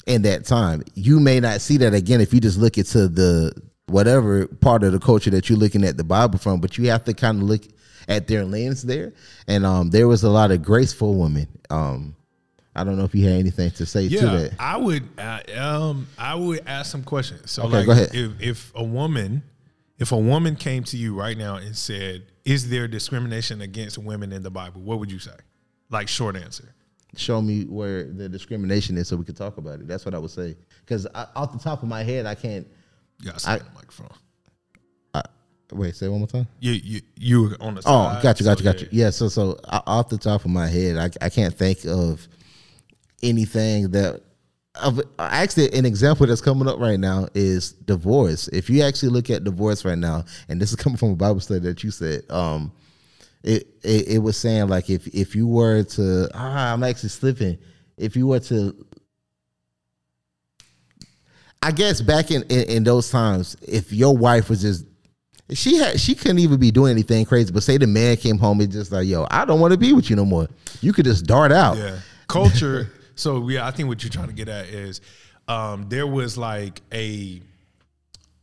in 0.08 0.22
that 0.24 0.46
time. 0.46 0.84
You 0.94 1.20
may 1.20 1.40
not 1.40 1.62
see 1.62 1.78
that 1.78 1.94
again 1.94 2.22
if 2.22 2.34
you 2.34 2.40
just 2.40 2.58
look 2.58 2.78
into 2.78 3.08
the 3.08 3.54
whatever 3.88 4.48
part 4.48 4.84
of 4.84 4.92
the 4.92 5.00
culture 5.00 5.30
that 5.32 5.50
you're 5.50 5.58
looking 5.60 5.84
at 5.84 5.98
the 5.98 6.04
Bible 6.04 6.40
from, 6.40 6.60
but 6.62 6.78
you 6.78 6.90
have 6.90 7.04
to 7.06 7.14
kind 7.14 7.42
of 7.42 7.48
look 7.48 7.62
at 8.08 8.28
their 8.28 8.46
lens 8.46 8.84
there. 8.84 9.14
And 9.48 9.66
um 9.66 9.90
there 9.90 10.08
was 10.08 10.24
a 10.24 10.30
lot 10.30 10.52
of 10.52 10.62
graceful 10.64 11.16
women. 11.16 11.48
Um 11.70 12.16
I 12.78 12.84
don't 12.84 12.98
know 12.98 13.06
if 13.06 13.16
you 13.16 13.26
had 13.26 13.40
anything 13.40 13.72
to 13.72 13.86
say 13.86 14.10
to 14.10 14.20
that. 14.28 14.52
I 14.60 14.76
would. 14.76 15.08
Uh, 15.18 15.40
um, 15.58 16.08
I 16.18 16.36
would 16.36 16.62
ask 16.68 16.92
some 16.92 17.04
questions. 17.04 17.50
So, 17.50 17.64
Okay, 17.64 17.78
like, 17.78 17.86
go 17.86 17.92
ahead. 17.94 18.10
if 18.14 18.32
if 18.42 18.72
a 18.76 18.84
woman, 18.84 19.44
if 19.98 20.12
a 20.12 20.18
woman 20.18 20.58
came 20.58 20.84
to 20.86 20.98
you 20.98 21.16
right 21.18 21.38
now 21.38 21.56
and 21.56 21.74
said, 21.74 22.24
"Is 22.44 22.68
there 22.70 22.90
discrimination 22.90 23.62
against 23.62 23.98
women 23.98 24.34
in 24.34 24.44
the 24.44 24.52
Bible?" 24.52 24.82
What 24.82 25.00
would 25.00 25.10
you 25.10 25.20
say? 25.20 25.38
Like, 25.90 26.10
short 26.10 26.36
answer. 26.36 26.76
Show 27.18 27.42
me 27.42 27.64
where 27.64 28.06
the 28.12 28.28
discrimination 28.30 28.98
is 28.98 29.08
so 29.08 29.16
we 29.18 29.26
could 29.26 29.38
talk 29.38 29.58
about 29.58 29.80
it. 29.80 29.88
That's 29.88 30.06
what 30.06 30.14
I 30.14 30.18
would 30.18 30.32
say. 30.32 30.56
Because 30.82 31.08
off 31.14 31.52
the 31.54 31.60
top 31.60 31.84
of 31.84 31.90
my 31.90 32.04
head, 32.04 32.26
I 32.26 32.36
can't. 32.36 32.68
Gotta 33.24 33.50
I- 33.50 33.58
the 33.60 33.66
microphone. 33.76 34.10
Wait, 35.72 35.96
say 35.96 36.06
it 36.06 36.10
one 36.10 36.20
more 36.20 36.28
time. 36.28 36.48
You 36.60 36.74
you 36.74 37.02
you 37.18 37.42
were 37.42 37.58
on 37.60 37.74
the 37.74 37.82
Oh, 37.88 38.14
side. 38.14 38.22
got 38.22 38.40
you, 38.40 38.46
got 38.46 38.60
so 38.60 38.64
you, 38.64 38.72
got 38.72 38.82
you. 38.82 38.88
Yeah, 38.92 39.10
so 39.10 39.28
so 39.30 39.60
off 39.68 40.10
the 40.10 40.18
top 40.20 40.46
of 40.46 40.52
my 40.52 40.68
head, 40.68 40.96
I, 40.96 41.26
I 41.26 41.30
can't 41.30 41.54
think 41.54 41.86
of 41.86 42.28
anything 43.24 43.90
that. 43.92 44.22
Of 44.84 45.02
actually, 45.18 45.74
an 45.74 45.86
example 45.86 46.28
that's 46.28 46.42
coming 46.42 46.68
up 46.68 46.80
right 46.80 47.00
now 47.00 47.30
is 47.34 47.72
divorce. 47.72 48.48
If 48.50 48.70
you 48.70 48.84
actually 48.84 49.10
look 49.10 49.30
at 49.30 49.44
divorce 49.46 49.86
right 49.86 49.98
now, 49.98 50.26
and 50.50 50.62
this 50.62 50.70
is 50.70 50.76
coming 50.76 50.98
from 50.98 51.12
a 51.12 51.16
Bible 51.16 51.40
study 51.40 51.62
that 51.62 51.82
you 51.84 51.90
said, 51.92 52.24
um, 52.30 52.72
it, 53.46 53.68
it 53.84 54.08
it 54.08 54.18
was 54.18 54.36
saying 54.36 54.68
like 54.68 54.90
if 54.90 55.06
if 55.08 55.36
you 55.36 55.48
were 55.48 55.84
to 55.84 56.30
ah, 56.34 56.74
I'm 56.74 56.84
actually 56.84 57.10
slipping. 57.10 57.58
If 57.98 58.16
you 58.16 58.28
were 58.28 58.40
to 58.42 58.76
I 61.62 61.72
guess 61.72 62.02
back 62.02 62.32
in, 62.32 62.44
in, 62.44 62.70
in 62.70 62.84
those 62.84 63.10
times, 63.10 63.56
if 63.62 63.94
your 63.94 64.18
wife 64.18 64.50
was 64.50 64.62
just 64.62 64.86
she 65.52 65.78
had 65.78 66.00
she 66.00 66.16
couldn't 66.16 66.40
even 66.40 66.60
be 66.60 66.72
doing 66.72 66.92
anything 66.92 67.24
crazy, 67.26 67.54
but 67.54 67.62
say 67.62 67.78
the 67.78 67.86
man 67.86 68.18
came 68.18 68.40
home 68.40 68.62
and 68.62 68.72
just 68.72 68.92
like, 68.92 69.08
yo, 69.08 69.28
I 69.30 69.46
don't 69.46 69.60
want 69.60 69.74
to 69.74 69.78
be 69.78 69.94
with 69.94 70.10
you 70.10 70.16
no 70.16 70.26
more. 70.26 70.48
You 70.82 70.92
could 70.92 71.06
just 71.06 71.26
dart 71.26 71.52
out. 71.52 71.78
Yeah. 71.78 72.00
Culture. 72.28 72.92
so 73.16 73.48
yeah, 73.48 73.68
I 73.68 73.72
think 73.72 73.90
what 73.90 74.04
you're 74.04 74.12
trying 74.12 74.28
to 74.28 74.34
get 74.34 74.50
at 74.50 74.66
is 74.66 75.02
um, 75.48 75.88
there 75.88 76.08
was 76.08 76.36
like 76.36 76.82
a 76.92 77.42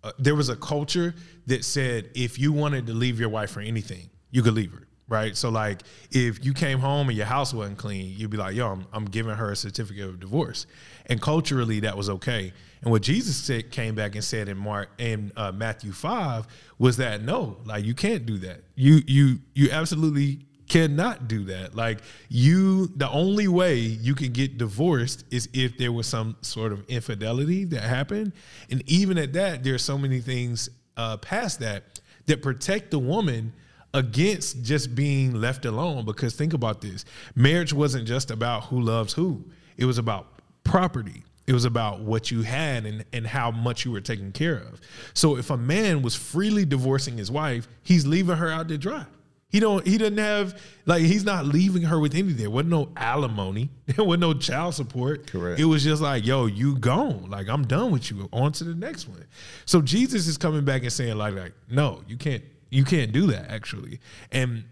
uh, 0.04 0.12
there 0.20 0.36
was 0.36 0.48
a 0.48 0.56
culture 0.56 1.12
that 1.46 1.64
said 1.64 2.08
if 2.14 2.38
you 2.38 2.52
wanted 2.52 2.86
to 2.86 2.92
leave 2.92 3.18
your 3.18 3.30
wife 3.30 3.50
for 3.50 3.60
anything, 3.60 4.08
you 4.30 4.44
could 4.44 4.54
leave 4.54 4.72
her. 4.72 4.86
Right? 5.08 5.36
So 5.36 5.50
like 5.50 5.82
if 6.10 6.44
you 6.44 6.52
came 6.52 6.78
home 6.78 7.08
and 7.08 7.16
your 7.16 7.26
house 7.26 7.52
wasn't 7.52 7.78
clean, 7.78 8.14
you'd 8.16 8.30
be 8.30 8.36
like, 8.36 8.54
yo, 8.54 8.68
I'm, 8.68 8.86
I'm 8.92 9.04
giving 9.04 9.34
her 9.34 9.52
a 9.52 9.56
certificate 9.56 10.04
of 10.04 10.20
divorce. 10.20 10.66
And 11.06 11.20
culturally 11.20 11.80
that 11.80 11.96
was 11.96 12.08
okay. 12.08 12.52
And 12.82 12.90
what 12.90 13.02
Jesus 13.02 13.36
said 13.36 13.70
came 13.70 13.94
back 13.94 14.14
and 14.14 14.24
said 14.24 14.48
in 14.48 14.56
Mark 14.56 14.90
in 14.98 15.32
uh, 15.36 15.52
Matthew 15.52 15.92
5 15.92 16.46
was 16.78 16.96
that 16.96 17.22
no, 17.22 17.58
like 17.64 17.84
you 17.84 17.94
can't 17.94 18.26
do 18.26 18.38
that. 18.38 18.62
You 18.74 19.00
you 19.06 19.38
you 19.54 19.70
absolutely 19.70 20.40
cannot 20.68 21.28
do 21.28 21.44
that. 21.44 21.74
Like 21.74 22.00
you 22.28 22.88
the 22.96 23.08
only 23.10 23.46
way 23.46 23.76
you 23.76 24.14
can 24.14 24.32
get 24.32 24.58
divorced 24.58 25.24
is 25.30 25.48
if 25.52 25.76
there 25.76 25.92
was 25.92 26.06
some 26.06 26.36
sort 26.40 26.72
of 26.72 26.84
infidelity 26.88 27.64
that 27.66 27.82
happened. 27.82 28.32
And 28.70 28.82
even 28.88 29.18
at 29.18 29.34
that, 29.34 29.62
there 29.62 29.74
are 29.74 29.78
so 29.78 29.98
many 29.98 30.20
things 30.20 30.70
uh, 30.96 31.18
past 31.18 31.60
that 31.60 32.00
that 32.26 32.42
protect 32.42 32.90
the 32.90 32.98
woman 32.98 33.52
against 33.94 34.62
just 34.62 34.94
being 34.94 35.34
left 35.34 35.64
alone 35.64 36.04
because 36.04 36.34
think 36.34 36.54
about 36.54 36.80
this. 36.80 37.04
Marriage 37.34 37.72
wasn't 37.72 38.06
just 38.06 38.30
about 38.30 38.64
who 38.64 38.80
loves 38.80 39.12
who. 39.12 39.44
It 39.76 39.84
was 39.84 39.98
about 39.98 40.26
property. 40.64 41.24
It 41.46 41.52
was 41.52 41.64
about 41.64 42.00
what 42.00 42.30
you 42.30 42.42
had 42.42 42.86
and, 42.86 43.04
and 43.12 43.26
how 43.26 43.50
much 43.50 43.84
you 43.84 43.90
were 43.90 44.00
taken 44.00 44.32
care 44.32 44.58
of. 44.58 44.80
So 45.12 45.36
if 45.36 45.50
a 45.50 45.56
man 45.56 46.02
was 46.02 46.14
freely 46.14 46.64
divorcing 46.64 47.18
his 47.18 47.30
wife 47.30 47.68
he's 47.82 48.06
leaving 48.06 48.36
her 48.36 48.48
out 48.50 48.68
to 48.68 48.78
dry. 48.78 49.04
He 49.48 49.60
don't 49.60 49.86
he 49.86 49.98
doesn't 49.98 50.16
have 50.16 50.58
like 50.86 51.02
he's 51.02 51.24
not 51.24 51.44
leaving 51.44 51.82
her 51.82 52.00
with 52.00 52.14
anything. 52.14 52.36
There 52.36 52.48
wasn't 52.48 52.70
no 52.70 52.88
alimony. 52.96 53.68
There 53.86 54.04
was 54.06 54.18
no 54.18 54.32
child 54.32 54.74
support. 54.74 55.26
Correct. 55.26 55.60
it 55.60 55.66
was 55.66 55.84
just 55.84 56.00
like 56.00 56.24
yo 56.24 56.46
you 56.46 56.78
gone. 56.78 57.28
Like 57.28 57.48
i'm 57.48 57.66
done 57.66 57.90
with 57.90 58.10
you. 58.10 58.28
On 58.32 58.52
to 58.52 58.64
the 58.64 58.74
next 58.74 59.08
one. 59.08 59.24
So 59.66 59.82
jesus 59.82 60.26
is 60.26 60.38
coming 60.38 60.64
back 60.64 60.82
and 60.82 60.92
saying 60.92 61.18
like 61.18 61.34
like 61.34 61.52
no 61.68 62.02
you 62.08 62.16
can't 62.16 62.42
you 62.72 62.84
can't 62.84 63.12
do 63.12 63.26
that 63.28 63.50
actually. 63.50 64.00
And 64.32 64.64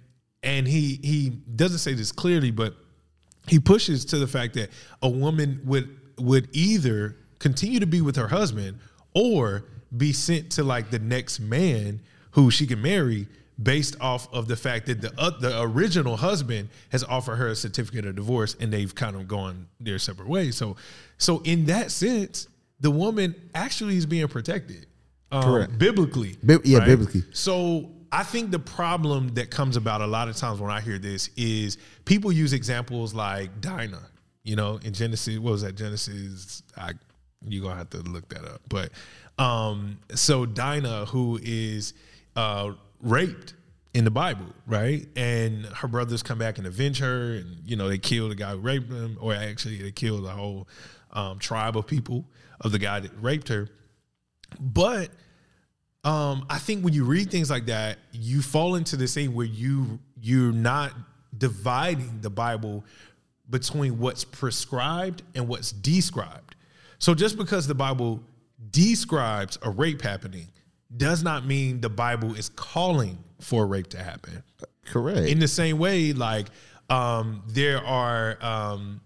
and 0.43 0.67
he 0.67 0.99
he 1.03 1.31
doesn't 1.55 1.79
say 1.79 1.93
this 1.93 2.11
clearly, 2.11 2.51
but 2.51 2.75
he 3.47 3.59
pushes 3.59 4.05
to 4.07 4.19
the 4.19 4.27
fact 4.27 4.55
that 4.55 4.71
a 5.03 5.09
woman 5.09 5.61
would 5.65 5.97
would 6.19 6.49
either 6.53 7.17
continue 7.39 7.79
to 7.81 7.87
be 7.87 8.01
with 8.01 8.17
her 8.17 8.29
husband 8.29 8.79
or 9.15 9.65
be 9.97 10.13
sent 10.13 10.51
to 10.53 10.65
like 10.65 10.91
the 10.91 10.99
next 10.99 11.41
man 11.41 12.01
who 12.33 12.51
she 12.51 12.67
can 12.67 12.81
marry 12.81 13.27
based 13.63 13.97
off 14.01 14.33
of 14.33 14.49
the 14.49 14.57
fact 14.57 14.87
that 14.87 15.03
the 15.03 15.13
uh, 15.19 15.31
the 15.39 15.61
original 15.61 16.17
husband 16.17 16.71
has 16.91 17.05
offered 17.05 17.37
her 17.37 17.49
a 17.49 17.55
certificate 17.55 18.07
of 18.07 18.17
divorce 18.17 18.57
and 18.61 18.73
they've 18.73 18.95
kind 18.95 19.15
of 19.15 19.29
gone 19.29 19.67
their 19.79 19.99
separate 19.99 20.29
ways. 20.29 20.57
So 20.57 20.77
so 21.19 21.41
in 21.45 21.67
that 21.67 21.91
sense, 21.91 22.49
the 22.81 22.91
woman 22.91 23.35
actually 23.55 23.99
is 23.99 24.07
being 24.07 24.27
protected 24.29 24.87
um, 25.33 25.43
Correct. 25.43 25.79
biblically. 25.79 26.37
Bi- 26.43 26.59
yeah, 26.65 26.85
biblically. 26.85 27.23
So 27.33 27.91
I 28.13 28.23
think 28.23 28.51
the 28.51 28.59
problem 28.59 29.35
that 29.35 29.51
comes 29.51 29.77
about 29.77 30.01
a 30.01 30.07
lot 30.07 30.29
of 30.29 30.37
times 30.37 30.61
when 30.61 30.71
I 30.71 30.81
hear 30.81 30.99
this 30.99 31.29
is 31.37 31.79
people 32.05 32.33
use 32.33 32.53
examples 32.53 33.15
like 33.15 33.61
Dinah, 33.61 34.09
you 34.43 34.57
know, 34.57 34.81
in 34.83 34.93
Genesis. 34.93 35.39
What 35.39 35.53
was 35.53 35.63
that? 35.63 35.77
Genesis. 35.77 36.63
I 36.77 36.93
you're 37.47 37.63
gonna 37.63 37.77
have 37.77 37.91
to 37.91 37.99
look 37.99 38.29
that 38.31 38.45
up. 38.45 38.61
But 38.69 38.91
um, 39.39 39.99
so 40.15 40.47
Dinah, 40.47 41.07
who 41.07 41.39
is 41.43 41.95
uh, 42.37 42.73
raped 43.01 43.55
in 43.95 44.05
the 44.05 44.11
Bible, 44.11 44.47
right? 44.67 45.07
And 45.17 45.67
her 45.67 45.89
brothers 45.89 46.23
come 46.23 46.39
back 46.39 46.59
and 46.59 46.67
avenge 46.67 46.99
her, 46.99 47.35
and 47.35 47.57
you 47.65 47.77
know 47.77 47.89
they 47.89 47.99
kill 47.99 48.29
the 48.29 48.35
guy 48.35 48.53
who 48.53 48.59
raped 48.59 48.91
them, 48.91 49.17
or 49.21 49.35
actually 49.35 49.83
they 49.83 49.93
kill 49.93 50.21
the 50.21 50.31
whole 50.31 50.69
um, 51.13 51.39
tribe 51.39 51.77
of 51.77 51.87
people 51.87 52.25
of 52.61 52.73
the 52.73 52.79
guy 52.79 53.01
that 53.01 53.11
raped 53.21 53.49
her. 53.49 53.69
But 54.59 55.11
um, 56.05 56.47
I 56.49 56.59
think 56.59 56.85
when 56.85 56.95
you 56.95 57.05
read 57.05 57.31
things 57.31 57.51
like 57.51 57.67
that, 57.67 57.99
you 58.13 58.43
fall 58.43 58.75
into 58.75 58.97
this 58.97 59.15
thing 59.15 59.35
where 59.35 59.47
you 59.47 59.99
you're 60.21 60.53
not 60.53 60.93
dividing 61.37 62.21
the 62.21 62.31
Bible 62.31 62.85
between 63.49 63.99
what's 63.99 64.25
prescribed 64.25 65.23
and 65.35 65.49
what's 65.49 65.73
described. 65.73 66.55
So 66.99 67.15
just 67.15 67.37
because 67.37 67.67
the 67.67 67.75
Bible 67.75 68.23
describes 68.71 69.59
a 69.63 69.71
rape 69.71 70.03
happening 70.03 70.49
does 70.97 71.23
not 71.23 71.47
mean 71.47 71.81
the 71.81 71.89
Bible 71.89 72.35
is 72.35 72.49
calling 72.51 73.19
for 73.41 73.67
rape 73.67 73.89
to 73.89 74.03
happen. 74.03 74.43
Correct. 74.85 75.29
In 75.29 75.39
the 75.39 75.49
same 75.49 75.79
way, 75.79 76.13
like 76.13 76.49
um, 76.89 77.43
there 77.47 77.85
are 77.85 78.37
um, 78.41 79.01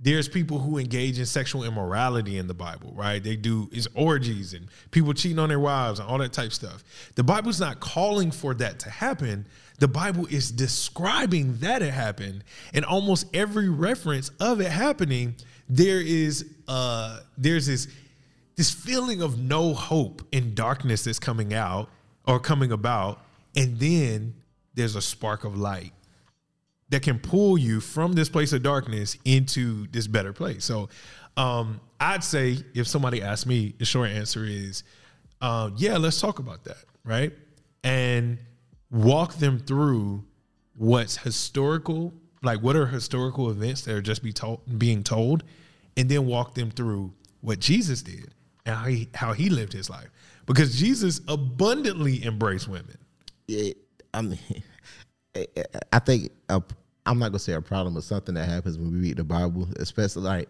there's 0.00 0.28
people 0.28 0.60
who 0.60 0.78
engage 0.78 1.18
in 1.18 1.26
sexual 1.26 1.64
immorality 1.64 2.38
in 2.38 2.46
the 2.46 2.54
Bible, 2.54 2.92
right? 2.94 3.22
They 3.22 3.34
do 3.34 3.68
is 3.72 3.88
orgies 3.94 4.54
and 4.54 4.68
people 4.92 5.12
cheating 5.12 5.40
on 5.40 5.48
their 5.48 5.58
wives 5.58 5.98
and 5.98 6.08
all 6.08 6.18
that 6.18 6.32
type 6.32 6.52
stuff. 6.52 6.84
The 7.16 7.24
Bible's 7.24 7.58
not 7.58 7.80
calling 7.80 8.30
for 8.30 8.54
that 8.54 8.78
to 8.80 8.90
happen. 8.90 9.46
The 9.80 9.88
Bible 9.88 10.26
is 10.26 10.52
describing 10.52 11.58
that 11.58 11.82
it 11.82 11.92
happened, 11.92 12.44
and 12.74 12.84
almost 12.84 13.26
every 13.34 13.68
reference 13.68 14.30
of 14.40 14.60
it 14.60 14.70
happening, 14.70 15.34
there 15.68 16.00
is 16.00 16.46
uh 16.66 17.20
there's 17.36 17.66
this 17.66 17.88
this 18.56 18.70
feeling 18.70 19.22
of 19.22 19.38
no 19.38 19.74
hope 19.74 20.22
and 20.32 20.54
darkness 20.54 21.04
that's 21.04 21.18
coming 21.18 21.54
out 21.54 21.88
or 22.26 22.40
coming 22.40 22.72
about, 22.72 23.20
and 23.56 23.78
then 23.78 24.34
there's 24.74 24.96
a 24.96 25.02
spark 25.02 25.44
of 25.44 25.56
light 25.56 25.92
that 26.90 27.02
can 27.02 27.18
pull 27.18 27.58
you 27.58 27.80
from 27.80 28.12
this 28.12 28.28
place 28.28 28.52
of 28.52 28.62
darkness 28.62 29.16
into 29.24 29.86
this 29.88 30.06
better 30.06 30.32
place. 30.32 30.64
So 30.64 30.88
um, 31.36 31.80
I'd 32.00 32.24
say 32.24 32.58
if 32.74 32.86
somebody 32.86 33.22
asked 33.22 33.46
me, 33.46 33.74
the 33.78 33.84
short 33.84 34.10
answer 34.10 34.44
is, 34.44 34.84
uh, 35.40 35.70
yeah, 35.76 35.96
let's 35.96 36.20
talk 36.20 36.38
about 36.38 36.64
that, 36.64 36.84
right? 37.04 37.32
And 37.84 38.38
walk 38.90 39.34
them 39.34 39.58
through 39.60 40.24
what's 40.76 41.16
historical, 41.16 42.12
like 42.42 42.62
what 42.62 42.76
are 42.76 42.86
historical 42.86 43.50
events 43.50 43.82
that 43.82 43.94
are 43.94 44.02
just 44.02 44.22
be 44.22 44.32
told, 44.32 44.78
being 44.78 45.02
told, 45.02 45.44
and 45.96 46.08
then 46.08 46.26
walk 46.26 46.54
them 46.54 46.70
through 46.70 47.12
what 47.40 47.60
Jesus 47.60 48.02
did 48.02 48.32
and 48.66 48.76
how 48.76 48.86
he 48.86 49.08
how 49.14 49.32
he 49.32 49.50
lived 49.50 49.72
his 49.72 49.90
life. 49.90 50.10
Because 50.46 50.78
Jesus 50.78 51.20
abundantly 51.28 52.24
embraced 52.24 52.68
women. 52.68 52.96
it, 53.48 53.76
I 54.14 54.22
mean, 54.22 54.38
I 55.92 55.98
think 55.98 56.32
I'm 56.48 57.18
not 57.18 57.28
gonna 57.28 57.38
say 57.38 57.54
a 57.54 57.60
problem, 57.60 57.94
but 57.94 58.04
something 58.04 58.34
that 58.34 58.48
happens 58.48 58.78
when 58.78 58.92
we 58.92 58.98
read 58.98 59.16
the 59.16 59.24
Bible, 59.24 59.68
especially 59.76 60.22
like. 60.22 60.48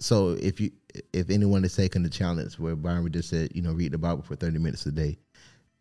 So 0.00 0.36
if 0.40 0.60
you 0.60 0.70
if 1.12 1.30
anyone 1.30 1.64
is 1.64 1.74
taking 1.74 2.02
the 2.02 2.10
challenge 2.10 2.58
where 2.58 2.76
Byron 2.76 3.10
just 3.10 3.30
said, 3.30 3.50
you 3.54 3.62
know, 3.62 3.72
read 3.72 3.92
the 3.92 3.98
Bible 3.98 4.22
for 4.22 4.36
30 4.36 4.58
minutes 4.58 4.86
a 4.86 4.92
day, 4.92 5.18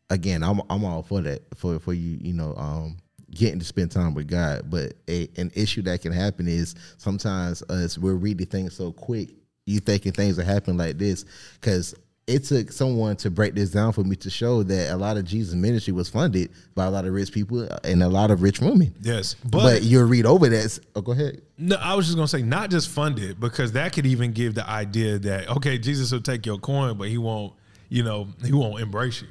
again, 0.10 0.43
I'm 0.43 0.62
I'm 0.69 0.86
all 0.86 1.04
for 1.04 1.21
that 1.21 1.41
for 1.56 1.80
for 1.80 1.93
you, 1.93 2.17
you 2.21 2.34
know, 2.34 2.56
um, 2.56 2.97
getting 3.32 3.60
to 3.60 3.65
spend 3.65 3.91
time 3.91 4.13
with 4.13 4.28
God. 4.28 4.69
But 4.69 4.93
a, 5.08 5.30
an 5.38 5.52
issue 5.56 5.82
that 5.84 6.02
can 6.02 6.12
happen 6.12 6.47
is 6.47 6.76
sometimes 6.97 7.62
us 7.63 7.97
we're 7.97 8.13
reading 8.13 8.47
things 8.47 8.76
so 8.76 8.91
quick, 8.91 9.30
you 9.65 9.80
thinking 9.80 10.13
things 10.13 10.39
are 10.39 10.43
happening 10.43 10.78
like 10.78 10.97
this 10.97 11.26
because 11.60 11.93
it 12.27 12.43
took 12.43 12.73
someone 12.73 13.15
to 13.15 13.31
break 13.31 13.55
this 13.55 13.71
down 13.71 13.93
for 13.93 14.03
me 14.03 14.15
to 14.17 14.29
show 14.29 14.61
that 14.61 14.93
a 14.93 14.97
lot 14.97 15.15
of 15.15 15.23
Jesus 15.23 15.55
ministry 15.55 15.93
was 15.93 16.09
funded 16.09 16.51
by 16.75 16.85
a 16.85 16.91
lot 16.91 17.05
of 17.05 17.13
rich 17.13 17.31
people 17.31 17.67
and 17.85 18.03
a 18.03 18.09
lot 18.09 18.31
of 18.31 18.41
rich 18.41 18.59
women. 18.59 18.93
Yes, 19.01 19.35
But, 19.45 19.61
but 19.63 19.83
you'll 19.83 20.07
read 20.07 20.25
over 20.25 20.49
that. 20.49 20.77
Oh, 20.93 21.01
go 21.01 21.13
ahead. 21.13 21.41
No, 21.57 21.77
I 21.77 21.95
was 21.95 22.05
just 22.05 22.17
gonna 22.17 22.27
say 22.27 22.41
not 22.41 22.69
just 22.69 22.89
funded 22.89 23.39
because 23.39 23.71
that 23.71 23.93
could 23.93 24.05
even 24.05 24.33
give 24.33 24.55
the 24.55 24.69
idea 24.69 25.17
that 25.19 25.47
okay, 25.49 25.77
Jesus 25.77 26.11
will 26.11 26.21
take 26.21 26.45
your 26.45 26.59
coin, 26.59 26.97
but 26.97 27.07
he 27.07 27.17
won't, 27.17 27.53
you 27.87 28.03
know, 28.03 28.27
he 28.43 28.51
won't 28.51 28.81
embrace 28.81 29.21
you. 29.21 29.27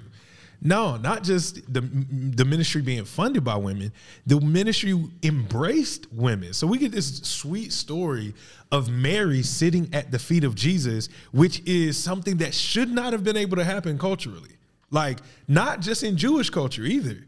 No, 0.60 0.96
not 0.96 1.22
just 1.22 1.72
the 1.72 1.80
the 1.80 2.44
ministry 2.44 2.82
being 2.82 3.04
funded 3.04 3.44
by 3.44 3.56
women. 3.56 3.92
The 4.26 4.40
ministry 4.40 4.98
embraced 5.22 6.12
women. 6.12 6.52
So 6.52 6.66
we 6.66 6.78
get 6.78 6.92
this 6.92 7.18
sweet 7.18 7.72
story 7.72 8.34
of 8.72 8.88
Mary 8.88 9.42
sitting 9.42 9.88
at 9.92 10.10
the 10.10 10.18
feet 10.18 10.44
of 10.44 10.54
Jesus, 10.54 11.08
which 11.32 11.62
is 11.66 11.96
something 11.96 12.38
that 12.38 12.54
should 12.54 12.90
not 12.90 13.12
have 13.12 13.22
been 13.22 13.36
able 13.36 13.56
to 13.56 13.64
happen 13.64 13.98
culturally. 13.98 14.56
Like 14.90 15.18
not 15.46 15.80
just 15.80 16.02
in 16.02 16.16
Jewish 16.16 16.50
culture 16.50 16.84
either. 16.84 17.18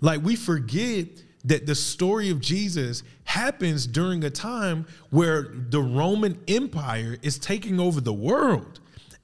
Like 0.00 0.22
we 0.22 0.36
forget 0.36 1.08
that 1.44 1.66
the 1.66 1.74
story 1.74 2.30
of 2.30 2.40
Jesus 2.40 3.02
happens 3.24 3.86
during 3.86 4.24
a 4.24 4.30
time 4.30 4.86
where 5.10 5.54
the 5.70 5.80
Roman 5.80 6.38
Empire 6.48 7.16
is 7.22 7.38
taking 7.38 7.80
over 7.80 8.00
the 8.00 8.12
world. 8.12 8.80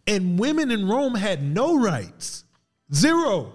And 0.06 0.38
women 0.38 0.70
in 0.70 0.88
Rome 0.88 1.14
had 1.14 1.42
no 1.42 1.78
rights. 1.78 2.44
Zero. 2.92 3.52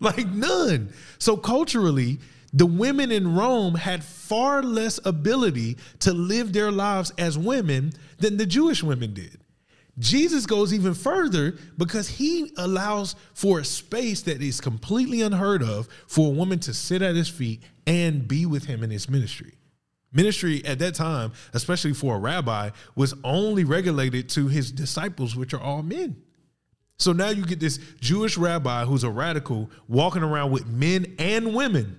Like 0.00 0.28
none. 0.28 0.92
So 1.18 1.36
culturally, 1.36 2.20
the 2.52 2.66
women 2.66 3.12
in 3.12 3.34
Rome 3.34 3.74
had 3.74 4.02
far 4.02 4.62
less 4.62 4.98
ability 5.04 5.76
to 6.00 6.12
live 6.12 6.52
their 6.52 6.72
lives 6.72 7.12
as 7.18 7.38
women 7.38 7.92
than 8.18 8.36
the 8.36 8.46
Jewish 8.46 8.82
women 8.82 9.14
did. 9.14 9.38
Jesus 9.98 10.46
goes 10.46 10.72
even 10.72 10.94
further 10.94 11.56
because 11.76 12.08
he 12.08 12.52
allows 12.56 13.16
for 13.34 13.58
a 13.58 13.64
space 13.64 14.22
that 14.22 14.40
is 14.40 14.60
completely 14.60 15.20
unheard 15.20 15.62
of 15.62 15.88
for 16.06 16.28
a 16.28 16.34
woman 16.34 16.58
to 16.60 16.72
sit 16.72 17.02
at 17.02 17.14
his 17.14 17.28
feet 17.28 17.62
and 17.86 18.26
be 18.26 18.46
with 18.46 18.64
him 18.64 18.82
in 18.82 18.90
his 18.90 19.08
ministry. 19.08 19.58
Ministry 20.12 20.64
at 20.64 20.78
that 20.78 20.94
time, 20.94 21.32
especially 21.52 21.92
for 21.92 22.16
a 22.16 22.18
rabbi, 22.18 22.70
was 22.96 23.14
only 23.22 23.62
regulated 23.62 24.28
to 24.30 24.48
his 24.48 24.72
disciples, 24.72 25.36
which 25.36 25.52
are 25.54 25.60
all 25.60 25.82
men. 25.82 26.16
So 27.00 27.12
now 27.12 27.30
you 27.30 27.44
get 27.46 27.60
this 27.60 27.78
Jewish 28.00 28.36
rabbi 28.36 28.84
who's 28.84 29.04
a 29.04 29.10
radical 29.10 29.70
walking 29.88 30.22
around 30.22 30.50
with 30.52 30.66
men 30.66 31.14
and 31.18 31.54
women 31.54 31.96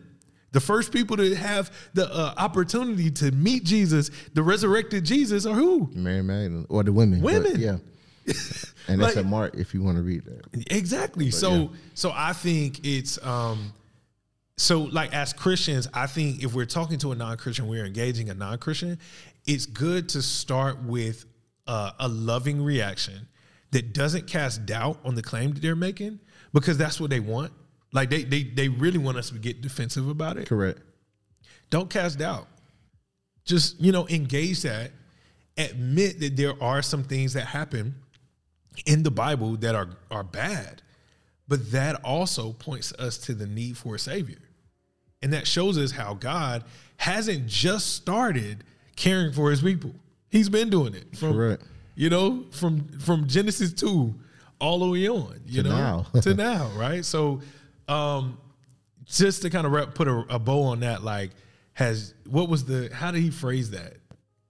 The 0.51 0.59
first 0.59 0.91
people 0.93 1.17
to 1.17 1.33
have 1.35 1.71
the 1.93 2.05
uh, 2.13 2.33
opportunity 2.37 3.09
to 3.11 3.31
meet 3.31 3.63
Jesus, 3.63 4.11
the 4.33 4.43
resurrected 4.43 5.03
Jesus, 5.05 5.45
are 5.45 5.55
who? 5.55 5.89
Mary 5.93 6.21
Magdalene 6.21 6.65
or 6.69 6.83
the 6.83 6.91
women. 6.93 7.21
but 7.21 7.33
Women. 7.33 7.59
yeah. 7.59 7.77
And 8.87 8.99
that's 9.01 9.15
Like- 9.15 9.25
a 9.25 9.27
mark 9.27 9.55
if 9.55 9.73
you 9.73 9.81
want 9.81 9.97
to 9.97 10.03
read 10.03 10.25
that. 10.25 10.41
Exactly. 10.75 11.31
so 11.31 11.51
yeah. 11.53 11.67
so 11.93 12.11
I 12.13 12.33
think 12.33 12.85
it's 12.85 13.17
um 13.25 13.73
so 14.57 14.81
like 14.83 15.13
as 15.13 15.33
Christians, 15.33 15.87
I 15.93 16.05
think 16.07 16.43
if 16.43 16.53
we're 16.53 16.65
talking 16.65 16.99
to 16.99 17.11
a 17.11 17.15
non-Christian, 17.15 17.67
we're 17.67 17.85
engaging 17.85 18.29
a 18.29 18.33
non-Christian, 18.35 18.99
it's 19.47 19.65
good 19.65 20.09
to 20.09 20.21
start 20.21 20.83
with 20.83 21.25
uh, 21.65 21.91
a 21.99 22.07
loving 22.07 22.61
reaction 22.63 23.27
that 23.71 23.93
doesn't 23.93 24.27
cast 24.27 24.65
doubt 24.65 24.99
on 25.03 25.15
the 25.15 25.21
claim 25.21 25.53
that 25.53 25.61
they're 25.61 25.75
making 25.75 26.19
because 26.53 26.77
that's 26.77 26.99
what 26.99 27.09
they 27.09 27.19
want. 27.19 27.51
Like 27.93 28.09
they 28.09 28.23
they 28.23 28.43
they 28.43 28.69
really 28.69 28.97
want 28.97 29.17
us 29.17 29.29
to 29.29 29.39
get 29.39 29.61
defensive 29.61 30.07
about 30.07 30.37
it. 30.37 30.47
Correct. 30.47 30.79
Don't 31.69 31.89
cast 31.89 32.19
doubt. 32.19 32.47
Just, 33.45 33.79
you 33.81 33.91
know, 33.91 34.07
engage 34.07 34.61
that. 34.61 34.91
Admit 35.57 36.19
that 36.19 36.37
there 36.37 36.61
are 36.61 36.81
some 36.81 37.03
things 37.03 37.33
that 37.33 37.47
happen 37.47 37.95
in 38.85 39.03
the 39.03 39.11
Bible 39.11 39.57
that 39.57 39.75
are 39.75 39.89
are 40.09 40.23
bad. 40.23 40.81
But 41.47 41.71
that 41.71 42.01
also 42.03 42.53
points 42.53 42.93
us 42.93 43.17
to 43.19 43.33
the 43.33 43.47
need 43.47 43.77
for 43.77 43.95
a 43.95 43.99
savior. 43.99 44.37
And 45.21 45.33
that 45.33 45.45
shows 45.45 45.77
us 45.77 45.91
how 45.91 46.13
God 46.13 46.63
hasn't 46.97 47.47
just 47.47 47.93
started 47.95 48.63
caring 48.95 49.33
for 49.33 49.51
his 49.51 49.61
people. 49.61 49.93
He's 50.29 50.49
been 50.49 50.69
doing 50.69 50.93
it 50.93 51.17
from 51.17 51.33
Correct. 51.33 51.63
You 51.95 52.09
know, 52.09 52.45
from 52.51 52.87
from 52.99 53.27
Genesis 53.27 53.73
2 53.73 54.13
all 54.59 54.79
the 54.79 54.89
way 54.89 55.07
on, 55.07 55.39
you 55.45 55.63
To 55.63 55.69
know, 55.69 56.05
now. 56.13 56.19
to 56.21 56.33
now, 56.33 56.69
right? 56.75 57.03
So 57.03 57.41
um 57.87 58.37
just 59.05 59.41
to 59.41 59.49
kind 59.49 59.65
of 59.65 59.73
wrap, 59.73 59.93
put 59.93 60.07
a, 60.07 60.23
a 60.29 60.39
bow 60.39 60.63
on 60.63 60.81
that, 60.81 61.03
like, 61.03 61.31
has 61.73 62.13
what 62.29 62.49
was 62.49 62.65
the 62.65 62.89
how 62.93 63.11
did 63.11 63.21
he 63.21 63.29
phrase 63.29 63.71
that? 63.71 63.93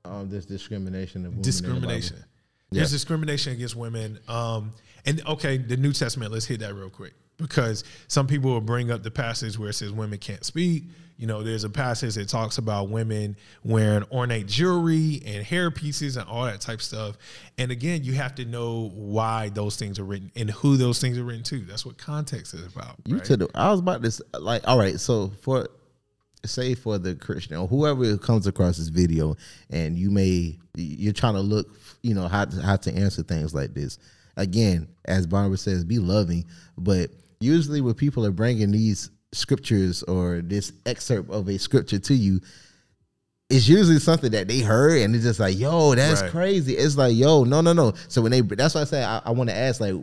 Um, 0.06 0.30
there's 0.30 0.46
discrimination 0.46 1.26
of 1.26 1.32
women 1.34 1.38
in 1.38 1.42
the 1.42 1.42
Bible. 1.42 1.44
Discrimination. 1.44 2.26
There's 2.72 2.92
discrimination 2.92 3.54
against 3.54 3.76
women. 3.76 4.20
Um, 4.28 4.72
and 5.06 5.22
okay, 5.28 5.58
the 5.58 5.78
New 5.78 5.94
Testament. 5.94 6.32
Let's 6.32 6.46
hit 6.46 6.60
that 6.62 6.74
real 6.74 6.90
quick 6.90 7.14
because 7.38 7.84
some 8.08 8.28
people 8.28 8.52
will 8.52 8.62
bring 8.62 8.92
up 8.92 9.04
the 9.04 9.12
passage 9.12 9.58
where 9.58 9.70
it 9.70 9.74
says 9.74 9.92
women 9.92 10.20
can't 10.20 10.44
speak. 10.44 10.86
You 11.22 11.28
know, 11.28 11.44
there's 11.44 11.64
a 11.64 11.70
passage 11.70 12.16
that 12.16 12.30
talks 12.30 12.58
about 12.58 12.90
women 12.90 13.38
wearing 13.64 14.04
ornate 14.12 14.48
jewelry 14.48 15.22
and 15.24 15.46
hair 15.46 15.70
pieces 15.70 16.18
and 16.18 16.28
all 16.28 16.46
that 16.46 16.62
type 16.62 16.82
stuff. 16.82 17.16
And 17.60 17.70
again, 17.72 18.04
you 18.04 18.14
have 18.14 18.34
to 18.36 18.46
know 18.46 18.90
why 18.96 19.50
those 19.50 19.76
things 19.76 20.00
are 20.00 20.04
written 20.04 20.32
and 20.36 20.50
who 20.50 20.78
those 20.78 21.00
things 21.00 21.20
are 21.20 21.24
written 21.24 21.44
to. 21.44 21.60
That's 21.60 21.86
what 21.86 22.00
context 22.00 22.56
is 22.56 22.66
about. 22.66 22.96
You 23.06 23.18
right? 23.18 23.26
to 23.26 23.38
the 23.38 23.50
I 23.54 23.70
was 23.70 23.82
about 23.82 24.02
to 24.02 24.24
like 24.40 24.68
all 24.68 24.80
right, 24.80 25.00
so 25.00 25.32
for 25.44 25.68
say 26.44 26.74
for 26.74 26.98
the 26.98 27.14
Christian 27.14 27.56
or 27.56 27.68
whoever 27.68 28.18
comes 28.18 28.48
across 28.48 28.78
this 28.78 28.88
video 28.88 29.36
and 29.70 30.00
you 30.00 30.10
may 30.10 30.58
you're 30.76 31.14
trying 31.14 31.36
to 31.36 31.42
look 31.42 31.68
you 32.02 32.16
know 32.16 32.28
how 32.28 32.46
to, 32.46 32.62
how 32.64 32.78
to 32.78 32.92
answer 32.96 33.22
things 33.22 33.54
like 33.54 33.76
this. 33.76 34.00
Again, 34.38 34.88
as 35.06 35.28
Barbara 35.28 35.60
says, 35.60 35.84
be 35.84 36.00
loving, 36.00 36.46
but 36.80 37.12
usually 37.40 37.82
when 37.82 37.94
people 37.94 38.26
are 38.26 38.32
bringing 38.32 38.72
these 38.72 39.12
scriptures 39.34 40.04
or 40.04 40.42
this 40.42 40.74
excerpt 40.86 41.30
of 41.30 41.48
a 41.50 41.58
scripture 41.58 42.00
to 42.00 42.14
you, 42.14 42.42
it's 43.50 43.68
usually 43.68 44.00
something 44.00 44.32
that 44.32 44.48
they 44.48 44.60
heard 44.60 45.02
and 45.02 45.14
it's 45.16 45.26
just 45.26 45.40
like, 45.40 45.58
yo, 45.58 45.94
that's 45.96 46.22
Right. 46.22 46.32
crazy. 46.32 46.74
It's 46.78 46.96
like, 46.98 47.16
yo, 47.16 47.44
no, 47.44 47.62
no, 47.62 47.74
no. 47.74 47.94
So 48.08 48.22
when 48.22 48.32
they, 48.32 48.42
that's 48.42 48.76
why 48.76 48.82
I 48.82 48.86
say 48.86 49.04
I, 49.04 49.20
I 49.26 49.32
want 49.32 49.50
to 49.50 49.56
ask, 49.56 49.82
like, 49.82 49.96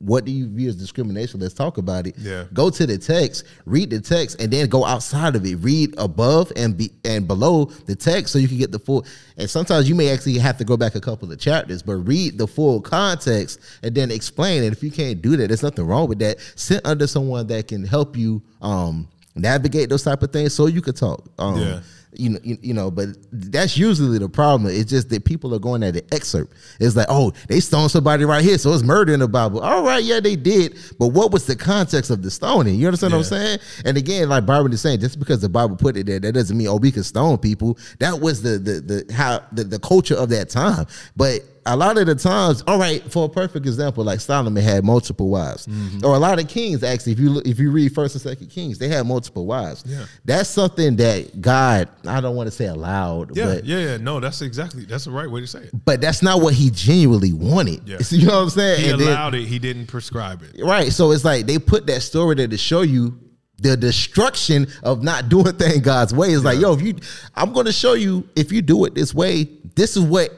what 0.00 0.24
do 0.24 0.32
you 0.32 0.48
view 0.48 0.68
as 0.68 0.76
discrimination? 0.76 1.40
Let's 1.40 1.54
talk 1.54 1.78
about 1.78 2.06
it. 2.06 2.14
Yeah. 2.18 2.44
Go 2.52 2.70
to 2.70 2.86
the 2.86 2.96
text, 2.98 3.44
read 3.64 3.90
the 3.90 4.00
text, 4.00 4.40
and 4.40 4.50
then 4.52 4.68
go 4.68 4.84
outside 4.84 5.36
of 5.36 5.44
it. 5.44 5.56
Read 5.56 5.94
above 5.98 6.52
and 6.56 6.76
be 6.76 6.90
and 7.04 7.26
below 7.26 7.66
the 7.86 7.94
text 7.96 8.32
so 8.32 8.38
you 8.38 8.48
can 8.48 8.58
get 8.58 8.72
the 8.72 8.78
full. 8.78 9.04
And 9.36 9.48
sometimes 9.50 9.88
you 9.88 9.94
may 9.94 10.10
actually 10.10 10.38
have 10.38 10.56
to 10.58 10.64
go 10.64 10.76
back 10.76 10.94
a 10.94 11.00
couple 11.00 11.30
of 11.30 11.38
chapters, 11.38 11.82
but 11.82 11.96
read 11.96 12.38
the 12.38 12.46
full 12.46 12.80
context 12.80 13.60
and 13.82 13.94
then 13.94 14.10
explain 14.10 14.62
it. 14.62 14.72
If 14.72 14.82
you 14.82 14.90
can't 14.90 15.20
do 15.20 15.36
that, 15.36 15.48
there's 15.48 15.62
nothing 15.62 15.86
wrong 15.86 16.08
with 16.08 16.18
that. 16.20 16.38
Sit 16.56 16.80
under 16.86 17.06
someone 17.06 17.46
that 17.48 17.68
can 17.68 17.84
help 17.84 18.16
you 18.16 18.42
um 18.62 19.08
navigate 19.34 19.90
those 19.90 20.02
type 20.02 20.22
of 20.22 20.32
things 20.32 20.54
so 20.54 20.66
you 20.66 20.80
could 20.80 20.96
talk. 20.96 21.22
Um, 21.38 21.60
Yeah. 21.60 21.80
You 22.18 22.30
know, 22.30 22.38
you, 22.42 22.58
you 22.60 22.74
know, 22.74 22.90
but 22.90 23.08
that's 23.30 23.76
usually 23.76 24.18
the 24.18 24.28
problem. 24.28 24.70
It's 24.74 24.90
just 24.90 25.08
that 25.10 25.24
people 25.24 25.54
are 25.54 25.58
going 25.58 25.82
at 25.82 25.94
the 25.94 26.04
excerpt. 26.14 26.54
It's 26.80 26.96
like, 26.96 27.06
oh, 27.08 27.32
they 27.48 27.60
stoned 27.60 27.90
somebody 27.90 28.24
right 28.24 28.42
here, 28.42 28.58
so 28.58 28.72
it's 28.72 28.82
murder 28.82 29.14
in 29.14 29.20
the 29.20 29.28
Bible. 29.28 29.60
All 29.60 29.84
right, 29.84 30.02
yeah, 30.02 30.20
they 30.20 30.36
did, 30.36 30.78
but 30.98 31.08
what 31.08 31.32
was 31.32 31.46
the 31.46 31.56
context 31.56 32.10
of 32.10 32.22
the 32.22 32.30
stoning? 32.30 32.76
You 32.76 32.86
understand 32.86 33.12
what 33.12 33.18
I'm 33.18 33.24
saying? 33.24 33.58
And 33.84 33.96
again, 33.96 34.28
like 34.28 34.46
Byron 34.46 34.72
is 34.72 34.80
saying, 34.80 35.00
just 35.00 35.18
because 35.18 35.40
the 35.40 35.48
Bible 35.48 35.76
put 35.76 35.96
it 35.96 36.06
there, 36.06 36.20
that 36.20 36.32
doesn't 36.32 36.56
mean 36.56 36.68
oh 36.68 36.76
we 36.76 36.90
can 36.90 37.04
stone 37.04 37.38
people. 37.38 37.78
That 37.98 38.20
was 38.20 38.42
the 38.42 38.58
the 38.58 38.80
the 38.80 39.14
how 39.14 39.42
the, 39.52 39.64
the 39.64 39.78
culture 39.78 40.16
of 40.16 40.28
that 40.30 40.48
time. 40.48 40.86
But 41.16 41.40
a 41.66 41.76
lot 41.76 41.98
of 41.98 42.06
the 42.06 42.14
times, 42.14 42.62
all 42.66 42.78
right, 42.78 43.02
for 43.10 43.26
a 43.26 43.28
perfect 43.28 43.66
example, 43.66 44.04
like 44.04 44.20
Solomon 44.20 44.62
had 44.62 44.84
multiple 44.84 45.28
wives, 45.28 45.66
Mm-hmm. 45.66 46.04
or 46.04 46.14
a 46.14 46.18
lot 46.18 46.38
of 46.40 46.48
kings 46.48 46.82
actually. 46.82 47.12
If 47.12 47.18
you 47.18 47.30
look, 47.30 47.46
if 47.46 47.58
you 47.58 47.70
read 47.70 47.94
First 47.94 48.14
and 48.14 48.22
Second 48.22 48.48
Kings, 48.48 48.78
they 48.78 48.88
had 48.88 49.06
multiple 49.06 49.46
wives. 49.46 49.82
Yeah. 49.86 50.06
That's 50.24 50.48
something 50.48 50.96
that 50.96 51.40
God, 51.40 51.88
I 52.06 52.20
don't 52.20 52.36
want 52.36 52.46
to 52.46 52.50
say 52.50 52.66
allowed, 52.66 53.36
Yeah, 53.36 53.46
but 53.46 53.64
yeah, 53.64 53.78
yeah. 53.78 53.96
No, 53.98 54.20
that's 54.20 54.42
exactly 54.42 54.84
that's 54.84 55.04
the 55.04 55.10
right 55.10 55.30
way 55.30 55.40
to 55.40 55.46
say 55.46 55.60
it. 55.60 55.70
but 55.84 56.00
that's 56.00 56.22
not 56.22 56.40
what 56.40 56.54
he 56.54 56.70
genuinely 56.70 57.32
wanted. 57.32 57.86
Yeah. 57.88 57.98
You 58.10 58.26
know 58.26 58.36
what 58.36 58.42
I'm 58.44 58.50
saying? 58.50 58.84
He 58.84 58.90
And 58.90 59.00
then- 59.00 59.08
allowed 59.08 59.34
it. 59.34 59.46
He 59.46 59.58
didn't 59.58 59.86
prescribe 59.86 60.42
it. 60.42 60.62
right. 60.64 60.92
So 60.92 61.10
it's 61.12 61.24
like 61.24 61.46
they 61.46 61.58
put 61.58 61.86
that 61.88 62.02
story 62.02 62.34
there 62.36 62.48
to 62.48 62.56
show 62.58 62.82
you 62.82 63.18
the 63.58 63.74
destruction 63.76 64.66
of 64.82 65.02
not 65.02 65.28
doing 65.30 65.52
things 65.54 65.80
God's 65.80 66.12
way. 66.14 66.28
It's 66.28 66.44
like, 66.44 66.58
yo, 66.60 66.74
if 66.74 66.82
you, 66.82 66.94
I'm 67.34 67.52
going 67.54 67.64
to 67.66 67.72
show 67.72 67.94
you 67.94 68.28
if 68.36 68.52
you 68.52 68.60
do 68.62 68.84
it 68.84 68.94
this 68.94 69.14
way, 69.14 69.44
this 69.74 69.96
is 69.96 70.02
what 70.04 70.30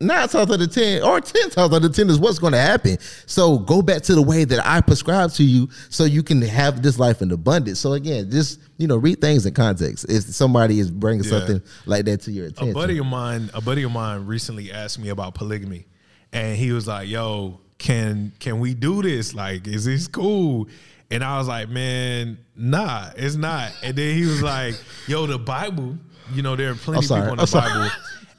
nine 0.00 0.28
times 0.28 0.50
out 0.50 0.60
of 0.60 0.72
ten 0.72 1.02
or 1.02 1.20
ten 1.20 1.50
times 1.50 1.72
out 1.72 1.84
of 1.84 1.94
ten 1.94 2.10
is 2.10 2.18
what's 2.18 2.38
going 2.38 2.52
to 2.52 2.60
happen. 2.60 2.98
So 3.26 3.58
go 3.58 3.80
back 3.82 4.02
to 4.02 4.14
the 4.14 4.22
way 4.22 4.44
that 4.44 4.66
I 4.66 4.80
prescribe 4.80 5.30
to 5.32 5.44
you, 5.44 5.68
so 5.88 6.04
you 6.04 6.22
can 6.22 6.42
have 6.42 6.82
this 6.82 6.98
life 6.98 7.22
in 7.22 7.30
abundance. 7.30 7.80
So 7.80 7.92
again, 7.94 8.30
just 8.30 8.60
you 8.76 8.86
know, 8.86 8.96
read 8.96 9.20
things 9.20 9.46
in 9.46 9.54
context. 9.54 10.06
If 10.08 10.24
somebody 10.24 10.80
is 10.80 10.90
bringing 10.90 11.24
Yeah. 11.24 11.30
something 11.38 11.62
like 11.86 12.04
that 12.06 12.22
to 12.22 12.32
your 12.32 12.46
attention, 12.46 12.70
A 12.70 12.74
buddy 12.74 12.98
of 12.98 13.06
mine, 13.06 13.50
a 13.54 13.60
buddy 13.60 13.82
of 13.84 13.92
mine 13.92 14.26
recently 14.26 14.72
asked 14.72 14.98
me 14.98 15.08
about 15.10 15.34
polygamy, 15.34 15.86
and 16.32 16.56
he 16.56 16.72
was 16.72 16.86
like, 16.86 17.08
"Yo, 17.08 17.60
can 17.78 18.32
can 18.40 18.58
we 18.60 18.74
do 18.74 19.02
this? 19.02 19.34
Like, 19.34 19.66
is 19.66 19.84
this 19.84 20.08
cool?" 20.08 20.68
And 21.10 21.22
I 21.22 21.38
was 21.38 21.46
like, 21.46 21.68
"Man, 21.68 22.38
nah, 22.56 23.10
it's 23.16 23.36
not." 23.36 23.72
And 23.82 23.96
then 23.96 24.16
he 24.16 24.24
was 24.26 24.42
like, 24.42 24.74
"Yo, 25.06 25.26
the 25.26 25.38
Bible, 25.38 25.96
you 26.34 26.42
know, 26.42 26.56
there 26.56 26.70
are 26.72 26.74
plenty 26.74 26.98
of 26.98 27.02
people 27.04 27.22
in 27.32 27.36
the. 27.36 27.50
Bible." 27.52 27.90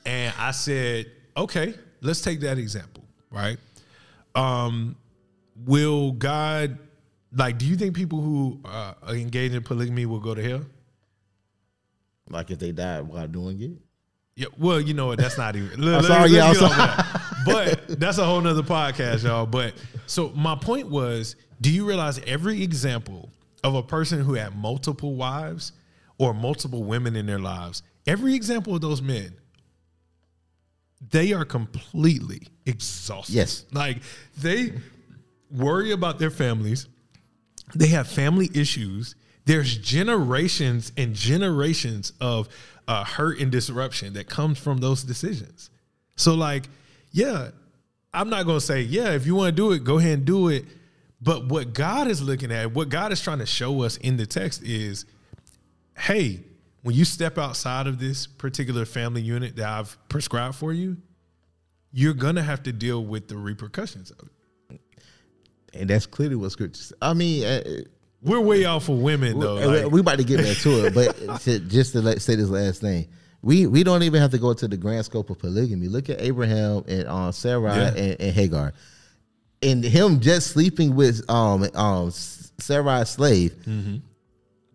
And 0.08 0.34
I 0.38 0.52
said, 0.52 1.08
"Okay, 1.38 1.74
let's 2.02 2.22
take 2.22 2.40
that 2.42 2.58
example, 2.58 3.04
right? 3.32 3.58
Um, 4.34 4.96
will 5.66 6.12
God?" 6.12 6.80
Like, 7.38 7.58
do 7.58 7.66
you 7.66 7.76
think 7.76 7.96
people 7.96 8.22
who 8.22 8.62
uh, 8.64 8.94
are 9.04 9.14
engaged 9.14 9.56
in 9.56 9.64
polygamy 9.64 10.06
will 10.06 10.22
go 10.22 10.34
to 10.34 10.42
hell? 10.42 10.62
like 12.30 12.52
if 12.52 12.60
they 12.60 12.72
died 12.72 13.02
while 13.08 13.28
doing 13.28 13.62
it. 13.62 13.72
Yeah, 14.36 14.48
well, 14.58 14.82
you 14.82 14.94
know 14.94 15.08
what? 15.08 15.18
That's 15.18 15.38
not 15.38 15.56
even. 15.56 15.88
I'm 15.88 16.04
sorry, 16.04 16.32
yeah, 16.32 16.50
I'm 16.50 16.64
off 16.64 16.78
that. 16.78 17.22
But 17.46 18.00
that's 18.00 18.18
a 18.18 18.26
whole 18.26 18.42
nother 18.42 18.64
podcast, 18.64 19.24
y'all. 19.24 19.46
But 19.46 19.76
so 20.08 20.30
my 20.36 20.56
point 20.56 20.90
was, 20.90 21.36
do 21.62 21.72
you 21.72 21.88
realize 21.88 22.20
every 22.26 22.62
example 22.62 23.30
of 23.64 23.76
a 23.76 23.84
person 23.84 24.20
who 24.22 24.34
had 24.34 24.56
multiple 24.56 25.16
wives 25.16 25.72
or 26.18 26.34
multiple 26.34 26.84
women 26.84 27.16
in 27.16 27.26
their 27.26 27.40
lives, 27.40 27.84
every 28.08 28.36
example 28.36 28.76
of 28.76 28.82
those 28.82 29.02
men, 29.02 29.34
they 31.12 31.34
are 31.34 31.46
completely 31.46 32.48
exhausted. 32.66 33.34
Yes. 33.34 33.66
Like 33.72 33.98
they 34.38 34.74
worry 35.52 35.92
about 35.92 36.20
their 36.20 36.32
families. 36.32 36.88
They 37.74 37.88
have 37.88 38.08
family 38.08 38.50
issues. 38.54 39.16
There's 39.46 39.78
generations 39.78 40.92
and 40.98 41.14
generations 41.14 42.14
of 42.20 42.50
uh, 42.88 43.04
hurt 43.04 43.40
and 43.40 43.52
disruption 43.52 44.14
that 44.14 44.28
comes 44.28 44.60
from 44.60 44.78
those 44.78 45.04
decisions. 45.04 45.70
So, 46.16 46.34
like, 46.34 46.70
yeah, 47.12 47.50
I'm 48.14 48.30
not 48.30 48.46
going 48.46 48.60
to 48.60 48.66
say, 48.66 48.82
yeah, 48.82 49.12
if 49.12 49.26
you 49.26 49.36
want 49.36 49.56
to 49.56 49.62
do 49.62 49.72
it, 49.72 49.84
go 49.84 49.98
ahead 49.98 50.20
and 50.20 50.26
do 50.26 50.48
it. 50.50 50.66
But 51.22 51.48
what 51.48 51.74
God 51.74 52.08
is 52.08 52.22
looking 52.22 52.52
at, 52.52 52.74
what 52.74 52.90
God 52.90 53.12
is 53.12 53.22
trying 53.22 53.40
to 53.40 53.46
show 53.46 53.82
us 53.84 53.98
in 53.98 54.18
the 54.18 54.26
text 54.26 54.64
is, 54.64 55.06
hey, 55.98 56.42
when 56.86 56.94
you 56.96 57.04
step 57.04 57.40
outside 57.40 57.88
of 57.88 57.98
this 57.98 58.28
particular 58.28 58.86
family 58.86 59.20
unit 59.24 59.56
that 59.56 59.68
I've 59.68 59.98
prescribed 60.08 60.54
for 60.54 60.72
you, 60.72 60.98
you're 61.92 62.14
going 62.14 62.36
to 62.36 62.44
have 62.44 62.62
to 62.64 62.72
deal 62.72 63.04
with 63.04 63.28
the 63.28 63.36
repercussions 63.38 64.12
of 64.12 64.30
it. 64.70 64.80
And 65.74 65.90
that's 65.90 66.06
clearly 66.06 66.36
what 66.36 66.52
scripture. 66.52 66.80
says. 66.84 66.94
I 67.02 67.16
mean, 67.16 67.44
uh, 67.44 67.62
We're 68.22 68.40
way 68.40 68.66
off 68.66 68.86
for 68.86 68.96
women, 68.96 69.40
though. 69.40 69.56
we- 69.56 69.66
like- 69.82 69.92
we 69.92 70.00
about 70.02 70.20
to 70.20 70.24
get 70.24 70.38
back 70.44 70.58
to 70.58 70.86
it, 70.86 70.94
but 70.94 71.40
to, 71.42 71.58
just 71.60 71.94
to 71.94 72.02
let, 72.02 72.22
say 72.22 72.36
this 72.36 72.50
last 72.50 72.82
thing, 72.82 73.08
we 73.42 73.66
we 73.66 73.84
don't 73.84 74.04
even 74.04 74.22
have 74.22 74.32
to 74.32 74.38
go 74.38 74.54
to 74.54 74.68
the 74.68 74.78
grand 74.78 75.06
scope 75.06 75.32
of 75.32 75.40
polygamy. 75.40 75.88
Look 75.88 76.10
at 76.12 76.22
Abraham 76.22 76.84
and 76.88 77.08
uh, 77.08 77.32
Sarah 77.32 77.76
Yeah. 77.76 77.88
and, 77.96 78.22
and 78.22 78.32
Hagar, 78.36 78.74
and 79.64 79.84
him 79.84 80.20
just 80.20 80.48
sleeping 80.52 80.96
with 80.96 81.28
um 81.30 81.68
um 81.74 82.10
Sarai's 82.12 83.10
slave. 83.10 83.54
Mm-hmm. 83.66 83.98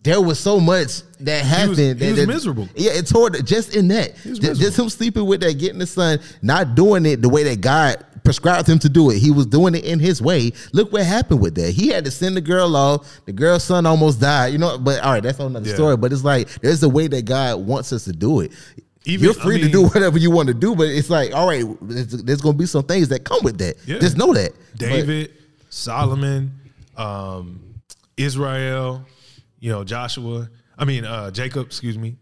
There 0.02 0.20
was 0.20 0.38
so 0.38 0.58
much 0.60 1.02
that 1.20 1.44
happened. 1.44 1.76
he 1.76 1.92
that, 1.92 2.06
was 2.10 2.16
that- 2.20 2.26
miserable. 2.26 2.68
Yeah, 2.74 2.92
it 2.92 3.06
tore 3.06 3.30
just 3.30 3.76
in 3.76 3.88
that. 3.88 4.12
was 4.24 4.38
Ju- 4.38 4.54
Just, 4.54 4.78
him 4.78 4.88
sleeping 4.88 5.26
with 5.26 5.40
that, 5.42 5.58
getting 5.58 5.78
the 5.78 5.86
son, 5.86 6.20
not 6.42 6.74
doing 6.74 7.04
it 7.06 7.20
the 7.22 7.28
way 7.28 7.42
that 7.44 7.60
God 7.60 8.04
prescribed 8.24 8.68
him 8.68 8.78
to 8.78 8.88
do 8.88 9.10
it. 9.10 9.18
He 9.18 9.30
was 9.30 9.46
doing 9.46 9.74
it 9.74 9.84
in 9.84 9.98
his 9.98 10.22
way. 10.22 10.52
Look 10.72 10.92
what 10.92 11.04
happened 11.04 11.40
with 11.40 11.54
that. 11.56 11.70
He 11.72 11.88
had 11.88 12.04
to 12.06 12.10
send 12.10 12.36
the 12.36 12.40
girl 12.40 12.76
off. 12.76 13.20
The 13.26 13.32
girl's 13.32 13.64
son 13.64 13.84
almost 13.86 14.20
died. 14.20 14.52
You 14.52 14.58
know, 14.58 14.78
but 14.78 15.00
all 15.02 15.12
right, 15.12 15.22
that's 15.22 15.38
another 15.38 15.68
Yeah. 15.68 15.74
story. 15.74 15.96
But 15.96 16.12
it's 16.12 16.24
like 16.24 16.48
there's 16.60 16.82
a 16.82 16.88
way 16.88 17.06
that 17.08 17.24
God 17.26 17.66
wants 17.66 17.92
us 17.92 18.04
to 18.04 18.12
do 18.12 18.40
it. 18.40 18.52
Even- 19.04 19.24
You're 19.24 19.34
free 19.34 19.56
I 19.56 19.60
to 19.62 19.68
do 19.68 19.82
whatever 19.88 20.18
you 20.18 20.30
want 20.30 20.48
to 20.48 20.54
do, 20.54 20.74
but 20.74 20.88
it's 20.88 21.08
like, 21.10 21.34
all 21.34 21.46
right, 21.46 21.64
there's, 21.82 22.08
there's 22.22 22.40
going 22.40 22.54
to 22.54 22.58
be 22.58 22.66
some 22.66 22.84
things 22.84 23.08
that 23.08 23.24
come 23.24 23.40
with 23.42 23.58
that. 23.58 23.76
Yeah. 23.86 23.98
Just 23.98 24.16
know 24.16 24.32
that. 24.34 24.52
But- 24.72 24.78
David, 24.78 25.32
Solomon, 25.70 26.52
um, 26.96 27.60
Israel, 28.16 29.04
you 29.60 29.70
know, 29.70 29.84
Joshua, 29.84 30.50
I 30.76 30.84
mean, 30.84 31.04
uh, 31.04 31.30
Jacob, 31.30 31.66
excuse 31.66 31.96
me, 31.96 32.16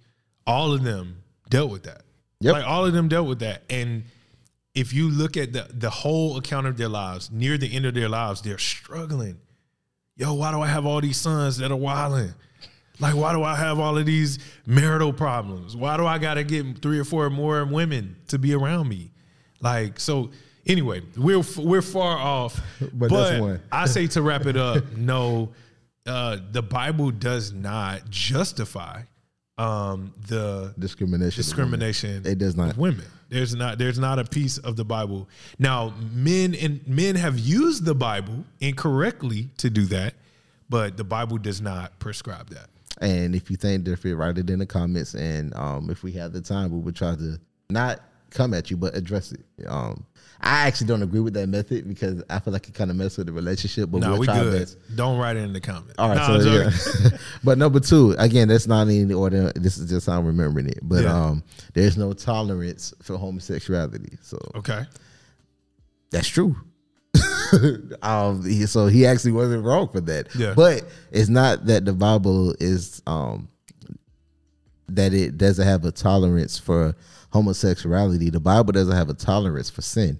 all 0.46 0.72
of 0.72 0.82
them 0.82 1.22
dealt 1.48 1.70
with 1.70 1.84
that. 1.84 2.02
Yep. 2.40 2.52
Like 2.52 2.66
all 2.66 2.84
of 2.84 2.92
them 2.92 3.08
dealt 3.08 3.26
with 3.26 3.40
that. 3.40 3.62
And 3.70 4.04
if 4.74 4.92
you 4.92 5.10
look 5.10 5.36
at 5.36 5.52
the, 5.52 5.66
the 5.72 5.90
whole 5.90 6.36
account 6.36 6.66
of 6.66 6.76
their 6.76 6.88
lives, 6.88 7.30
near 7.30 7.56
the 7.56 7.74
end 7.74 7.86
of 7.86 7.94
their 7.94 8.08
lives, 8.08 8.42
they're 8.42 8.58
struggling. 8.58 9.38
Yo, 10.16 10.34
why 10.34 10.50
do 10.50 10.60
I 10.60 10.66
have 10.66 10.84
all 10.84 11.00
these 11.00 11.16
sons 11.16 11.58
that 11.58 11.70
are 11.70 11.76
wilding? 11.76 12.34
Like, 13.00 13.14
why 13.14 13.32
do 13.32 13.44
I 13.44 13.54
have 13.54 13.78
all 13.78 13.96
of 13.96 14.06
these 14.06 14.40
marital 14.66 15.12
problems? 15.12 15.76
Why 15.76 15.96
do 15.96 16.06
I 16.06 16.18
got 16.18 16.34
to 16.34 16.44
get 16.44 16.82
three 16.82 16.98
or 16.98 17.04
four 17.04 17.30
more 17.30 17.64
women 17.64 18.16
to 18.28 18.38
be 18.38 18.54
around 18.54 18.88
me? 18.88 19.12
Like, 19.60 20.00
so 20.00 20.30
anyway, 20.66 21.02
we're 21.16 21.42
we're 21.56 21.82
far 21.82 22.18
off. 22.18 22.60
But 22.92 23.10
that's 23.10 23.40
one. 23.40 23.60
I 23.70 23.86
say 23.86 24.08
to 24.08 24.22
wrap 24.22 24.46
it 24.46 24.56
up, 24.56 24.84
no, 24.96 25.50
uh, 26.08 26.38
the 26.50 26.62
Bible 26.62 27.10
does 27.10 27.52
not 27.52 28.08
justify 28.10 29.02
um, 29.58 30.12
the 30.28 30.74
discrimination. 30.78 31.36
discrimination. 31.36 32.26
It 32.26 32.38
does 32.38 32.56
not. 32.56 32.70
of 32.70 32.78
women. 32.78 33.04
There's 33.28 33.54
not. 33.54 33.78
There's 33.78 33.98
not 33.98 34.18
a 34.18 34.24
piece 34.24 34.58
of 34.58 34.76
the 34.76 34.84
Bible. 34.84 35.28
Now, 35.58 35.92
men 36.12 36.54
and 36.54 36.86
men 36.88 37.16
have 37.16 37.38
used 37.38 37.84
the 37.84 37.94
Bible 37.94 38.44
incorrectly 38.60 39.48
to 39.58 39.68
do 39.68 39.84
that, 39.86 40.14
but 40.70 40.96
the 40.96 41.04
Bible 41.04 41.38
does 41.38 41.60
not 41.60 41.98
prescribe 41.98 42.50
that. 42.50 42.68
And 43.00 43.34
if 43.34 43.50
you 43.50 43.56
think 43.56 43.84
different, 43.84 44.16
write 44.16 44.38
it 44.38 44.48
in 44.50 44.58
the 44.58 44.66
comments. 44.66 45.14
And 45.14 45.54
um, 45.54 45.90
if 45.90 46.02
we 46.02 46.12
have 46.12 46.32
the 46.32 46.40
time, 46.40 46.70
we 46.70 46.78
would 46.78 46.96
try 46.96 47.14
to 47.14 47.38
not 47.68 48.00
come 48.30 48.54
at 48.54 48.70
you, 48.70 48.76
but 48.76 48.96
address 48.96 49.32
it. 49.32 49.40
Um, 49.66 50.04
I 50.40 50.66
actually 50.68 50.86
don't 50.86 51.02
agree 51.02 51.18
with 51.20 51.34
that 51.34 51.48
method 51.48 51.88
because 51.88 52.22
I 52.30 52.38
feel 52.38 52.52
like 52.52 52.68
it 52.68 52.74
kind 52.74 52.90
of 52.90 52.96
messes 52.96 53.18
with 53.18 53.26
the 53.26 53.32
relationship. 53.32 53.90
But 53.90 54.02
No, 54.02 54.10
we'll 54.12 54.20
we 54.20 54.26
try 54.26 54.40
good. 54.40 54.60
best. 54.60 54.76
Don't 54.94 55.18
write 55.18 55.36
it 55.36 55.40
in 55.40 55.52
the 55.52 55.60
comments. 55.60 55.94
All 55.98 56.08
right, 56.10 56.16
Nah, 56.16 56.38
so 56.38 56.50
yeah. 57.10 57.18
but 57.44 57.58
number 57.58 57.80
two, 57.80 58.14
again, 58.18 58.46
that's 58.48 58.68
not 58.68 58.86
in 58.88 59.08
the 59.08 59.14
order. 59.14 59.50
This 59.56 59.78
is 59.78 59.90
just 59.90 60.06
how 60.06 60.18
I'm 60.18 60.26
remembering 60.26 60.68
it. 60.68 60.78
But 60.82 61.02
Yeah. 61.02 61.12
um, 61.26 61.42
there's 61.74 61.96
no 61.96 62.12
tolerance 62.12 62.94
for 63.02 63.16
homosexuality. 63.18 64.16
So 64.22 64.38
Okay. 64.54 64.84
that's 66.10 66.28
true. 66.28 66.54
um, 68.02 68.44
he, 68.44 68.66
so 68.66 68.86
he 68.86 69.06
actually 69.06 69.32
wasn't 69.32 69.64
wrong 69.64 69.88
for 69.88 70.00
that. 70.02 70.28
Yeah. 70.36 70.54
But 70.54 70.84
it's 71.10 71.28
not 71.28 71.66
that 71.66 71.84
the 71.84 71.92
Bible 71.94 72.54
is 72.60 73.02
um 73.06 73.48
that 74.88 75.12
it 75.12 75.36
doesn't 75.36 75.66
have 75.66 75.84
a 75.84 75.90
tolerance 75.90 76.58
for 76.58 76.94
homosexuality. 77.32 78.30
The 78.30 78.40
Bible 78.40 78.72
doesn't 78.72 78.94
have 78.96 79.10
a 79.10 79.14
tolerance 79.14 79.68
for 79.68 79.82
sin. 79.82 80.18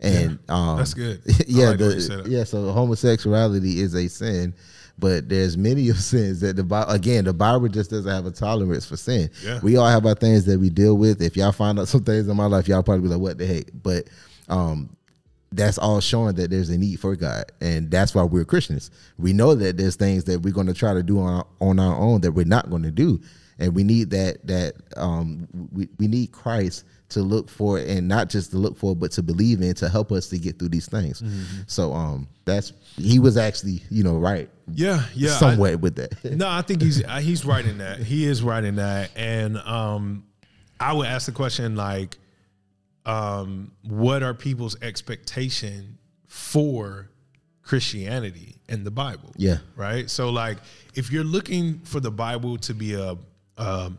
And 0.00 0.38
um 0.48 0.76
That's 0.78 0.94
good. 0.94 1.22
Yeah, 1.48 1.70
like 1.70 1.78
the 1.78 1.84
way 1.84 1.90
you 1.90 1.94
the- 1.96 2.00
said 2.02 2.18
it. 2.20 2.26
yeah. 2.28 2.44
So 2.44 2.70
homosexuality 2.72 3.80
is 3.80 3.94
a 3.94 4.08
sin, 4.08 4.54
but 4.98 5.28
there's 5.28 5.56
many 5.56 5.88
of 5.88 5.98
sins 6.00 6.40
that 6.40 6.56
the 6.56 6.64
Bible 6.64 6.92
again 6.92 7.24
the 7.24 7.32
Bible 7.32 7.68
just 7.68 7.90
doesn't 7.90 8.10
have 8.10 8.26
a 8.26 8.30
tolerance 8.30 8.86
for 8.86 8.96
sin. 8.96 9.30
Yeah. 9.44 9.60
We 9.62 9.76
all 9.76 9.88
have 9.88 10.04
our 10.06 10.14
things 10.14 10.44
that 10.46 10.58
we 10.60 10.68
deal 10.70 10.96
with. 10.98 11.22
If 11.22 11.36
y'all 11.36 11.52
find 11.52 11.78
out 11.78 11.88
some 11.88 12.04
things 12.04 12.28
in 12.28 12.36
my 12.36 12.46
life, 12.46 12.68
y'all 12.68 12.82
probably 12.82 13.02
be 13.02 13.08
like, 13.08 13.20
"What 13.20 13.38
the 13.38 13.46
heck?" 13.46 13.66
But 13.82 14.08
um, 14.48 14.94
that's 15.52 15.78
all 15.78 16.00
showing 16.00 16.34
that 16.34 16.50
there's 16.50 16.68
a 16.68 16.76
need 16.76 17.00
for 17.00 17.16
God, 17.16 17.44
and 17.62 17.90
that's 17.90 18.14
why 18.14 18.22
we're 18.24 18.44
Christians. 18.44 18.90
We 19.16 19.32
know 19.32 19.54
that 19.54 19.76
there's 19.78 19.96
things 19.96 20.24
that 20.24 20.40
we're 20.42 20.52
going 20.52 20.66
to 20.66 20.74
try 20.74 20.92
to 20.92 21.02
do 21.02 21.20
on 21.20 21.34
our, 21.36 21.46
on 21.60 21.78
our 21.80 21.96
own 21.96 22.20
that 22.20 22.32
we're 22.32 22.44
not 22.44 22.68
going 22.68 22.82
to 22.82 22.90
do, 22.90 23.20
and 23.58 23.74
we 23.74 23.82
need 23.82 24.10
that 24.10 24.46
that 24.46 24.74
um, 24.96 25.48
we 25.72 25.88
we 25.98 26.06
need 26.08 26.32
Christ 26.32 26.84
to 27.08 27.22
look 27.22 27.48
for, 27.48 27.78
and 27.78 28.08
not 28.08 28.28
just 28.28 28.50
to 28.50 28.56
look 28.58 28.76
for, 28.76 28.96
but 28.96 29.12
to 29.12 29.22
believe 29.22 29.62
in 29.62 29.74
to 29.74 29.88
help 29.88 30.10
us 30.10 30.28
to 30.30 30.38
get 30.38 30.58
through 30.58 30.70
these 30.70 30.88
things. 30.88 31.22
So 31.68 31.92
um, 31.92 32.26
that's 32.44 32.72
he 32.96 33.18
was 33.18 33.36
actually 33.36 33.82
you 33.90 34.02
know 34.02 34.16
right 34.16 34.48
Yeah. 34.72 35.04
Yeah. 35.14 35.30
I- 35.30 35.38
somewhat 35.38 35.80
with 35.80 35.96
that. 35.96 36.24
no, 36.36 36.48
I 36.48 36.62
think 36.62 36.82
he's 36.82 37.02
he's 37.20 37.44
right 37.44 37.64
in 37.64 37.78
that. 37.78 38.00
He 38.00 38.24
is 38.24 38.42
right 38.42 38.62
in 38.64 38.76
that. 38.76 39.10
And 39.16 39.56
um, 39.58 40.24
I 40.80 40.92
would 40.92 41.06
ask 41.06 41.26
the 41.26 41.32
question 41.32 41.76
like, 41.76 42.18
um, 43.04 43.70
what 43.82 44.22
are 44.22 44.34
people's 44.34 44.76
expectation 44.82 45.98
for 46.26 47.08
Christianity 47.62 48.56
and 48.68 48.84
the 48.84 48.90
Bible? 48.90 49.32
Yeah. 49.36 49.58
Right. 49.76 50.10
So 50.10 50.30
like, 50.30 50.58
if 50.94 51.12
you're 51.12 51.24
looking 51.24 51.80
for 51.80 52.00
the 52.00 52.10
Bible 52.10 52.58
to 52.58 52.74
be 52.74 52.94
a 52.94 53.16
um, 53.58 53.98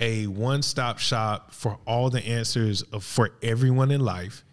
a 0.00 0.26
one 0.26 0.62
stop 0.62 0.98
shop 0.98 1.52
for 1.52 1.78
all 1.86 2.10
the 2.10 2.24
answers 2.26 2.82
of, 2.82 3.04
for 3.04 3.30
everyone 3.42 3.90
in 3.90 4.00
life, 4.00 4.44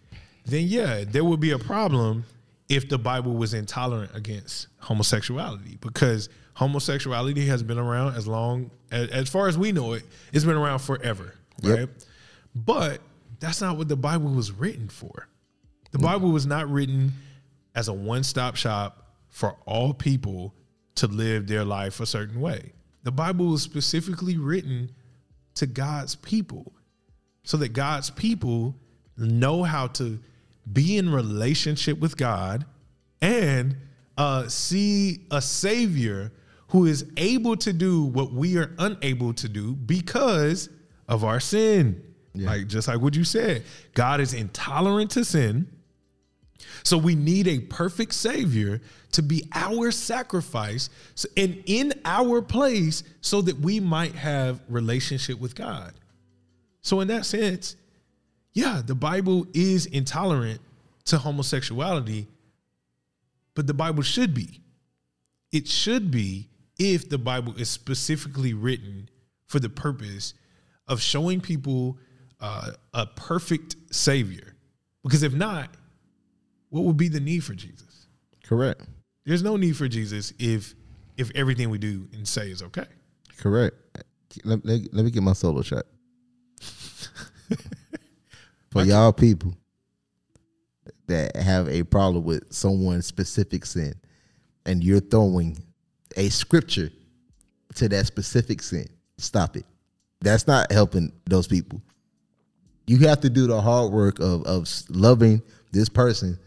then 0.46 0.66
yeah, 0.68 1.04
there 1.06 1.24
would 1.24 1.40
be 1.40 1.52
a 1.52 1.60
problem 1.60 2.26
if 2.70 2.90
the 2.90 2.98
Bible 2.98 3.34
was 3.34 3.54
intolerant 3.54 4.16
against 4.16 4.68
homosexuality 4.80 5.78
because 5.82 6.30
homosexuality 6.56 7.46
has 7.48 7.64
been 7.64 7.78
around 7.78 8.16
as 8.16 8.28
long 8.28 8.72
as, 8.92 9.10
as 9.10 9.30
far 9.30 9.48
as 9.48 9.58
we 9.58 9.72
know 9.72 9.94
it, 9.94 10.04
it's 10.32 10.46
been 10.46 10.56
around 10.56 10.80
forever, 10.80 11.36
Yep. 11.62 11.78
right? 11.78 11.90
But 12.56 13.02
that's 13.40 13.62
not 13.62 13.78
what 13.78 13.88
the 13.88 13.96
Bible 13.96 14.30
was 14.30 14.52
written 14.52 14.88
for. 14.88 15.28
The 15.92 15.98
mm. 15.98 16.04
Bible 16.04 16.32
was 16.32 16.46
not 16.46 16.70
written 16.70 17.14
as 17.76 17.88
a 17.88 17.94
one 17.94 18.24
stop 18.24 18.56
shop 18.56 19.16
for 19.30 19.56
all 19.66 19.94
people 19.94 20.54
to 20.96 21.08
live 21.08 21.48
their 21.48 21.66
life 21.66 22.00
a 22.00 22.06
certain 22.06 22.40
way. 22.40 22.72
The 23.04 23.12
Bible 23.12 23.48
was 23.48 23.62
specifically 23.62 24.38
written 24.38 24.92
to 25.56 25.66
God's 25.66 26.16
people 26.16 26.74
so 27.44 27.58
that 27.58 27.74
God's 27.74 28.10
people 28.10 28.76
know 29.18 29.64
how 29.64 29.88
to 29.88 30.20
be 30.72 30.98
in 30.98 31.12
relationship 31.12 32.00
with 32.00 32.18
God 32.18 32.66
and 33.22 33.76
uh, 34.18 34.48
see 34.48 35.26
a 35.32 35.42
Savior 35.42 36.32
who 36.70 36.86
is 36.86 37.06
able 37.18 37.56
to 37.58 37.74
do 37.74 38.04
what 38.06 38.34
we 38.34 38.58
are 38.58 38.74
unable 38.80 39.34
to 39.34 39.50
do 39.50 39.74
because 39.74 40.70
of 41.08 41.24
our 41.24 41.40
sin. 41.40 42.02
Like 42.50 42.68
just 42.68 42.88
like 42.88 43.00
what 43.00 43.16
you 43.16 43.24
said, 43.24 43.64
God 43.94 44.20
is 44.20 44.34
intolerant 44.34 45.12
to 45.12 45.24
sin. 45.24 45.68
So 46.84 46.98
we 46.98 47.16
need 47.16 47.48
a 47.48 47.60
perfect 47.60 48.14
savior 48.14 48.82
to 49.12 49.22
be 49.22 49.44
our 49.54 49.92
sacrifice 49.92 50.90
and 51.38 51.64
in 51.66 51.94
our 52.06 52.42
place 52.42 53.04
so 53.22 53.42
that 53.42 53.60
we 53.60 53.80
might 53.80 54.16
have 54.16 54.62
relationship 54.68 55.40
with 55.40 55.56
God. 55.56 55.94
So 56.82 57.00
in 57.00 57.08
that 57.10 57.26
sense, 57.26 57.76
yeah, 58.54 58.82
the 58.86 58.96
Bible 58.96 59.48
is 59.54 59.86
intolerant 59.88 60.62
to 61.06 61.18
homosexuality, 61.18 62.28
but 63.56 63.68
the 63.68 63.74
Bible 63.74 64.04
should 64.04 64.34
be. 64.34 64.62
It 65.52 65.68
should 65.68 66.12
be 66.12 66.50
if 66.80 67.10
the 67.10 67.18
Bible 67.18 67.54
is 67.58 67.70
specifically 67.70 68.54
written 68.54 69.10
for 69.48 69.60
the 69.60 69.70
purpose 69.70 70.34
of 70.88 71.02
showing 71.02 71.40
people 71.40 71.98
uh, 72.40 72.72
a 72.94 73.06
perfect 73.06 73.76
savior. 73.92 74.56
Because 75.04 75.24
if 75.24 75.34
not, 75.34 75.70
what 76.74 76.86
would 76.86 76.98
be 76.98 77.08
the 77.08 77.20
need 77.20 77.44
for 77.44 77.54
Jesus? 77.54 78.08
Correct. 78.44 78.82
There's 79.26 79.44
no 79.44 79.58
need 79.58 79.78
for 79.78 79.88
Jesus 79.88 80.34
if 80.40 80.74
if 81.18 81.30
everything 81.36 81.70
we 81.70 81.78
do 81.78 82.08
and 82.14 82.28
say 82.28 82.50
is 82.50 82.64
okay. 82.64 82.88
Correct. 83.38 83.76
Let, 84.44 84.66
let, 84.66 84.82
let 84.92 85.06
me 85.06 85.12
get 85.12 85.22
my 85.22 85.34
solo 85.34 85.62
shot. 85.62 85.86
For 88.72 88.84
y'all 88.84 89.14
people 89.14 89.54
that 91.06 91.36
have 91.36 91.70
a 91.70 91.84
problem 91.84 92.24
with 92.24 92.52
someone's 92.52 93.06
specific 93.06 93.68
sin 93.68 93.94
and 94.66 94.84
you're 94.84 95.00
throwing 95.00 95.64
a 96.18 96.30
scripture 96.30 96.90
to 97.76 97.88
that 97.90 98.08
specific 98.08 98.64
sin, 98.64 98.88
stop 99.20 99.56
it. 99.58 99.66
That's 100.22 100.48
not 100.48 100.72
helping 100.72 101.12
those 101.26 101.46
people. 101.46 101.84
You 102.88 102.98
have 103.08 103.22
to 103.22 103.30
do 103.30 103.46
the 103.46 103.62
hard 103.62 103.92
work 103.92 104.20
of, 104.20 104.44
of 104.46 104.68
loving 104.90 105.44
this 105.72 105.88
person 105.88 106.40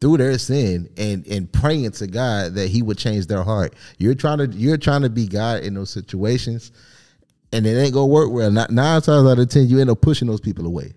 through 0.00 0.16
their 0.16 0.38
sin 0.38 0.88
and 0.96 1.26
and 1.26 1.52
praying 1.52 1.90
to 1.92 2.06
God 2.06 2.54
that 2.54 2.68
He 2.68 2.82
would 2.82 2.98
change 2.98 3.26
their 3.26 3.42
heart. 3.42 3.74
You're 3.98 4.14
trying 4.14 4.38
to 4.38 4.46
you're 4.46 4.78
trying 4.78 5.02
to 5.02 5.10
be 5.10 5.26
God 5.26 5.62
in 5.62 5.74
those 5.74 5.90
situations, 5.90 6.72
and 7.52 7.66
it 7.66 7.76
ain't 7.76 7.94
gonna 7.94 8.06
work 8.06 8.30
well. 8.30 8.50
Not 8.50 8.70
nine 8.70 9.02
times 9.02 9.28
out 9.28 9.38
of 9.38 9.48
ten, 9.48 9.68
you 9.68 9.80
end 9.80 9.90
up 9.90 10.00
pushing 10.00 10.28
those 10.28 10.40
people 10.40 10.66
away. 10.66 10.94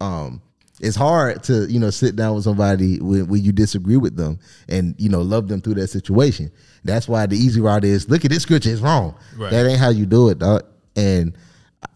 Um, 0.00 0.40
it's 0.80 0.96
hard 0.96 1.42
to 1.44 1.66
you 1.70 1.78
know 1.78 1.90
sit 1.90 2.16
down 2.16 2.34
with 2.34 2.44
somebody 2.44 3.00
when, 3.00 3.26
when 3.26 3.42
you 3.42 3.52
disagree 3.52 3.96
with 3.96 4.16
them 4.16 4.38
and 4.68 4.94
you 4.98 5.08
know 5.08 5.20
love 5.20 5.48
them 5.48 5.60
through 5.60 5.74
that 5.74 5.88
situation. 5.88 6.50
That's 6.84 7.08
why 7.08 7.26
the 7.26 7.36
easy 7.36 7.60
route 7.60 7.84
is 7.84 8.08
look 8.08 8.24
at 8.24 8.30
this 8.30 8.42
scripture 8.42 8.70
is 8.70 8.80
wrong. 8.80 9.16
Right. 9.36 9.50
That 9.50 9.66
ain't 9.66 9.80
how 9.80 9.90
you 9.90 10.06
do 10.06 10.30
it, 10.30 10.38
dog. 10.38 10.62
And 10.96 11.36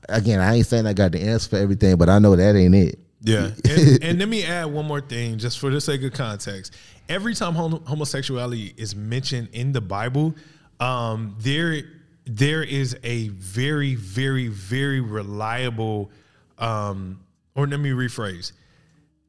again, 0.08 0.40
I 0.40 0.56
ain't 0.56 0.66
saying 0.66 0.86
I 0.86 0.92
got 0.92 1.12
the 1.12 1.22
answer 1.22 1.50
for 1.50 1.56
everything, 1.56 1.96
but 1.96 2.08
I 2.08 2.18
know 2.18 2.36
that 2.36 2.56
ain't 2.56 2.74
it. 2.74 2.98
Yeah, 3.22 3.50
and, 3.68 4.02
and 4.02 4.18
let 4.18 4.28
me 4.28 4.44
add 4.44 4.66
one 4.66 4.86
more 4.86 5.00
thing, 5.00 5.38
just 5.38 5.58
for 5.58 5.70
the 5.70 5.80
sake 5.80 6.02
of 6.02 6.12
context. 6.12 6.74
Every 7.08 7.34
time 7.34 7.54
hom- 7.54 7.84
homosexuality 7.84 8.74
is 8.76 8.96
mentioned 8.96 9.48
in 9.52 9.72
the 9.72 9.80
Bible, 9.80 10.34
um, 10.80 11.36
there 11.38 11.82
there 12.24 12.62
is 12.62 12.96
a 13.02 13.28
very, 13.28 13.96
very, 13.96 14.46
very 14.46 15.00
reliable, 15.00 16.10
um, 16.58 17.20
or 17.54 17.66
let 17.66 17.80
me 17.80 17.90
rephrase. 17.90 18.52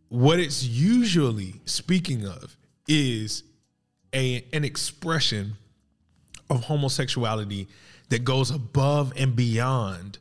What 0.10 0.40
it's 0.40 0.64
usually 0.64 1.56
speaking 1.66 2.26
of 2.28 2.56
is 2.88 3.44
a 4.14 4.46
an 4.54 4.64
expression 4.64 5.54
of 6.50 6.64
homosexuality 6.64 7.68
that 8.10 8.24
goes 8.24 8.52
above 8.52 9.14
and 9.18 9.36
beyond 9.36 10.20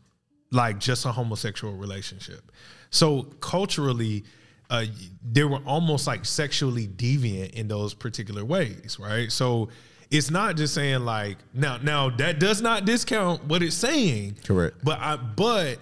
like 0.50 0.78
just 0.78 1.04
a 1.04 1.12
homosexual 1.12 1.74
relationship. 1.74 2.50
So 2.92 3.22
culturally, 3.40 4.22
uh, 4.70 4.84
they 5.32 5.42
were 5.42 5.60
almost 5.66 6.06
like 6.06 6.24
sexually 6.24 6.86
deviant 6.86 7.54
in 7.54 7.66
those 7.66 7.94
particular 7.94 8.44
ways, 8.44 8.98
right? 9.00 9.32
So 9.32 9.70
it's 10.10 10.30
not 10.30 10.56
just 10.56 10.74
saying 10.74 11.04
like 11.04 11.38
now 11.52 11.78
now 11.78 12.10
that 12.10 12.38
does 12.38 12.62
not 12.62 12.84
discount 12.84 13.44
what 13.46 13.62
it's 13.62 13.74
saying, 13.74 14.36
Correct. 14.44 14.76
But 14.84 15.00
I 15.00 15.16
but 15.16 15.78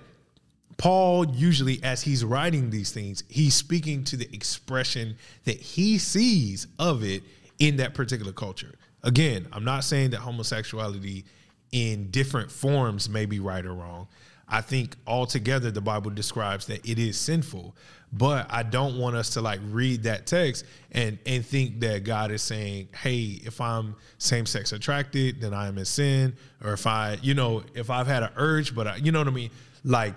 Paul 0.79 1.27
usually, 1.35 1.79
as 1.83 2.01
he's 2.01 2.25
writing 2.25 2.71
these 2.71 2.91
things, 2.91 3.23
he's 3.29 3.55
speaking 3.55 4.03
to 4.05 4.17
the 4.17 4.33
expression 4.33 5.17
that 5.45 5.61
he 5.61 5.99
sees 5.99 6.69
of 6.79 7.05
it 7.05 7.23
in 7.59 7.77
that 7.77 7.93
particular 7.93 8.33
culture. 8.33 8.75
Again, 9.03 9.47
I'm 9.53 9.65
not 9.65 9.85
saying 9.85 10.11
that 10.11 10.21
homosexuality 10.21 11.27
in 11.73 12.11
different 12.11 12.51
forms 12.51 13.09
may 13.09 13.27
be 13.27 13.41
right 13.41 13.65
or 13.65 13.75
wrong. 13.75 14.09
I 14.51 14.61
think 14.61 14.97
altogether 15.07 15.71
the 15.71 15.81
Bible 15.81 16.11
describes 16.11 16.67
that 16.67 16.87
it 16.89 16.99
is 16.99 17.17
sinful, 17.19 17.77
but 18.13 18.47
I 18.51 18.65
don't 18.65 18.99
want 18.99 19.17
us 19.17 19.31
to 19.31 19.41
like 19.41 19.61
read 19.71 20.03
that 20.03 20.27
text 20.27 20.65
and 20.93 21.19
and 21.25 21.47
think 21.47 21.81
that 21.81 22.05
God 22.05 22.33
is 22.33 22.43
saying, 22.43 22.89
"Hey, 22.95 23.41
if 23.45 23.61
I'm 23.61 23.97
same 24.19 24.47
sex 24.47 24.73
attracted, 24.73 25.41
then 25.41 25.55
I 25.55 25.69
am 25.69 25.79
in 25.79 25.85
sin," 25.85 26.37
or 26.65 26.73
if 26.73 26.87
I, 26.87 27.19
you 27.23 27.35
know, 27.35 27.63
if 27.75 27.91
I've 27.91 28.09
had 28.09 28.25
an 28.25 28.31
urge, 28.37 28.75
but 28.75 28.87
I, 28.87 28.97
you 28.97 29.13
know 29.13 29.21
what 29.21 29.29
I 29.29 29.33
mean, 29.33 29.51
like 29.85 30.17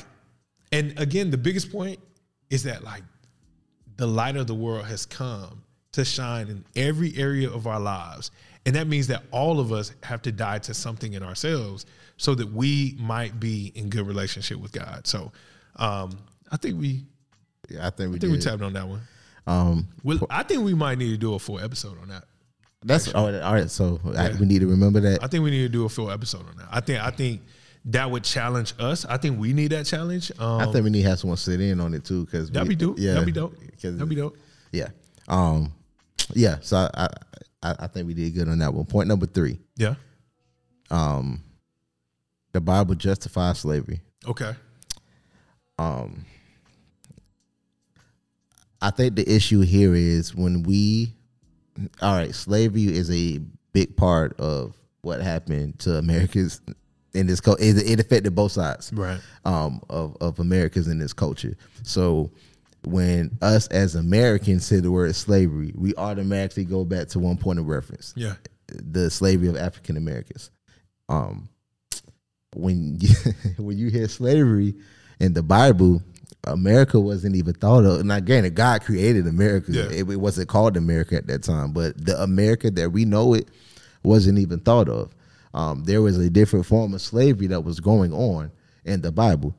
and 0.73 0.99
again, 0.99 1.29
the 1.29 1.37
biggest 1.37 1.71
point 1.71 1.99
is 2.49 2.63
that 2.63 2.83
like 2.83 3.03
the 3.97 4.07
light 4.07 4.35
of 4.35 4.47
the 4.47 4.55
world 4.55 4.85
has 4.85 5.05
come 5.05 5.61
to 5.91 6.03
shine 6.03 6.47
in 6.47 6.65
every 6.75 7.15
area 7.15 7.47
of 7.47 7.67
our 7.67 7.79
lives. 7.79 8.31
And 8.65 8.75
that 8.75 8.87
means 8.87 9.05
that 9.07 9.21
all 9.29 9.59
of 9.59 9.71
us 9.71 9.93
have 10.01 10.23
to 10.23 10.31
die 10.31 10.57
to 10.59 10.73
something 10.73 11.13
in 11.13 11.21
ourselves 11.21 11.85
so 12.17 12.35
that 12.35 12.51
we 12.51 12.95
might 12.99 13.39
be 13.39 13.71
in 13.75 13.89
good 13.89 14.05
relationship 14.07 14.57
with 14.59 14.71
God. 14.71 15.05
So 15.07 15.31
um, 15.77 16.17
I 16.51 16.57
think 16.57 16.79
we 16.79 17.05
Yeah, 17.69 17.87
I 17.87 17.89
think 17.89 18.11
we 18.11 18.17
I 18.17 18.19
think 18.19 18.33
we 18.33 18.39
tapped 18.39 18.61
on 18.61 18.73
that 18.73 18.87
one. 18.87 19.01
um, 19.47 19.87
Well, 20.03 20.19
I 20.29 20.43
think 20.43 20.63
we 20.63 20.73
might 20.73 20.97
need 20.97 21.09
to 21.11 21.17
do 21.17 21.33
a 21.33 21.39
full 21.39 21.59
episode 21.59 21.97
on 22.01 22.09
that. 22.09 22.25
that's 22.85 23.13
all 23.13 23.31
right. 23.31 23.41
All 23.41 23.53
right 23.53 23.69
so 23.69 23.99
I, 24.17 24.31
we 24.39 24.45
need 24.45 24.59
to 24.59 24.67
remember 24.67 24.99
that. 25.01 25.23
I 25.23 25.27
think 25.27 25.43
we 25.43 25.51
need 25.51 25.63
to 25.63 25.69
do 25.69 25.85
a 25.85 25.89
full 25.89 26.11
episode 26.11 26.47
on 26.49 26.57
that. 26.57 26.67
I 26.71 26.79
think 26.81 27.01
I 27.01 27.09
think 27.11 27.41
that 27.85 28.09
would 28.09 28.23
challenge 28.23 28.73
us. 28.79 29.05
I 29.05 29.17
think 29.17 29.39
we 29.39 29.51
need 29.51 29.71
that 29.71 29.85
challenge. 29.85 30.31
Um, 30.39 30.61
I 30.61 30.65
think 30.71 30.83
we 30.85 30.89
need 30.89 31.03
to 31.03 31.09
have 31.09 31.19
someone 31.19 31.37
sit 31.37 31.59
in 31.59 31.81
on 31.81 31.93
it 31.93 32.05
too, 32.05 32.23
because 32.25 32.49
that'd 32.51 32.69
be 32.69 32.75
dope. 32.75 32.97
Yeah, 32.97 33.13
that'd 33.13 33.25
be 33.25 33.31
dope. 33.33 33.55
That'd 33.81 34.07
be 34.09 34.15
dope. 34.15 34.37
Yeah. 34.71 34.89
Um. 35.27 35.73
Yeah. 36.33 36.57
So 36.61 36.77
I, 36.77 36.89
I 36.95 37.07
I 37.61 37.75
I 37.79 37.87
think 37.87 38.07
we 38.07 38.13
did 38.13 38.33
good 38.33 38.47
on 38.47 38.59
that 38.59 38.73
one. 38.73 38.85
Point 38.85 39.07
number 39.09 39.25
three. 39.25 39.59
Yeah. 39.75 39.95
Um. 40.91 41.41
The 42.53 42.61
Bible 42.61 42.95
justifies 42.95 43.59
slavery. 43.59 44.01
Okay. 44.27 44.53
Um. 45.77 46.25
I 48.81 48.89
think 48.91 49.15
the 49.15 49.29
issue 49.33 49.61
here 49.61 49.95
is 49.95 50.35
when 50.35 50.63
we, 50.63 51.13
all 52.01 52.15
right, 52.17 52.35
slavery 52.35 52.85
is 52.95 53.09
a 53.09 53.39
big 53.71 53.95
part 53.95 54.37
of 54.39 54.75
what 55.01 55.21
happened 55.21 55.79
to 55.79 55.95
Americans 55.97 56.61
in 57.13 57.27
this. 57.27 57.39
culture. 57.39 57.63
It, 57.63 57.77
it 57.77 57.99
affected 58.01 58.35
both 58.35 58.51
sides. 58.51 58.91
Right. 58.93 59.19
um, 59.45 59.81
of, 59.89 60.17
of 60.19 60.39
Americans 60.39 60.87
in 60.89 60.99
this 60.99 61.13
culture. 61.13 61.55
So 61.83 62.31
when 62.85 63.37
us 63.41 63.67
as 63.67 63.95
Americans 63.95 64.65
say 64.65 64.81
the 64.81 64.91
word 64.91 65.15
slavery, 65.15 65.71
we 65.75 65.95
automatically 65.95 66.65
go 66.65 66.83
back 66.83 67.07
to 67.09 67.19
one 67.19 67.37
point 67.37 67.59
of 67.59 67.67
reference: 67.67 68.13
Yeah. 68.17 68.33
the 68.67 69.09
slavery 69.09 69.47
of 69.47 69.55
African 69.55 69.95
Americans. 69.95 70.51
Um, 71.07 71.47
when 72.55 72.97
you, 72.99 73.09
when 73.57 73.77
you 73.77 73.89
hear 73.89 74.07
slavery 74.07 74.75
in 75.19 75.33
the 75.33 75.43
Bible, 75.43 76.01
America 76.45 76.99
wasn't 76.99 77.35
even 77.35 77.53
thought 77.53 77.85
of. 77.85 78.05
Now, 78.05 78.19
granted, 78.19 78.55
God 78.55 78.81
created 78.83 79.27
America; 79.27 79.71
Yeah. 79.71 79.83
it, 79.83 80.09
it 80.09 80.19
wasn't 80.19 80.49
called 80.49 80.75
America 80.77 81.15
at 81.15 81.27
that 81.27 81.43
time, 81.43 81.71
but 81.71 82.03
the 82.05 82.21
America 82.21 82.69
that 82.71 82.91
we 82.91 83.05
know 83.05 83.33
it 83.33 83.47
wasn't 84.03 84.39
even 84.39 84.59
thought 84.59 84.89
of. 84.89 85.13
Um, 85.53 85.83
there 85.85 86.01
was 86.01 86.17
a 86.17 86.29
different 86.29 86.65
form 86.65 86.93
of 86.93 87.01
slavery 87.01 87.47
that 87.47 87.61
was 87.61 87.79
going 87.79 88.11
on 88.11 88.51
in 88.85 89.01
the 89.01 89.11
Bible. 89.11 89.55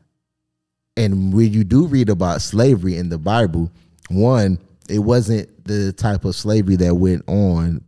And 0.97 1.33
when 1.33 1.53
you 1.53 1.65
do 1.65 1.87
read 1.87 2.09
about 2.09 2.43
slavery 2.43 2.97
in 2.97 3.09
the 3.09 3.19
Bible, 3.19 3.71
one, 4.11 4.59
it 4.89 4.99
wasn't 4.99 5.65
the 5.65 5.93
type 5.93 6.25
of 6.25 6.35
slavery 6.35 6.77
that 6.77 6.95
went 6.95 7.23
on 7.27 7.83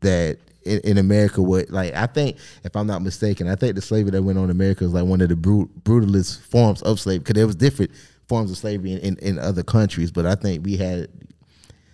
that 0.00 0.38
in, 0.64 0.80
in 0.84 0.98
America 0.98 1.40
would 1.42 1.70
like. 1.70 1.94
I 1.94 2.06
think, 2.06 2.36
if 2.64 2.74
I'm 2.76 2.86
not 2.86 3.02
mistaken, 3.02 3.48
I 3.48 3.54
think 3.54 3.74
the 3.74 3.82
slavery 3.82 4.10
that 4.12 4.22
went 4.22 4.38
on 4.38 4.44
in 4.44 4.50
America 4.50 4.84
is 4.84 4.92
like 4.92 5.04
one 5.04 5.20
of 5.20 5.28
the 5.28 5.36
brut, 5.36 5.68
brutalist 5.84 6.40
forms 6.42 6.82
of 6.82 7.00
slavery 7.00 7.20
because 7.20 7.34
there 7.34 7.46
was 7.46 7.56
different 7.56 7.90
forms 8.26 8.50
of 8.50 8.56
slavery 8.58 8.92
in, 8.92 8.98
in, 8.98 9.18
in 9.18 9.38
other 9.38 9.62
countries, 9.62 10.10
but 10.10 10.26
I 10.26 10.34
think 10.34 10.64
we 10.64 10.76
had, 10.76 11.08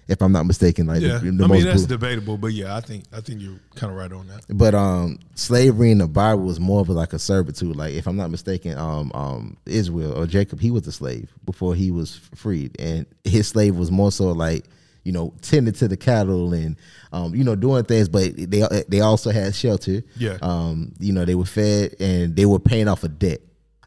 if 0.09 0.21
I'm 0.21 0.33
not 0.33 0.45
mistaken, 0.47 0.87
like 0.87 1.01
Yeah, 1.01 1.17
the, 1.17 1.17
I 1.17 1.21
the 1.21 1.31
most 1.33 1.51
mean 1.51 1.65
that's 1.65 1.87
brutal- 1.87 1.99
debatable, 1.99 2.37
but 2.39 2.49
yeah, 2.49 2.77
I 2.77 2.81
think 2.81 3.05
I 3.13 3.21
think 3.21 3.41
you're 3.41 3.59
kind 3.75 3.91
of 3.93 3.97
right 3.97 4.13
on 4.13 4.27
that. 4.29 4.45
but 4.49 4.75
um, 4.75 5.19
slavery 5.35 5.93
in 5.93 5.99
the 5.99 6.07
Bible 6.09 6.43
was 6.43 6.59
more 6.61 6.81
of 6.81 6.89
like 6.89 7.13
a 7.13 7.19
servitude. 7.19 7.77
Like 7.77 7.95
if 7.95 8.07
I'm 8.07 8.17
not 8.17 8.31
mistaken, 8.31 8.77
um, 8.77 9.11
um, 9.15 9.57
Israel 9.65 10.13
or 10.21 10.27
Jacob, 10.27 10.61
he 10.61 10.71
was 10.71 10.87
a 10.87 10.93
slave 10.93 11.33
before 11.47 11.75
he 11.75 11.91
was 11.91 12.17
freed, 12.35 12.77
and 12.81 13.07
his 13.25 13.49
slave 13.49 13.77
was 13.77 13.91
more 13.91 14.11
so 14.13 14.27
like 14.33 14.65
you 15.05 15.13
know 15.13 15.33
tending 15.43 15.75
to 15.75 15.87
the 15.89 15.97
cattle 15.97 16.53
and 16.53 16.77
um, 17.13 17.35
you 17.35 17.45
know 17.45 17.55
doing 17.55 17.85
things, 17.85 18.09
but 18.09 18.33
they 18.37 18.63
they 18.89 19.01
also 19.01 19.31
had 19.31 19.55
shelter. 19.55 20.03
Yeah. 20.17 20.39
Um, 20.43 20.93
you 20.99 21.13
know 21.13 21.25
they 21.25 21.35
were 21.35 21.45
fed 21.45 21.95
and 22.01 22.35
they 22.35 22.47
were 22.47 22.59
paying 22.59 22.89
off 22.89 23.05
a 23.05 23.09
debt. 23.09 23.41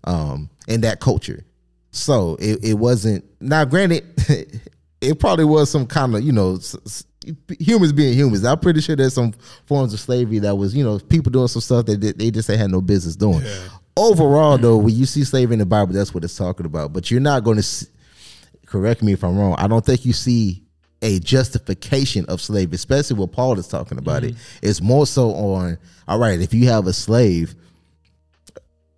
Um, 0.04 0.50
in 0.70 0.82
that 0.82 1.02
culture, 1.02 1.44
so 1.92 2.36
it, 2.40 2.64
it 2.64 2.74
wasn't 2.76 3.26
now. 3.42 3.66
Granted, 3.66 4.06
it 5.02 5.20
probably 5.20 5.44
was 5.46 5.70
some 5.70 5.86
kind 5.86 6.16
of 6.16 6.22
you 6.22 6.32
know 6.32 6.56
s- 6.56 7.04
humans 7.60 7.92
being 7.92 8.14
humans. 8.14 8.46
I'm 8.46 8.60
pretty 8.60 8.80
sure 8.80 8.96
there's 8.96 9.14
some 9.16 9.34
forms 9.66 9.94
of 9.94 10.00
slavery 10.00 10.40
that 10.40 10.56
was 10.56 10.74
you 10.76 10.84
know 10.84 10.98
people 11.00 11.32
doing 11.32 11.48
some 11.50 11.62
stuff 11.62 11.86
that 11.88 12.00
they- 12.00 12.14
they 12.14 12.32
just 12.32 12.48
had 12.48 12.72
no 12.72 12.80
business 12.80 13.18
doing. 13.18 13.42
Yeah. 13.44 13.68
Overall, 13.98 14.58
though, 14.58 14.78
when 14.78 14.96
you 14.96 15.06
see 15.06 15.24
slavery 15.26 15.54
in 15.56 15.60
the 15.60 15.66
Bible, 15.66 15.92
that's 15.94 16.14
what 16.14 16.24
it's 16.24 16.38
talking 16.38 16.66
about. 16.68 16.94
But 16.94 17.10
you're 17.12 17.20
not 17.20 17.44
going 17.44 17.60
to 17.60 17.88
correct 18.66 19.02
me 19.02 19.12
if 19.14 19.24
I'm 19.24 19.38
wrong. 19.38 19.56
I 19.58 19.68
don't 19.68 19.86
think 19.86 20.06
you 20.06 20.14
see 20.14 20.64
a 21.02 21.20
justification 21.20 22.26
of 22.26 22.42
slavery, 22.42 22.76
especially 22.76 23.18
what 23.18 23.32
Paul 23.32 23.60
is 23.60 23.68
talking 23.68 23.98
about. 23.98 24.24
It 24.24 24.34
mm-hmm. 24.34 24.66
it's 24.66 24.82
more 24.82 25.06
so 25.06 25.32
on 25.32 25.78
all 26.08 26.20
right. 26.20 26.40
If 26.40 26.54
you 26.54 26.68
have 26.68 26.88
a 26.88 26.94
slave, 26.94 27.56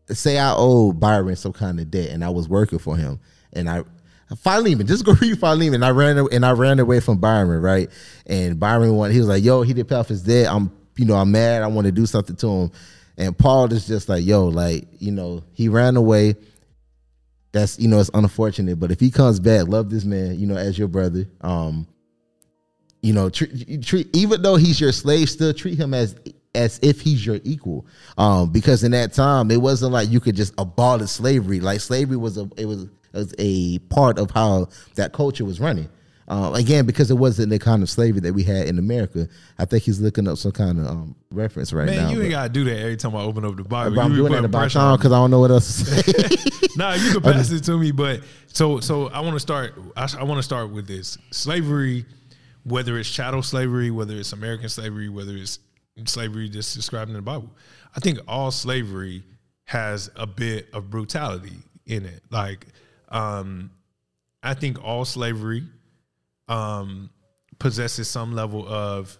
say 0.10 0.38
I 0.38 0.54
owe 0.56 0.94
Byron 0.94 1.36
some 1.36 1.54
kind 1.54 1.80
of 1.80 1.92
debt 1.92 2.10
and 2.10 2.24
I 2.24 2.30
was 2.30 2.48
working 2.48 2.80
for 2.80 2.96
him 2.96 3.20
and 3.54 3.70
I 3.70 3.84
Philemon, 4.38 4.86
just 4.86 5.06
go 5.06 5.14
read 5.22 5.40
Philemon. 5.40 5.76
And 5.76 5.86
I 5.86 5.90
ran 5.90 6.18
and 6.18 6.46
I 6.46 6.52
ran 6.52 6.80
away 6.80 7.00
from 7.00 7.18
Byron, 7.18 7.62
right? 7.62 7.90
And 8.28 8.60
Byron 8.60 8.96
went, 8.96 9.14
he 9.14 9.20
was 9.20 9.28
like, 9.28 9.44
yo, 9.44 9.64
he 9.64 9.74
didn't 9.74 9.90
pay 9.90 9.96
off 9.96 10.08
his 10.08 10.22
debt. 10.22 10.48
I'm 10.50 10.72
you 11.00 11.06
know, 11.06 11.16
I'm 11.16 11.32
mad, 11.32 11.64
I 11.64 11.68
want 11.68 11.86
to 11.86 11.94
do 11.94 12.06
something 12.06 12.36
to 12.36 12.48
him. 12.48 12.72
And 13.18 13.38
Paul 13.38 13.72
is 13.72 13.88
just 13.88 14.10
like, 14.10 14.26
yo, 14.26 14.48
like, 14.48 14.86
you 15.00 15.12
know, 15.12 15.44
he 15.54 15.70
ran 15.70 15.96
away. 15.96 16.36
That's 17.52 17.80
you 17.80 17.88
know, 17.88 18.00
it's 18.00 18.12
unfortunate. 18.14 18.80
But 18.80 18.92
if 18.92 19.00
he 19.00 19.12
comes 19.12 19.40
back, 19.40 19.68
love 19.68 19.90
this 19.90 20.06
man, 20.06 20.40
you 20.40 20.48
know, 20.48 20.56
as 20.58 20.78
your 20.78 20.88
brother. 20.88 21.26
Um, 21.42 21.88
you 23.02 23.14
know, 23.14 23.30
treat, 23.30 23.84
treat 23.84 24.16
even 24.16 24.42
though 24.42 24.56
he's 24.56 24.80
your 24.80 24.92
slave, 24.92 25.30
still 25.30 25.54
treat 25.54 25.80
him 25.80 25.94
as 25.94 26.16
as 26.56 26.80
if 26.82 27.02
he's 27.02 27.26
your 27.26 27.40
equal. 27.44 27.86
Um, 28.18 28.52
because 28.52 28.84
in 28.84 28.92
that 28.92 29.14
time, 29.14 29.52
it 29.52 29.62
wasn't 29.62 29.94
like 29.94 30.10
you 30.10 30.20
could 30.20 30.36
just 30.36 30.54
abolish 30.58 31.12
slavery. 31.12 31.60
Like 31.60 31.80
slavery 31.80 32.18
was 32.18 32.38
a 32.38 32.50
it 32.58 32.66
was, 32.66 32.88
was 33.14 33.34
a 33.40 33.80
part 33.80 34.20
of 34.20 34.32
how 34.32 34.68
that 34.96 35.14
culture 35.14 35.46
was 35.46 35.60
running. 35.60 35.90
Uh, 36.30 36.52
again, 36.54 36.86
because 36.86 37.10
it 37.10 37.16
wasn't 37.16 37.50
the 37.50 37.58
kind 37.58 37.82
of 37.82 37.90
slavery 37.90 38.20
that 38.22 38.34
we 38.36 38.44
had 38.44 38.68
in 38.68 38.78
America. 38.78 39.28
I 39.58 39.66
think 39.66 39.82
he's 39.84 40.00
looking 40.00 40.28
up 40.28 40.38
some 40.38 40.52
kind 40.52 40.78
of 40.80 40.86
um, 40.86 41.16
reference 41.32 41.74
right 41.74 41.88
Man, 41.88 41.96
now. 42.04 42.10
you 42.12 42.22
ain't 42.22 42.30
gotta 42.30 42.50
do 42.50 42.64
that 42.66 42.78
every 42.80 42.98
time 42.98 43.16
I 43.16 43.22
open 43.22 43.44
up 43.46 43.56
the 43.56 43.64
Bible. 43.64 44.00
I'm 44.00 44.12
You 44.12 44.18
doing 44.18 44.34
that 44.34 44.46
about 44.46 44.60
pressure 44.60 44.78
on 44.78 44.92
me. 44.92 44.98
because 44.98 45.12
I 45.12 45.16
don't 45.16 45.32
know 45.32 45.40
what 45.40 45.50
else 45.50 45.78
to 45.80 45.86
say. 46.04 46.68
nah, 46.76 46.94
you 46.94 47.14
can 47.14 47.22
pass 47.34 47.50
it 47.50 47.64
to 47.64 47.78
me, 47.80 47.92
but 47.92 48.22
so 48.46 48.80
so 48.80 49.08
I 49.10 49.22
want 49.22 49.34
to 49.36 49.40
start. 49.40 49.74
I, 49.98 50.08
I 50.20 50.24
want 50.24 50.38
to 50.38 50.44
start 50.44 50.70
with 50.70 50.86
this 50.88 51.18
slavery, 51.32 52.06
whether 52.64 53.00
it's 53.00 53.10
chattel 53.10 53.42
slavery, 53.42 53.90
whether 53.90 54.14
it's 54.16 54.32
American 54.32 54.70
slavery, 54.70 55.10
whether 55.10 55.36
it's 55.36 55.58
slavery 56.06 56.48
that's 56.48 56.76
described 56.76 57.10
in 57.10 57.16
the 57.16 57.24
Bible. 57.24 57.50
I 57.96 58.02
think 58.02 58.20
all 58.28 58.52
slavery 58.52 59.24
has 59.66 60.12
a 60.16 60.28
bit 60.28 60.68
of 60.74 60.92
brutality 60.92 61.58
in 61.88 62.06
it. 62.06 62.22
Like, 62.30 62.68
um, 63.10 63.72
I 64.44 64.54
think 64.54 64.84
all 64.84 65.06
slavery 65.06 65.64
um, 66.50 67.10
possesses 67.60 68.10
some 68.10 68.34
level 68.34 68.68
of 68.68 69.18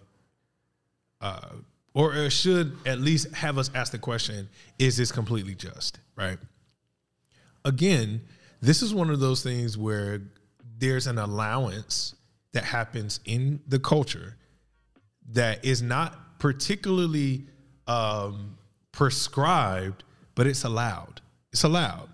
uh, 1.22 1.50
or 1.94 2.30
should 2.30 2.78
at 2.86 3.00
least 3.00 3.34
have 3.34 3.58
us 3.58 3.70
ask 3.74 3.92
the 3.92 4.00
question 4.00 4.50
is 4.78 4.98
this 4.98 5.12
completely 5.12 5.56
just 5.56 6.00
right? 6.16 6.38
Again 7.64 8.22
this 8.62 8.82
is 8.82 8.94
one 8.94 9.10
of 9.10 9.22
those 9.22 9.42
things 9.42 9.78
where 9.78 10.22
there's 10.78 11.08
an 11.08 11.18
allowance 11.18 12.16
that 12.52 12.66
happens 12.66 13.22
in 13.24 13.62
the 13.68 13.80
culture 13.80 14.36
that 15.32 15.64
is 15.64 15.82
not 15.82 16.40
particularly 16.40 17.46
um, 17.88 18.58
prescribed 18.92 20.04
but 20.36 20.48
it's 20.48 20.64
allowed. 20.64 21.22
It's 21.52 21.64
allowed 21.64 22.10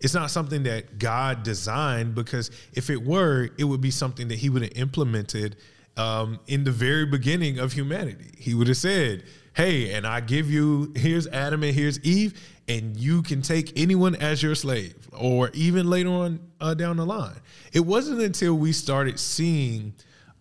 it's 0.00 0.14
not 0.14 0.30
something 0.30 0.62
that 0.62 0.98
god 0.98 1.42
designed 1.42 2.14
because 2.14 2.50
if 2.72 2.90
it 2.90 3.02
were 3.02 3.50
it 3.58 3.64
would 3.64 3.80
be 3.80 3.90
something 3.90 4.28
that 4.28 4.38
he 4.38 4.48
would 4.48 4.62
have 4.62 4.76
implemented 4.76 5.56
um, 5.96 6.40
in 6.46 6.64
the 6.64 6.70
very 6.70 7.06
beginning 7.06 7.58
of 7.58 7.72
humanity. 7.72 8.32
He 8.38 8.54
would 8.54 8.68
have 8.68 8.76
said, 8.76 9.24
Hey, 9.52 9.92
and 9.92 10.06
I 10.06 10.20
give 10.20 10.50
you, 10.50 10.92
here's 10.96 11.26
Adam 11.26 11.62
and 11.62 11.74
here's 11.74 11.98
Eve, 12.00 12.40
and 12.68 12.96
you 12.96 13.22
can 13.22 13.42
take 13.42 13.72
anyone 13.78 14.14
as 14.14 14.42
your 14.42 14.54
slave, 14.54 14.94
or 15.12 15.50
even 15.52 15.90
later 15.90 16.10
on 16.10 16.40
uh, 16.60 16.74
down 16.74 16.96
the 16.96 17.04
line. 17.04 17.36
It 17.72 17.80
wasn't 17.80 18.20
until 18.20 18.54
we 18.54 18.72
started 18.72 19.18
seeing 19.18 19.92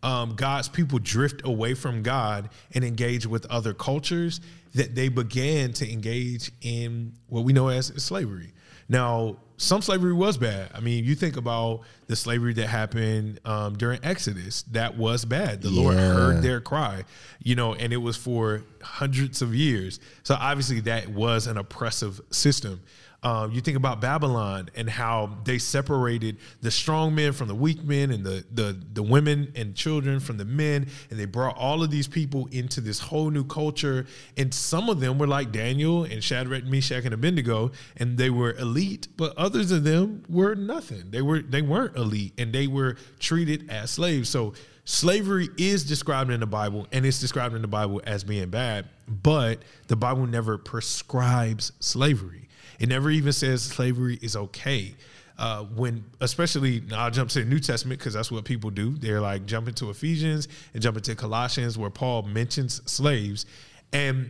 um, 0.03 0.36
God's 0.36 0.70
people 0.70 0.99
drift 0.99 1.41
away 1.43 1.74
from 1.74 2.03
God 2.03 2.49
and 2.74 2.86
engage 2.86 3.26
with 3.26 3.45
other 3.47 3.74
cultures 3.74 4.39
that 4.76 4.93
they 4.93 5.10
began 5.10 5.74
to 5.74 5.91
engage 5.91 6.51
in 6.62 7.14
what 7.28 7.43
we 7.43 7.51
know 7.51 7.70
as 7.70 7.88
slavery. 7.88 8.53
Now, 8.88 9.38
some 9.60 9.82
slavery 9.82 10.14
was 10.14 10.38
bad. 10.38 10.72
I 10.74 10.80
mean, 10.80 11.03
you 11.03 11.16
think 11.16 11.36
about 11.36 11.82
the 12.07 12.16
slavery 12.16 12.53
that 12.53 12.68
happened 12.68 13.39
um, 13.43 13.78
during 13.78 13.99
Exodus, 14.03 14.64
that 14.72 14.97
was 14.97 15.26
bad. 15.26 15.62
The 15.62 15.70
Lord 15.70 15.97
heard 15.97 16.41
their 16.41 16.62
cry, 16.62 17.03
you 17.43 17.55
know, 17.55 17.74
and 17.74 17.91
it 17.91 17.97
was 17.97 18.16
for 18.16 18.64
hundreds 18.82 19.41
of 19.41 19.53
years. 19.53 19.99
So 20.24 20.36
obviously, 20.39 20.80
that 20.82 21.10
was 21.10 21.45
an 21.45 21.57
oppressive 21.57 22.22
system. 22.32 22.82
Um, 23.22 23.52
you 23.52 23.60
think 23.60 23.76
about 23.76 24.00
Babylon 24.00 24.70
and 24.76 24.90
how 24.90 25.38
they 25.44 25.58
separated 25.58 26.38
the 26.62 26.72
strong 26.72 27.14
men 27.14 27.34
from 27.34 27.50
the 27.50 27.56
weak 27.56 27.84
men 27.84 28.12
and 28.12 28.24
the, 28.24 28.46
the 28.52 28.82
the 28.94 29.04
women 29.04 29.52
and 29.56 29.76
children 29.76 30.22
from 30.22 30.38
the 30.38 30.46
men, 30.46 30.88
and 31.10 31.20
they 31.20 31.26
brought 31.26 31.58
all 31.58 31.84
of 31.84 31.92
these 31.92 32.08
people 32.08 32.48
into 32.52 32.80
this 32.80 33.00
whole 33.00 33.30
new 33.30 33.44
culture. 33.44 34.06
And 34.38 34.54
some 34.54 34.90
of 34.90 35.02
them 35.02 35.18
were 35.20 35.28
like 35.28 35.52
Daniel 35.52 36.04
and 36.06 36.24
Shadrach, 36.24 36.64
Meshach, 36.64 37.04
and 37.04 37.14
Abednego, 37.14 37.72
and 37.98 38.18
they 38.18 38.30
were 38.30 38.54
elite, 38.54 39.10
but 39.18 39.38
others 39.38 39.72
of 39.72 39.84
them 39.84 40.24
were 40.30 40.56
nothing. 40.56 41.12
They 41.12 41.22
were 41.22 41.42
they 41.42 41.62
weren't 41.62 41.98
elite, 41.98 42.34
and 42.38 42.54
they 42.54 42.68
were 42.68 42.96
treated 43.20 43.70
as 43.70 43.92
slaves. 43.92 44.30
So 44.30 44.54
slavery 44.86 45.50
is 45.58 45.84
described 45.84 46.32
in 46.32 46.40
the 46.40 46.48
Bible, 46.48 46.88
and 46.94 47.06
it's 47.06 47.20
described 47.20 47.54
in 47.54 47.62
the 47.62 47.68
Bible 47.68 48.02
as 48.06 48.24
being 48.24 48.50
bad, 48.50 48.88
but 49.08 49.60
the 49.88 49.98
Bible 49.98 50.26
never 50.26 50.58
prescribes 50.58 51.74
slavery. 51.82 52.49
It 52.80 52.90
never 52.90 53.10
even 53.10 53.34
says 53.34 53.64
slavery 53.64 54.18
is 54.22 54.36
okay. 54.36 54.96
Uh, 55.38 55.64
when, 55.64 56.04
especially, 56.20 56.84
I'll 56.94 57.12
jump 57.12 57.30
to 57.32 57.40
the 57.40 57.46
New 57.46 57.60
Testament 57.60 58.00
because 58.00 58.14
that's 58.14 58.32
what 58.32 58.44
people 58.44 58.72
do. 58.72 58.98
They're 58.98 59.22
like 59.22 59.46
jumping 59.46 59.74
to 59.76 59.90
Ephesians 59.90 60.48
and 60.74 60.84
jumping 60.84 61.04
to 61.04 61.16
Colossians, 61.16 61.78
where 61.78 61.90
Paul 61.90 62.24
mentions 62.24 62.82
slaves, 62.90 63.46
and 63.94 64.30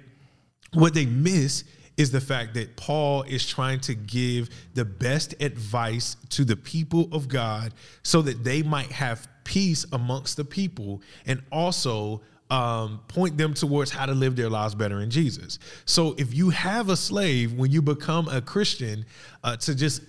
what 0.74 0.94
they 0.94 1.06
miss 1.06 1.64
is 1.98 2.12
the 2.12 2.22
fact 2.22 2.54
that 2.54 2.78
Paul 2.78 3.24
is 3.24 3.46
trying 3.46 3.82
to 3.82 3.94
give 3.94 4.50
the 4.74 4.86
best 4.86 5.36
advice 5.42 6.16
to 6.30 6.46
the 6.46 6.56
people 6.56 7.10
of 7.12 7.28
God 7.28 7.74
so 8.04 8.22
that 8.22 8.44
they 8.44 8.64
might 8.64 8.92
have 8.92 9.28
peace 9.44 9.86
amongst 9.92 10.38
the 10.38 10.46
people 10.46 11.02
and 11.26 11.42
also 11.52 12.22
um, 12.50 13.02
point 13.08 13.38
them 13.38 13.54
towards 13.54 13.92
how 13.92 14.06
to 14.06 14.14
live 14.14 14.36
their 14.36 14.50
lives 14.50 14.76
better 14.76 15.02
in 15.02 15.10
Jesus. 15.10 15.60
So 15.86 16.16
if 16.18 16.34
you 16.34 16.50
have 16.50 16.90
a 16.90 16.96
slave, 16.96 17.54
when 17.54 17.72
you 17.72 17.82
become 17.82 18.28
a 18.28 18.42
Christian, 18.42 19.06
uh, 19.44 19.58
to 19.58 19.76
just 19.76 20.02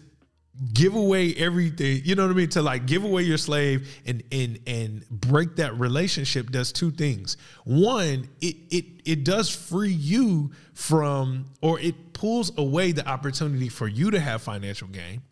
give 0.75 0.95
away 0.95 1.33
everything 1.37 2.03
you 2.05 2.15
know 2.15 2.25
what 2.25 2.33
i 2.33 2.35
mean? 2.35 2.49
To 2.51 2.61
like 2.61 2.85
give 2.85 3.05
away 3.05 3.23
your 3.23 3.39
slave 3.39 3.89
and 4.05 4.23
and 4.31 4.59
and 4.67 5.09
break 5.09 5.57
that 5.57 5.79
relationship 5.79 6.51
does 6.51 6.73
two 6.73 6.91
things. 6.91 7.37
One 7.65 8.29
it 8.41 8.57
it 8.71 8.85
it 9.05 9.25
does 9.25 9.49
free 9.49 9.93
you 9.93 10.51
from 10.75 11.47
or 11.63 11.81
it 11.81 12.13
pulls 12.13 12.57
away 12.59 12.93
the 12.93 13.07
opportunity 13.09 13.69
for 13.69 13.89
you 13.89 14.11
to 14.11 14.21
have 14.21 14.43
financial 14.43 14.89
gain. 14.89 15.23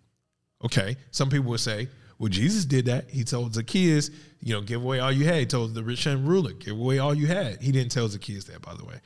Okay? 0.65 0.97
Some 1.11 1.29
people 1.29 1.51
would 1.51 1.61
say 1.61 1.89
well 2.19 2.29
jesus 2.29 2.65
did 2.65 2.87
that 2.87 3.09
he 3.11 3.25
told 3.25 3.55
zacchaeus 3.55 4.11
you 4.41 4.55
know 4.55 4.61
give 4.61 4.83
away 4.83 5.01
all 5.01 5.13
you 5.13 5.25
had 5.25 5.37
he 5.37 5.47
told 5.47 5.75
the 5.75 5.83
rich 5.83 6.07
young 6.07 6.25
ruler 6.25 6.53
give 6.53 6.79
away 6.79 6.99
all 6.99 7.15
you 7.15 7.27
had 7.27 7.61
he 7.63 7.73
didn't 7.73 7.91
tell 7.93 8.09
zacchaeus 8.09 8.45
that 8.45 8.61
by 8.63 8.75
the 8.75 8.85
way 8.85 8.97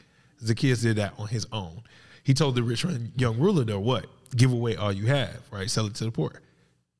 zacchaeus 0.44 0.82
did 0.82 0.96
that 0.96 1.14
on 1.18 1.28
his 1.28 1.46
own 1.52 1.82
he 2.24 2.34
told 2.34 2.54
the 2.54 2.62
rich 2.62 2.84
young 3.16 3.38
ruler 3.38 3.64
though 3.64 3.80
what 3.80 4.06
give 4.36 4.52
away 4.52 4.76
all 4.76 4.92
you 4.92 5.06
have, 5.06 5.40
right? 5.50 5.70
Sell 5.70 5.86
it 5.86 5.94
to 5.96 6.04
the 6.04 6.10
poor. 6.10 6.32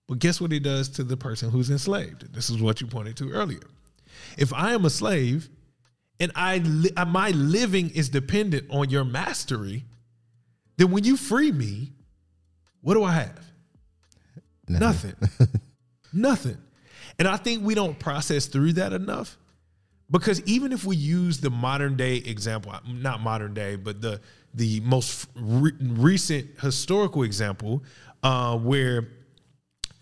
But 0.09 0.19
guess 0.19 0.41
what 0.41 0.53
he 0.53 0.59
does 0.59 0.89
to 0.91 1.05
the 1.05 1.17
person 1.17 1.51
who's 1.51 1.71
enslaved? 1.71 2.33
This 2.35 2.51
is 2.51 2.61
what 2.61 2.81
you 2.81 2.87
pointed 2.87 3.17
to 3.19 3.31
earlier. 3.31 3.63
If 4.37 4.53
I 4.53 4.73
am 4.73 4.85
a 4.85 4.91
slave 4.91 5.49
and 6.21 6.33
I 6.35 6.59
li- 6.59 6.93
uh, 6.97 7.05
my 7.05 7.31
living 7.31 7.91
is 7.91 8.09
dependent 8.09 8.67
on 8.71 8.91
your 8.91 9.05
mastery, 9.05 9.85
then 10.77 10.91
when 10.91 11.05
you 11.05 11.17
free 11.17 11.53
me, 11.53 11.93
what 12.81 12.95
do 12.95 13.05
I 13.05 13.13
have? 13.13 13.45
Nothing. 14.69 15.15
Nothing. 15.21 15.49
And 17.19 17.29
I 17.29 17.37
think 17.37 17.65
we 17.65 17.75
don't 17.75 17.99
process 17.99 18.47
through 18.47 18.75
that 18.75 18.93
enough 18.93 19.37
because 20.11 20.43
even 20.43 20.73
if 20.73 20.85
we 20.85 20.95
use 20.95 21.41
the 21.41 21.51
modern 21.51 21.97
day 21.97 22.17
example, 22.17 22.73
not 22.87 23.21
modern 23.21 23.55
day, 23.55 23.77
but 23.77 24.01
the 24.01 24.21
the 24.55 24.81
most 24.81 25.29
re- 25.35 25.73
recent 25.81 26.61
historical 26.61 27.23
example, 27.23 27.83
uh, 28.23 28.57
where 28.59 29.09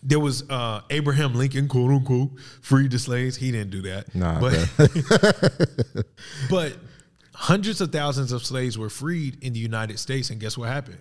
there 0.03 0.19
was 0.19 0.49
uh, 0.51 0.81
Abraham 0.91 1.35
Lincoln, 1.35 1.69
quote 1.69 1.91
unquote, 1.91 2.31
freed 2.61 2.91
the 2.91 2.99
slaves. 2.99 3.37
He 3.37 3.53
didn't 3.53 3.71
do 3.71 3.83
that. 3.83 4.13
Nah, 4.15 4.41
but, 4.41 4.69
but 6.51 6.77
hundreds 7.35 7.81
of 7.81 7.93
thousands 7.93 8.33
of 8.33 8.45
slaves 8.45 8.77
were 8.77 8.91
freed 8.91 9.43
in 9.43 9.53
the 9.53 9.61
United 9.61 9.99
States, 9.99 10.31
and 10.31 10.41
guess 10.41 10.59
what 10.59 10.69
happened? 10.69 10.99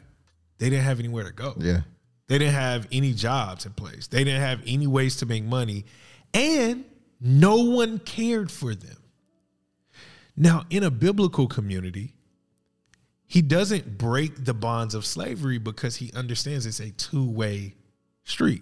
They 0.60 0.70
didn't 0.70 0.86
have 0.86 1.00
anywhere 1.00 1.24
to 1.24 1.32
go. 1.32 1.56
yeah. 1.58 1.82
They 2.30 2.38
didn't 2.38 2.54
have 2.54 2.88
any 2.92 3.14
jobs 3.14 3.66
in 3.66 3.74
place. 3.74 4.06
They 4.06 4.24
didn't 4.24 4.42
have 4.42 4.62
any 4.66 4.86
ways 4.86 5.18
to 5.18 5.26
make 5.26 5.44
money, 5.44 5.86
and 6.32 6.86
no 7.20 7.58
one 7.58 7.98
cared 7.98 8.52
for 8.52 8.76
them. 8.76 8.98
Now, 10.38 10.66
in 10.70 10.84
a 10.84 10.92
biblical 10.92 11.48
community, 11.48 12.14
he 13.26 13.42
doesn't 13.42 13.98
break 13.98 14.46
the 14.46 14.54
bonds 14.54 14.94
of 14.94 15.08
slavery 15.08 15.58
because 15.58 15.98
he 15.98 16.12
understands 16.14 16.68
it's 16.68 16.80
a 16.80 16.92
two 16.92 17.28
way 17.28 17.74
street. 18.24 18.62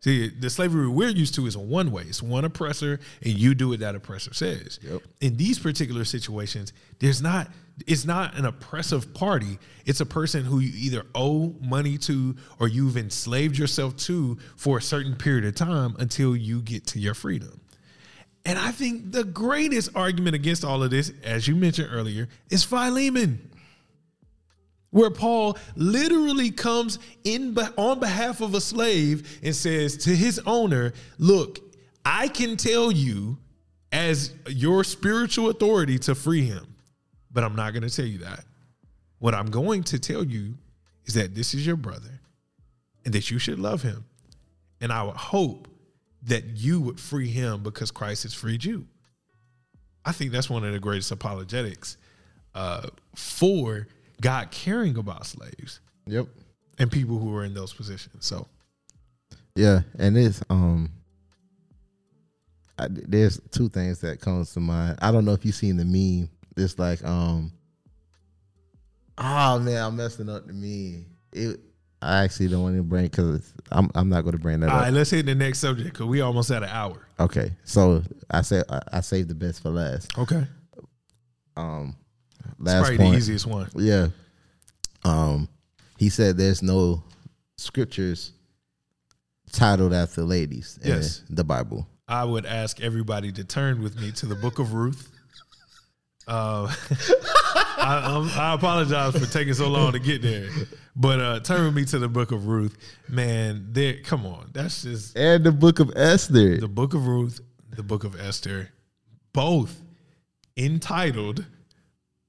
See, 0.00 0.28
the 0.28 0.48
slavery 0.48 0.86
we're 0.86 1.08
used 1.08 1.34
to 1.34 1.46
is 1.46 1.56
a 1.56 1.60
one 1.60 1.90
way. 1.90 2.04
It's 2.04 2.22
one 2.22 2.44
oppressor, 2.44 3.00
and 3.22 3.32
you 3.32 3.54
do 3.54 3.70
what 3.70 3.80
that 3.80 3.96
oppressor 3.96 4.32
says. 4.32 4.78
Yep. 4.82 5.02
In 5.20 5.36
these 5.36 5.58
particular 5.58 6.04
situations, 6.04 6.72
there's 7.00 7.20
not. 7.20 7.48
It's 7.86 8.04
not 8.04 8.36
an 8.36 8.44
oppressive 8.44 9.14
party. 9.14 9.58
It's 9.86 10.00
a 10.00 10.06
person 10.06 10.44
who 10.44 10.58
you 10.58 10.72
either 10.74 11.06
owe 11.14 11.54
money 11.60 11.96
to 11.98 12.34
or 12.58 12.66
you've 12.66 12.96
enslaved 12.96 13.56
yourself 13.56 13.96
to 13.98 14.36
for 14.56 14.78
a 14.78 14.82
certain 14.82 15.14
period 15.14 15.44
of 15.44 15.54
time 15.54 15.94
until 16.00 16.34
you 16.34 16.60
get 16.60 16.88
to 16.88 16.98
your 16.98 17.14
freedom. 17.14 17.60
And 18.44 18.58
I 18.58 18.72
think 18.72 19.12
the 19.12 19.22
greatest 19.22 19.90
argument 19.94 20.34
against 20.34 20.64
all 20.64 20.82
of 20.82 20.90
this, 20.90 21.12
as 21.22 21.46
you 21.46 21.54
mentioned 21.54 21.90
earlier, 21.92 22.28
is 22.50 22.64
Philemon 22.64 23.48
where 24.90 25.10
Paul 25.10 25.58
literally 25.76 26.50
comes 26.50 26.98
in 27.24 27.56
on 27.76 28.00
behalf 28.00 28.40
of 28.40 28.54
a 28.54 28.60
slave 28.60 29.40
and 29.42 29.54
says 29.54 29.96
to 29.98 30.16
his 30.16 30.40
owner, 30.46 30.92
"Look, 31.18 31.60
I 32.04 32.28
can 32.28 32.56
tell 32.56 32.90
you 32.90 33.38
as 33.92 34.34
your 34.48 34.84
spiritual 34.84 35.50
authority 35.50 35.98
to 36.00 36.14
free 36.14 36.44
him, 36.44 36.74
but 37.30 37.44
I'm 37.44 37.56
not 37.56 37.72
going 37.72 37.82
to 37.82 37.94
tell 37.94 38.06
you 38.06 38.18
that. 38.18 38.44
What 39.18 39.34
I'm 39.34 39.50
going 39.50 39.82
to 39.84 39.98
tell 39.98 40.24
you 40.24 40.54
is 41.06 41.14
that 41.14 41.34
this 41.34 41.54
is 41.54 41.66
your 41.66 41.76
brother 41.76 42.20
and 43.04 43.14
that 43.14 43.30
you 43.30 43.38
should 43.38 43.58
love 43.58 43.82
him. 43.82 44.04
And 44.80 44.92
I 44.92 45.02
would 45.02 45.16
hope 45.16 45.68
that 46.24 46.44
you 46.56 46.80
would 46.80 47.00
free 47.00 47.28
him 47.28 47.62
because 47.62 47.90
Christ 47.90 48.24
has 48.24 48.34
freed 48.34 48.64
you. 48.64 48.86
I 50.04 50.12
think 50.12 50.32
that's 50.32 50.50
one 50.50 50.64
of 50.64 50.72
the 50.72 50.78
greatest 50.78 51.10
apologetics 51.10 51.96
uh, 52.54 52.88
for 53.14 53.88
God 54.20 54.50
caring 54.50 54.96
about 54.96 55.26
slaves 55.26 55.80
Yep. 56.06 56.26
and 56.78 56.90
people 56.90 57.18
who 57.18 57.34
are 57.36 57.44
in 57.44 57.54
those 57.54 57.72
positions. 57.72 58.26
So 58.26 58.46
Yeah, 59.54 59.80
and 59.98 60.16
it's 60.18 60.42
um, 60.50 60.90
I, 62.78 62.86
there's 62.90 63.40
two 63.50 63.68
things 63.68 64.00
that 64.00 64.20
comes 64.20 64.52
to 64.54 64.60
mind. 64.60 64.98
I 65.02 65.10
don't 65.12 65.24
know 65.24 65.32
if 65.32 65.44
you 65.44 65.52
seen 65.52 65.76
the 65.76 65.84
meme. 65.84 66.30
It's 66.56 66.78
like 66.78 67.04
um, 67.04 67.52
oh 69.18 69.58
man, 69.58 69.82
I'm 69.84 69.96
messing 69.96 70.28
up 70.28 70.46
the 70.46 70.52
meme. 70.52 71.06
It, 71.32 71.60
I 72.00 72.22
actually 72.22 72.48
don't 72.48 72.62
want 72.62 72.76
to 72.76 72.82
bring 72.82 73.06
because 73.06 73.52
I'm 73.72 73.90
I'm 73.94 74.08
not 74.08 74.22
going 74.22 74.36
to 74.36 74.40
bring 74.42 74.60
that 74.60 74.70
all 74.70 74.76
up. 74.76 74.82
right, 74.84 74.92
let's 74.92 75.10
hit 75.10 75.26
the 75.26 75.34
next 75.34 75.58
subject 75.58 75.90
because 75.92 76.06
we 76.06 76.20
almost 76.20 76.50
at 76.52 76.62
an 76.62 76.68
hour. 76.68 77.06
Okay, 77.18 77.50
so 77.64 78.02
I 78.30 78.42
said 78.42 78.64
I, 78.68 78.80
I 78.92 79.00
saved 79.00 79.28
the 79.28 79.34
best 79.34 79.62
for 79.62 79.70
last. 79.70 80.16
Okay, 80.16 80.46
Um, 81.56 81.96
last 82.58 82.80
probably 82.80 82.98
point. 82.98 83.12
the 83.12 83.18
easiest 83.18 83.46
one. 83.46 83.68
Yeah. 83.76 84.08
Um, 85.04 85.48
he 85.98 86.08
said 86.08 86.36
there's 86.36 86.62
no 86.62 87.02
scriptures 87.56 88.32
titled 89.52 89.92
after 89.94 90.22
ladies 90.22 90.78
in 90.82 90.88
Yes. 90.88 91.22
the 91.30 91.44
Bible. 91.44 91.86
I 92.06 92.24
would 92.24 92.46
ask 92.46 92.80
everybody 92.80 93.32
to 93.32 93.44
turn 93.44 93.82
with 93.82 94.00
me 94.00 94.12
to 94.12 94.26
the 94.26 94.34
Book 94.34 94.58
of 94.58 94.72
Ruth. 94.74 95.10
Uh, 96.26 96.66
I, 97.78 98.02
I'm- 98.04 98.30
I 98.34 98.54
apologize 98.54 99.16
for 99.18 99.26
taking 99.32 99.54
so 99.54 99.68
long 99.68 99.92
to 99.92 99.98
get 99.98 100.20
there, 100.20 100.48
but 100.96 101.20
uh, 101.20 101.40
turn 101.40 101.64
with 101.64 101.74
me 101.74 101.84
to 101.86 101.98
the 101.98 102.08
Book 102.08 102.32
of 102.32 102.46
Ruth. 102.46 102.76
Man, 103.08 103.68
there, 103.72 103.96
come 104.04 104.26
on, 104.26 104.50
that's 104.52 104.82
just 104.82 105.16
And 105.16 105.44
the 105.44 105.52
book 105.52 105.80
of 105.80 105.90
Esther. 105.96 106.58
the 106.58 106.68
Book 106.68 106.92
of 106.94 107.06
Ruth, 107.06 107.40
the 107.70 107.82
Book 107.82 108.04
of 108.04 108.18
Esther, 108.20 108.70
both 109.32 109.74
entitled 110.56 111.46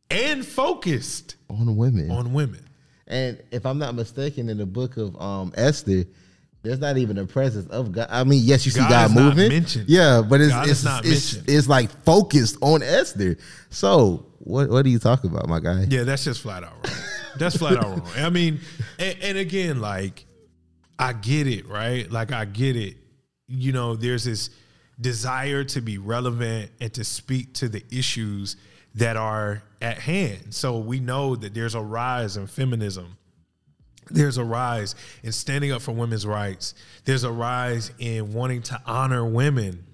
and 0.10 0.46
focused 0.46 1.36
on 1.50 1.76
women. 1.76 2.12
on 2.12 2.34
women. 2.34 2.66
and 3.08 3.42
if 3.52 3.66
I'm 3.66 3.78
not 3.78 3.96
mistaken, 3.96 4.50
in 4.50 4.58
the 4.58 4.66
book 4.66 4.98
of 4.98 5.20
um 5.22 5.54
Esther, 5.56 6.06
there's 6.62 6.80
not 6.80 6.98
even 6.98 7.18
a 7.18 7.26
presence 7.26 7.70
of 7.70 7.92
God. 7.92 8.08
I 8.10 8.24
mean, 8.24 8.42
yes, 8.44 8.66
you 8.66 8.72
see 8.72 8.80
God 8.82 8.90
God, 8.90 9.16
moving. 9.16 9.50
mentioned. 9.50 9.88
Yeah, 9.88 10.22
but 10.28 10.42
it's 10.42 10.52
God 10.52 10.68
it's, 10.68 10.84
not 10.84 11.06
it's, 11.06 11.34
mentioned. 11.34 11.56
it's 11.56 11.68
like 11.68 11.90
focused 12.04 12.58
on 12.62 12.84
Esther. 12.84 13.38
So 13.70 14.26
what 14.40 14.70
what 14.70 14.86
are 14.86 14.90
you 14.90 15.00
talking 15.00 15.32
about, 15.32 15.48
my 15.48 15.60
guy? 15.60 15.86
Yeah, 15.90 16.04
that's 16.04 16.24
just 16.24 16.42
flat 16.42 16.64
out 16.64 16.74
wrong. 16.74 16.96
That's 17.38 17.56
flat 17.58 17.78
out 17.78 17.86
wrong. 17.86 18.08
I 18.18 18.30
mean, 18.30 18.60
and, 18.98 19.16
and 19.22 19.38
again, 19.38 19.80
like, 19.80 20.26
I 20.98 21.14
get 21.14 21.48
it, 21.48 21.68
right? 21.68 22.12
Like, 22.12 22.34
I 22.34 22.46
get 22.46 22.76
it. 22.76 22.98
You 23.48 23.72
know, 23.72 23.96
there's 23.96 24.26
this 24.26 24.50
desire 25.00 25.64
to 25.64 25.82
be 25.82 25.98
relevant 25.98 26.72
and 26.82 26.94
to 26.96 27.04
speak 27.04 27.54
to 27.56 27.70
the 27.70 27.84
issues 27.92 28.58
that 28.96 29.18
are 29.18 29.64
at 29.82 30.00
hand. 30.00 30.54
So 30.54 30.80
we 30.80 31.00
know 31.00 31.36
that 31.36 31.54
there's 31.54 31.76
a 31.76 31.82
rise 31.82 32.38
in 32.38 32.48
feminism. 32.48 33.18
There's 34.12 34.38
a 34.38 34.44
rise 34.44 34.96
in 35.24 35.32
standing 35.32 35.72
up 35.72 35.82
for 35.82 35.92
women's 35.92 36.26
rights. 36.26 36.74
There's 37.06 37.24
a 37.24 37.32
rise 37.32 37.92
in 38.00 38.34
wanting 38.34 38.64
to 38.64 38.82
honor 38.86 39.24
women. 39.26 39.86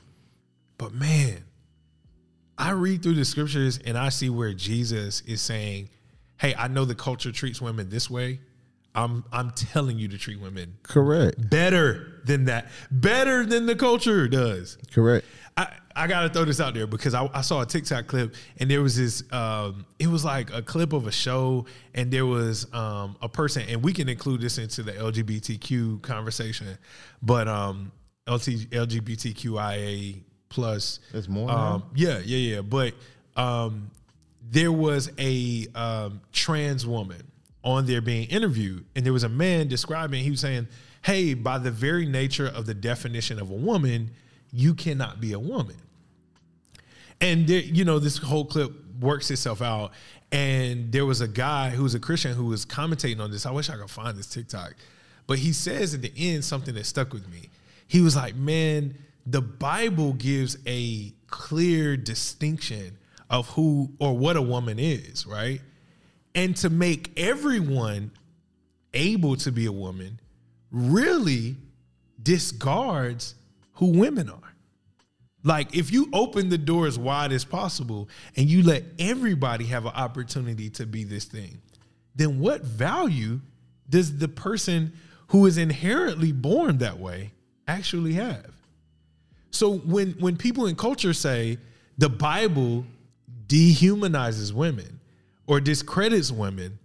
But 0.78 0.93
man, 0.93 1.43
I 2.58 2.72
read 2.72 3.04
through 3.04 3.16
the 3.16 3.26
scriptures 3.26 3.80
and 3.86 3.98
I 3.98 4.10
see 4.10 4.30
where 4.30 4.54
Jesus 4.54 5.22
is 5.22 5.41
saying, 5.41 5.89
"Hey, 6.38 6.56
I 6.58 6.70
know 6.70 6.86
the 6.86 6.96
culture 6.96 7.32
treats 7.32 7.62
women 7.62 7.89
this 7.89 8.10
way. 8.10 8.39
I'm 8.93 9.26
I'm 9.34 9.52
telling 9.52 10.00
you 10.00 10.08
to 10.08 10.18
treat 10.18 10.39
women 10.39 10.78
Correct. 10.84 11.50
better 11.50 12.22
than 12.24 12.46
that. 12.46 12.70
Better 12.89 13.46
than 13.46 13.66
the 13.66 13.76
culture 13.76 14.28
does." 14.30 14.78
Correct. 14.91 15.26
I, 15.58 15.68
I 15.95 16.08
gotta 16.08 16.30
throw 16.30 16.43
this 16.43 16.60
out 16.60 16.74
there 16.74 16.86
because 16.86 17.14
I, 17.14 17.30
I 17.34 17.41
saw 17.41 17.62
a 17.62 17.66
TikTok 17.66 18.08
clip 18.08 18.36
and 18.58 18.70
there 18.70 18.82
was 18.82 18.97
this 18.97 19.24
um, 19.32 19.86
it 19.99 20.08
was 20.08 20.26
like 20.26 20.53
a 20.53 20.62
clip 20.62 20.91
of 20.91 21.08
a 21.08 21.12
show 21.12 21.66
and 21.93 22.12
there 22.12 22.26
was 22.26 22.72
um, 22.74 23.16
a 23.22 23.30
person 23.30 23.64
and 23.70 23.82
we 23.82 23.93
can 23.93 24.10
include 24.10 24.41
this 24.41 24.58
into 24.58 24.84
the 24.84 24.91
LGBTQ 24.91 26.01
conversation, 26.01 26.78
but 27.22 27.47
um, 27.47 27.91
LT, 28.28 28.70
LGBTQIA 28.72 30.24
plus 30.49 30.99
There's 31.12 31.30
more 31.30 31.51
Um, 31.51 31.84
yeah, 31.95 32.20
yeah, 32.24 32.56
yeah. 32.56 32.62
But 32.62 32.93
um, 33.36 33.91
there 34.41 34.72
was 34.72 35.12
a 35.20 35.68
um, 35.76 36.22
trans 36.32 36.88
woman 36.88 37.32
on 37.64 37.86
there 37.86 38.01
being 38.01 38.28
interviewed, 38.30 38.86
and 38.95 39.06
there 39.06 39.14
was 39.14 39.24
a 39.24 39.30
man 39.30 39.68
describing. 39.68 40.24
He 40.24 40.32
was 40.32 40.39
saying, 40.39 40.68
"Hey, 41.03 41.34
by 41.34 41.58
the 41.58 41.72
very 41.72 42.06
nature 42.06 42.47
of 42.47 42.66
the 42.66 42.74
definition 42.74 43.39
of 43.39 43.51
a 43.51 43.56
woman, 43.56 44.12
you 44.56 44.74
cannot 44.74 45.20
be 45.20 45.34
a 45.34 45.39
woman." 45.39 45.76
And 47.22 47.47
there, 47.47 47.62
you 47.62 47.86
know, 47.86 47.99
this 47.99 48.18
whole 48.18 48.45
clip 48.45 48.72
works 48.99 49.32
itself 49.32 49.62
out. 49.62 49.91
And 50.32 50.91
there 50.91 51.06
was 51.06 51.22
a 51.22 51.28
guy 51.28 51.70
who 51.70 51.84
was 51.84 51.95
a 51.95 51.99
Christian 51.99 52.34
who 52.34 52.45
was 52.45 52.66
commentating 52.66 53.20
on 53.20 53.32
this. 53.32 53.45
I 53.45 53.51
wish 53.51 53.70
I 53.70 53.78
could 53.78 53.89
find 53.89 54.18
this 54.18 54.28
TikTok. 54.28 54.76
But 55.28 55.39
he 55.39 55.53
says 55.53 55.93
at 55.93 56.01
the 56.01 56.12
end 56.18 56.43
something 56.43 56.74
that 56.76 56.86
stuck 56.86 57.14
with 57.14 57.30
me. 57.32 57.49
He 57.88 58.01
was 58.01 58.16
like, 58.16 58.36
Man, 58.36 58.97
the 59.26 59.41
Bible 59.41 60.14
gives 60.14 60.58
a 60.68 61.14
clear 61.28 61.97
distinction 61.97 62.97
of 63.30 63.47
who 63.49 63.91
or 63.99 64.18
what 64.18 64.36
a 64.36 64.41
woman 64.41 64.78
is, 64.80 65.26
right? 65.26 65.62
And 66.34 66.56
to 66.58 66.70
make 66.70 67.18
everyone 67.18 68.12
able 68.93 69.36
to 69.38 69.51
be 69.51 69.66
a 69.66 69.72
woman 69.72 70.20
really 70.72 71.56
discards 72.22 73.36
who 73.76 73.88
women 73.88 74.30
are. 74.30 74.56
Like 75.44 75.76
if 75.76 75.92
you 75.94 76.10
open 76.12 76.50
the 76.50 76.58
door 76.58 76.88
as 76.88 76.98
wide 76.98 77.32
as 77.32 77.46
possible 77.46 78.10
and 78.36 78.50
you 78.50 78.64
let 78.64 78.84
everybody 78.98 79.66
have 79.66 79.86
an 79.86 79.94
opportunity 79.94 80.70
to 80.72 80.86
be 80.88 81.04
this 81.04 81.26
thing, 81.26 81.62
then 82.16 82.40
what 82.40 82.64
value 82.64 83.40
does 83.88 84.18
the 84.18 84.28
person 84.28 84.94
who 85.28 85.46
is 85.46 85.58
inherently 85.58 86.32
born 86.32 86.80
that 86.80 86.98
way 86.98 87.32
actually 87.68 88.14
have? 88.14 88.52
So 89.52 89.78
when 89.78 90.14
when 90.14 90.36
people 90.36 90.66
in 90.66 90.76
culture 90.76 91.14
say 91.14 91.60
the 91.98 92.10
Bible 92.10 92.86
dehumanizes 93.48 94.52
women 94.52 95.00
or 95.46 95.62
discredits 95.62 96.32
women, 96.32 96.80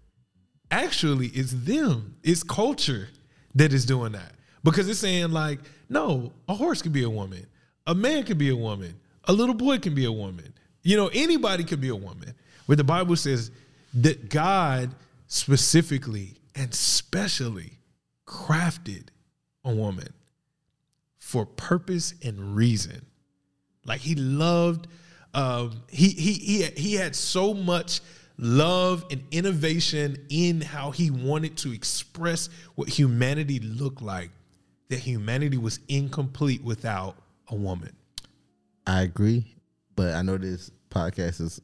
actually 0.70 1.28
it's 1.28 1.52
them, 1.52 2.16
it's 2.22 2.42
culture 2.42 3.08
that 3.54 3.72
is 3.72 3.86
doing 3.86 4.12
that. 4.12 4.32
Because 4.62 4.88
it's 4.88 5.00
saying 5.00 5.32
like, 5.32 5.60
no, 5.88 6.32
a 6.48 6.54
horse 6.54 6.82
can 6.82 6.92
be 6.92 7.02
a 7.02 7.10
woman, 7.10 7.46
a 7.86 7.94
man 7.94 8.24
can 8.24 8.38
be 8.38 8.50
a 8.50 8.56
woman, 8.56 8.94
a 9.24 9.32
little 9.32 9.54
boy 9.54 9.78
can 9.78 9.94
be 9.94 10.04
a 10.04 10.12
woman. 10.12 10.52
You 10.82 10.96
know, 10.96 11.10
anybody 11.12 11.64
can 11.64 11.80
be 11.80 11.88
a 11.88 11.96
woman. 11.96 12.34
But 12.66 12.78
the 12.78 12.84
Bible 12.84 13.16
says 13.16 13.50
that 13.94 14.30
God 14.30 14.94
specifically 15.26 16.36
and 16.54 16.74
specially 16.74 17.78
crafted 18.26 19.08
a 19.64 19.74
woman 19.74 20.12
for 21.18 21.46
purpose 21.46 22.14
and 22.22 22.56
reason. 22.56 23.04
Like 23.84 24.00
he 24.00 24.14
loved, 24.14 24.86
um, 25.34 25.82
he 25.88 26.08
he 26.08 26.32
he 26.32 26.62
he 26.76 26.94
had 26.94 27.14
so 27.14 27.54
much 27.54 28.00
love 28.36 29.04
and 29.10 29.22
innovation 29.30 30.16
in 30.28 30.60
how 30.60 30.90
he 30.90 31.10
wanted 31.10 31.56
to 31.58 31.72
express 31.72 32.48
what 32.74 32.88
humanity 32.88 33.60
looked 33.60 34.02
like. 34.02 34.30
That 34.90 34.98
humanity 34.98 35.56
was 35.56 35.80
incomplete 35.88 36.62
without 36.62 37.16
a 37.48 37.54
woman. 37.54 37.96
I 38.86 39.02
agree, 39.02 39.56
but 39.96 40.14
I 40.14 40.22
know 40.22 40.36
this 40.36 40.70
podcast 40.90 41.40
is 41.40 41.60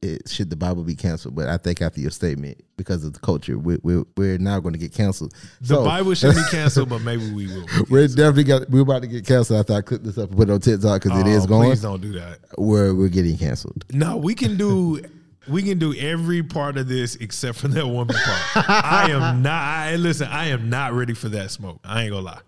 it 0.00 0.28
should 0.28 0.48
the 0.48 0.54
Bible 0.56 0.84
be 0.84 0.94
canceled. 0.94 1.34
But 1.34 1.48
I 1.48 1.56
think 1.56 1.82
after 1.82 2.00
your 2.00 2.10
statement, 2.12 2.62
because 2.76 3.04
of 3.04 3.12
the 3.12 3.18
culture, 3.20 3.58
we're 3.58 3.78
we're, 3.82 4.04
we're 4.16 4.38
now 4.38 4.60
going 4.60 4.72
to 4.72 4.78
get 4.78 4.92
canceled. 4.94 5.34
The 5.60 5.66
So, 5.66 5.84
Bible 5.84 6.14
should 6.14 6.34
be 6.36 6.42
canceled, 6.50 6.88
but 6.88 7.02
maybe 7.02 7.30
we 7.32 7.48
will. 7.48 7.66
We're 7.90 8.06
definitely 8.06 8.44
got. 8.44 8.70
We're 8.70 8.82
about 8.82 9.02
to 9.02 9.08
get 9.08 9.26
canceled 9.26 9.60
after 9.60 9.74
I 9.74 9.80
clip 9.80 10.02
this 10.04 10.16
up 10.16 10.28
and 10.30 10.38
put 10.38 10.48
it 10.48 10.52
on 10.52 10.60
TikTok 10.60 11.02
because 11.02 11.18
it 11.18 11.26
Oh, 11.26 11.30
is 11.30 11.46
going. 11.46 11.70
Please 11.70 11.82
don't 11.82 12.00
do 12.00 12.12
that. 12.12 12.38
Where 12.56 12.94
we're 12.94 13.08
getting 13.08 13.36
canceled. 13.36 13.84
No, 13.90 14.16
we 14.16 14.34
can 14.34 14.56
do 14.56 15.02
we 15.48 15.62
can 15.62 15.78
do 15.78 15.94
every 15.94 16.42
part 16.42 16.76
of 16.76 16.88
this 16.88 17.16
except 17.16 17.58
for 17.58 17.68
that 17.68 17.86
woman 17.86 18.16
part. 18.16 18.68
I 18.68 19.10
am 19.10 19.42
not. 19.42 19.62
I, 19.62 19.96
listen, 19.96 20.28
I 20.28 20.46
am 20.46 20.70
not 20.70 20.92
ready 20.92 21.14
for 21.14 21.28
that 21.30 21.50
smoke. 21.50 21.80
I 21.84 22.02
ain't 22.02 22.12
gonna 22.12 22.24
lie. 22.24 22.40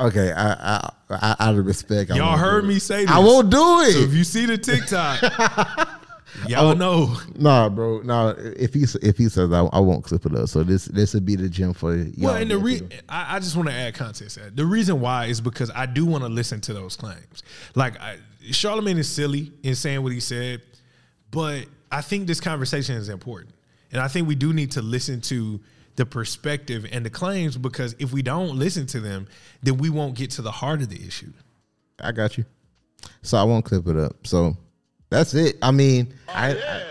Okay, 0.00 0.30
I, 0.32 0.52
I, 0.52 0.90
I 1.10 1.36
out 1.40 1.56
of 1.56 1.66
respect, 1.66 2.12
I 2.12 2.16
Y'all 2.16 2.28
won't 2.28 2.40
heard 2.40 2.60
do 2.62 2.68
me 2.68 2.78
say 2.78 3.04
this. 3.04 3.10
I 3.10 3.18
won't 3.18 3.50
do 3.50 3.80
it. 3.80 3.92
So 3.92 3.98
if 4.00 4.14
you 4.14 4.22
see 4.22 4.46
the 4.46 4.56
TikTok, 4.56 5.20
y'all 6.46 6.68
oh, 6.68 6.72
know. 6.74 7.16
Nah, 7.36 7.68
bro. 7.68 8.02
Nah, 8.02 8.34
if 8.38 8.74
he 8.74 8.84
if 9.02 9.18
he 9.18 9.28
says 9.28 9.52
I, 9.52 9.64
I 9.64 9.80
won't 9.80 10.04
clip 10.04 10.24
it 10.24 10.36
up, 10.36 10.48
so 10.48 10.62
this 10.62 10.84
this 10.84 11.14
would 11.14 11.26
be 11.26 11.34
the 11.34 11.48
gym 11.48 11.74
for 11.74 11.96
y'all. 11.96 12.30
Well, 12.30 12.36
and 12.36 12.48
the 12.48 12.58
re- 12.58 12.88
I, 13.08 13.36
I 13.36 13.38
just 13.40 13.56
want 13.56 13.70
to 13.70 13.74
add 13.74 13.94
context. 13.94 14.36
that. 14.36 14.54
The 14.54 14.64
reason 14.64 15.00
why 15.00 15.26
is 15.26 15.40
because 15.40 15.70
I 15.74 15.86
do 15.86 16.06
want 16.06 16.22
to 16.22 16.28
listen 16.28 16.60
to 16.62 16.74
those 16.74 16.94
claims. 16.94 17.42
Like 17.74 18.00
I, 18.00 18.18
Charlamagne 18.50 18.98
is 18.98 19.08
silly 19.08 19.50
in 19.64 19.74
saying 19.74 20.04
what 20.04 20.12
he 20.12 20.20
said, 20.20 20.62
but 21.32 21.66
I 21.90 22.00
think 22.00 22.26
this 22.26 22.40
conversation 22.40 22.96
is 22.96 23.08
important, 23.08 23.54
and 23.92 24.00
I 24.00 24.08
think 24.08 24.28
we 24.28 24.34
do 24.34 24.52
need 24.52 24.72
to 24.72 24.82
listen 24.82 25.20
to 25.22 25.60
the 25.96 26.06
perspective 26.06 26.86
and 26.92 27.04
the 27.04 27.10
claims 27.10 27.56
because 27.56 27.96
if 27.98 28.12
we 28.12 28.22
don't 28.22 28.56
listen 28.56 28.86
to 28.86 29.00
them, 29.00 29.26
then 29.62 29.78
we 29.78 29.90
won't 29.90 30.14
get 30.14 30.30
to 30.32 30.42
the 30.42 30.52
heart 30.52 30.80
of 30.80 30.88
the 30.88 31.06
issue. 31.06 31.32
I 32.00 32.12
got 32.12 32.38
you. 32.38 32.44
So 33.22 33.36
I 33.36 33.42
won't 33.42 33.64
clip 33.64 33.86
it 33.88 33.96
up. 33.96 34.26
So 34.26 34.56
that's 35.10 35.34
it. 35.34 35.56
I 35.60 35.72
mean, 35.72 36.14
oh, 36.28 36.32
I, 36.32 36.50
I 36.50 36.82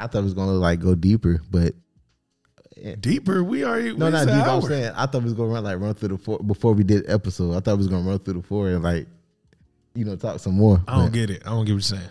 I 0.00 0.06
thought 0.06 0.20
it 0.20 0.24
was 0.24 0.34
gonna 0.34 0.52
like 0.52 0.80
go 0.80 0.94
deeper, 0.94 1.42
but 1.50 1.74
eh, 2.82 2.96
Deeper, 2.98 3.44
we 3.44 3.64
already 3.64 3.94
no, 3.94 4.06
we 4.06 4.12
not 4.12 4.26
deep. 4.26 4.34
I'm 4.34 4.62
saying 4.62 4.92
I 4.96 5.06
thought 5.06 5.18
it 5.18 5.24
was 5.24 5.34
gonna 5.34 5.52
run 5.52 5.64
like 5.64 5.78
run 5.78 5.94
through 5.94 6.08
the 6.08 6.18
four 6.18 6.38
before 6.38 6.72
we 6.72 6.84
did 6.84 7.08
episode. 7.08 7.54
I 7.54 7.60
thought 7.60 7.74
it 7.74 7.78
was 7.78 7.88
gonna 7.88 8.08
run 8.08 8.18
through 8.18 8.34
the 8.34 8.42
four 8.42 8.68
and 8.68 8.82
like 8.82 9.06
you 9.94 10.04
know 10.04 10.16
talk 10.16 10.40
some 10.40 10.54
more. 10.54 10.82
I 10.88 10.96
don't 10.96 11.06
but 11.06 11.12
get 11.12 11.30
it. 11.30 11.42
I 11.44 11.50
don't 11.50 11.66
get 11.66 11.72
what 11.72 11.90
you're 11.90 11.98
saying. 11.98 12.10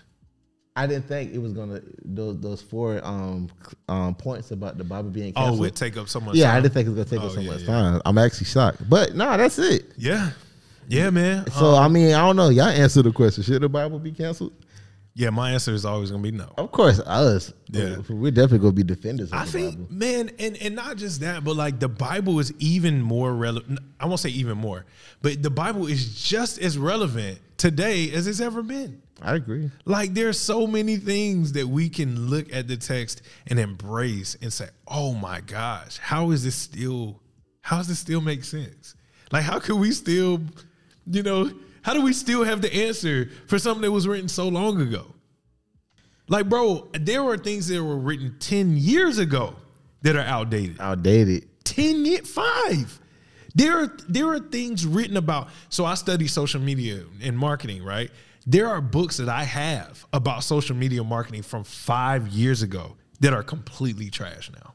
I 0.76 0.88
didn't 0.88 1.08
think 1.08 1.34
it 1.34 1.40
was 1.40 1.52
gonna 1.54 1.82
those 2.06 2.40
those 2.40 2.62
four 2.62 3.04
um 3.06 3.50
um 3.90 4.16
points 4.16 4.52
about 4.52 4.78
the 4.78 4.84
Bible 4.84 5.10
being 5.10 5.34
Oh, 5.36 5.46
canceled. 5.48 5.66
it 5.68 5.76
take 5.76 5.98
up 5.98 6.08
so 6.08 6.20
much. 6.20 6.36
yeah, 6.36 6.54
I 6.56 6.62
didn't 6.62 6.74
think 6.74 6.88
it 6.88 6.92
was 6.92 7.06
gonna 7.06 7.10
take 7.10 7.22
Oh, 7.22 7.28
us 7.28 7.34
so 7.36 7.42
yeah, 7.42 7.52
much 7.52 7.62
yeah. 7.62 7.68
time. 7.68 8.02
I'm 8.06 8.18
actually 8.18 8.46
shocked, 8.46 8.90
but 8.90 9.16
no, 9.16 9.36
that's 9.36 9.60
it. 9.60 9.92
Yeah, 9.98 10.32
yeah, 10.88 11.10
man. 11.10 11.50
So 11.52 11.68
Um, 11.76 11.84
I 11.84 11.88
mean, 11.90 12.14
I 12.14 12.20
don't 12.26 12.36
know. 12.36 12.50
Y'all 12.50 12.66
answer 12.68 13.02
the 13.02 13.12
question: 13.12 13.44
Should 13.44 13.62
the 13.62 13.70
Bible 13.70 14.00
be 14.00 14.12
canceled? 14.12 14.54
yeah, 15.16 15.30
my 15.32 15.52
answer 15.52 15.74
is 15.74 15.84
always 15.84 16.12
gonna 16.12 16.24
be 16.24 16.32
no. 16.32 16.54
Of 16.58 16.72
course, 16.72 17.00
us. 17.02 17.52
Yeah. 17.68 17.98
we're 18.08 18.32
definitely 18.32 18.60
gonna 18.60 18.72
be 18.72 18.84
defenders. 18.84 19.34
Of 19.34 19.38
I 19.40 19.46
the 19.46 19.52
think, 19.52 19.76
Bible. 19.76 19.88
man, 19.94 20.32
and 20.40 20.56
and 20.58 20.76
not 20.76 20.96
just 20.96 21.20
that, 21.22 21.44
but 21.44 21.58
like 21.58 21.80
the 21.82 21.90
Bible 21.90 22.40
is 22.40 22.54
even 22.60 23.02
more 23.02 23.34
relevant. 23.34 23.80
I 24.00 24.06
won't 24.06 24.22
say 24.22 24.30
even 24.30 24.58
more, 24.58 24.86
but 25.22 25.44
the 25.44 25.50
Bible 25.50 25.88
is 25.88 26.24
just 26.24 26.58
as 26.60 26.78
relevant 26.78 27.40
today 27.58 28.12
as 28.14 28.28
it's 28.28 28.40
ever 28.40 28.64
been. 28.64 29.02
I 29.22 29.36
agree. 29.36 29.70
Like 29.86 30.14
there's 30.14 30.40
so 30.40 30.68
many 30.68 30.98
things 30.98 31.54
that 31.54 31.68
we 31.68 31.90
can 31.90 32.30
look 32.30 32.54
at 32.54 32.68
the 32.68 32.78
text 32.78 33.22
and 33.48 33.60
embrace 33.60 34.38
and 34.42 34.52
say, 34.52 34.70
"Oh 34.88 35.14
my 35.14 35.42
gosh, 35.42 35.98
how 35.98 36.32
is 36.32 36.44
this 36.44 36.56
still? 36.56 37.20
How 37.62 37.78
does 37.78 37.88
this 37.88 38.00
still 38.00 38.22
make 38.22 38.44
sense? 38.44 38.96
Like 39.32 39.44
how 39.44 39.60
can 39.60 39.80
we 39.80 39.92
still, 39.92 40.42
you 41.06 41.24
know, 41.24 41.52
how 41.82 41.94
do 41.94 42.02
we 42.02 42.14
still 42.14 42.44
have 42.44 42.62
the 42.62 42.74
answer 42.74 43.30
for 43.48 43.60
something 43.60 43.82
that 43.84 43.92
was 43.92 44.08
written 44.08 44.30
so 44.30 44.48
long 44.48 44.82
ago? 44.82 45.06
Like, 46.28 46.48
bro, 46.48 46.88
there 46.94 47.24
were 47.24 47.38
things 47.38 47.68
that 47.68 47.84
were 47.84 47.98
written 47.98 48.36
ten 48.40 48.78
years 48.78 49.18
ago 49.18 49.56
that 50.02 50.16
are 50.16 50.22
outdated. 50.22 50.80
Outdated. 50.80 51.48
10 51.66 52.06
years, 52.06 52.30
five. 52.30 53.00
There 53.56 53.84
are 53.84 53.98
there 54.08 54.28
are 54.28 54.40
things 54.40 54.86
written 54.86 55.18
about. 55.18 55.50
So 55.70 55.86
I 55.86 55.96
study 55.96 56.28
social 56.28 56.62
media 56.62 57.04
and 57.22 57.38
marketing, 57.38 57.84
right? 57.84 58.12
There 58.46 58.68
are 58.68 58.82
books 58.82 59.18
that 59.18 59.30
I 59.30 59.44
have 59.44 60.06
about 60.14 60.44
social 60.44 60.76
media 60.76 61.04
marketing 61.04 61.44
from 61.44 61.64
five 61.64 62.28
years 62.30 62.62
ago 62.62 62.98
that 63.20 63.34
are 63.34 63.44
completely 63.44 64.10
trash 64.10 64.50
now. 64.52 64.74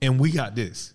And 0.00 0.20
we 0.20 0.30
got 0.30 0.54
this. 0.54 0.94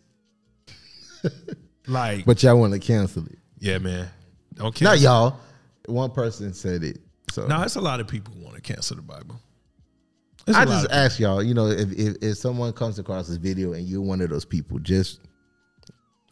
like, 1.88 2.26
But 2.26 2.42
y'all 2.44 2.60
want 2.60 2.74
to 2.74 2.80
cancel 2.80 3.26
it. 3.26 3.38
yeah, 3.60 3.78
man. 3.78 4.10
Don't 4.56 4.80
Not 4.82 5.00
y'all. 5.00 5.40
One 5.86 6.12
person 6.12 6.54
said 6.54 6.84
it. 6.84 7.00
So 7.32 7.48
No, 7.48 7.62
it's 7.62 7.76
a 7.76 7.82
lot 7.82 8.00
of 8.00 8.08
people 8.08 8.34
who 8.34 8.44
want 8.44 8.56
to 8.56 8.62
cancel 8.62 8.96
the 8.96 9.02
Bible. 9.02 9.40
It's 10.48 10.58
I 10.58 10.66
just 10.66 10.90
ask 10.92 11.20
y'all. 11.20 11.44
You 11.44 11.54
know, 11.54 11.68
if, 11.68 11.92
if 11.92 12.16
if 12.22 12.38
someone 12.38 12.74
comes 12.74 12.98
across 12.98 13.28
this 13.28 13.38
video 13.38 13.74
and 13.74 13.88
you're 13.88 14.02
one 14.02 14.20
of 14.22 14.30
those 14.30 14.46
people, 14.46 14.80
just 14.80 15.20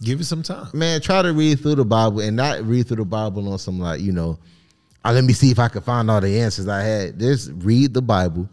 give 0.02 0.20
it 0.20 0.26
some 0.26 0.42
time. 0.42 0.68
man, 0.74 1.02
try 1.02 1.22
to 1.22 1.34
read 1.34 1.60
through 1.60 1.76
the 1.76 1.86
Bible 1.86 2.22
and 2.22 2.36
not 2.36 2.64
read 2.64 2.88
through 2.88 2.98
the 2.98 3.06
Bible 3.06 3.52
on 3.52 3.60
some 3.60 3.80
like 3.80 4.02
you 4.02 4.12
know. 4.12 4.40
"Ah, 5.06 5.12
let 5.12 5.24
me 5.24 5.34
see 5.34 5.52
if 5.52 5.60
I 5.60 5.68
can 5.70 5.82
find 5.82 6.10
all 6.12 6.20
the 6.22 6.40
answers 6.42 6.68
I 6.68 6.82
had. 6.82 7.20
Just 7.20 7.52
read 7.58 7.94
the 7.94 8.02
Bible. 8.02 8.50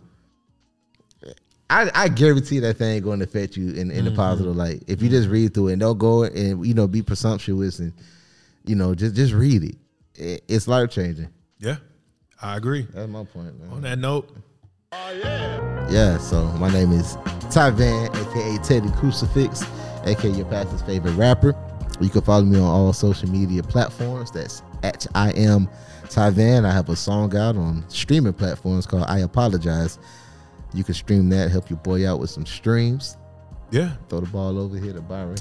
I, 1.71 1.91
I 1.95 2.09
guarantee 2.09 2.59
that 2.61 2.75
thing 2.77 3.03
going 3.03 3.21
to 3.21 3.25
affect 3.25 3.57
you 3.57 3.73
in, 3.73 3.91
in 3.91 4.07
a 4.07 4.11
positive 4.11 4.55
light. 4.55 4.83
If 4.87 5.01
you 5.03 5.09
just 5.09 5.29
read 5.29 5.55
through 5.55 5.69
it 5.69 5.73
and 5.73 5.81
don't 5.81 5.99
go 5.99 6.25
and 6.25 6.65
you 6.65 6.75
know 6.75 6.87
be 6.87 7.03
presumptuous 7.03 7.79
and 7.79 7.93
you 8.67 8.75
know 8.75 8.95
just 8.95 9.15
just 9.17 9.33
read 9.33 9.65
it. 9.65 9.77
It- 10.15 10.45
It's 10.47 10.69
life 10.69 10.91
changing. 10.91 11.29
Yeah, 11.59 11.77
I 12.41 12.57
agree. 12.59 12.87
That's 12.93 13.09
my 13.11 13.25
point, 13.25 13.59
man. 13.61 13.71
On 13.71 13.81
that 13.83 13.99
note, 13.99 14.29
Yeah, 14.93 15.89
Yeah, 15.91 16.19
so 16.19 16.45
my 16.59 16.71
name 16.71 16.93
is 16.93 17.17
Ty 17.51 17.71
Van, 17.71 18.15
aka 18.15 18.59
Teddy 18.59 18.91
Crucifix, 18.93 19.65
aka 20.05 20.31
your 20.31 20.45
pastor's 20.47 20.83
favorite 20.83 21.15
rapper. 21.15 21.57
You 22.01 22.11
can 22.11 22.21
follow 22.23 22.45
me 22.45 22.59
on 22.59 22.65
all 22.65 22.93
social 22.93 23.29
media 23.31 23.63
platforms. 23.63 24.31
That's 24.31 24.63
at 24.83 25.07
I 25.15 25.31
am 25.31 25.69
Ty 26.09 26.31
Van. 26.31 26.65
I 26.65 26.71
have 26.73 26.89
a 26.89 26.97
song 26.97 27.37
out 27.37 27.57
on 27.57 27.85
streaming 27.89 28.33
platforms 28.33 28.87
called 28.87 29.05
I 29.09 29.21
Apologize. 29.21 29.99
You 30.73 30.85
can 30.85 30.95
stream 30.95 31.29
that, 31.31 31.51
help 31.51 31.71
your 31.71 31.79
boy 31.79 32.09
out 32.09 32.19
with 32.19 32.31
some 32.31 32.47
streams. 32.47 33.17
yeah, 33.71 33.93
Throw 34.09 34.21
the 34.21 34.27
ball 34.27 34.59
over 34.59 34.77
here 34.77 34.93
to 34.93 35.01
Byron. 35.01 35.37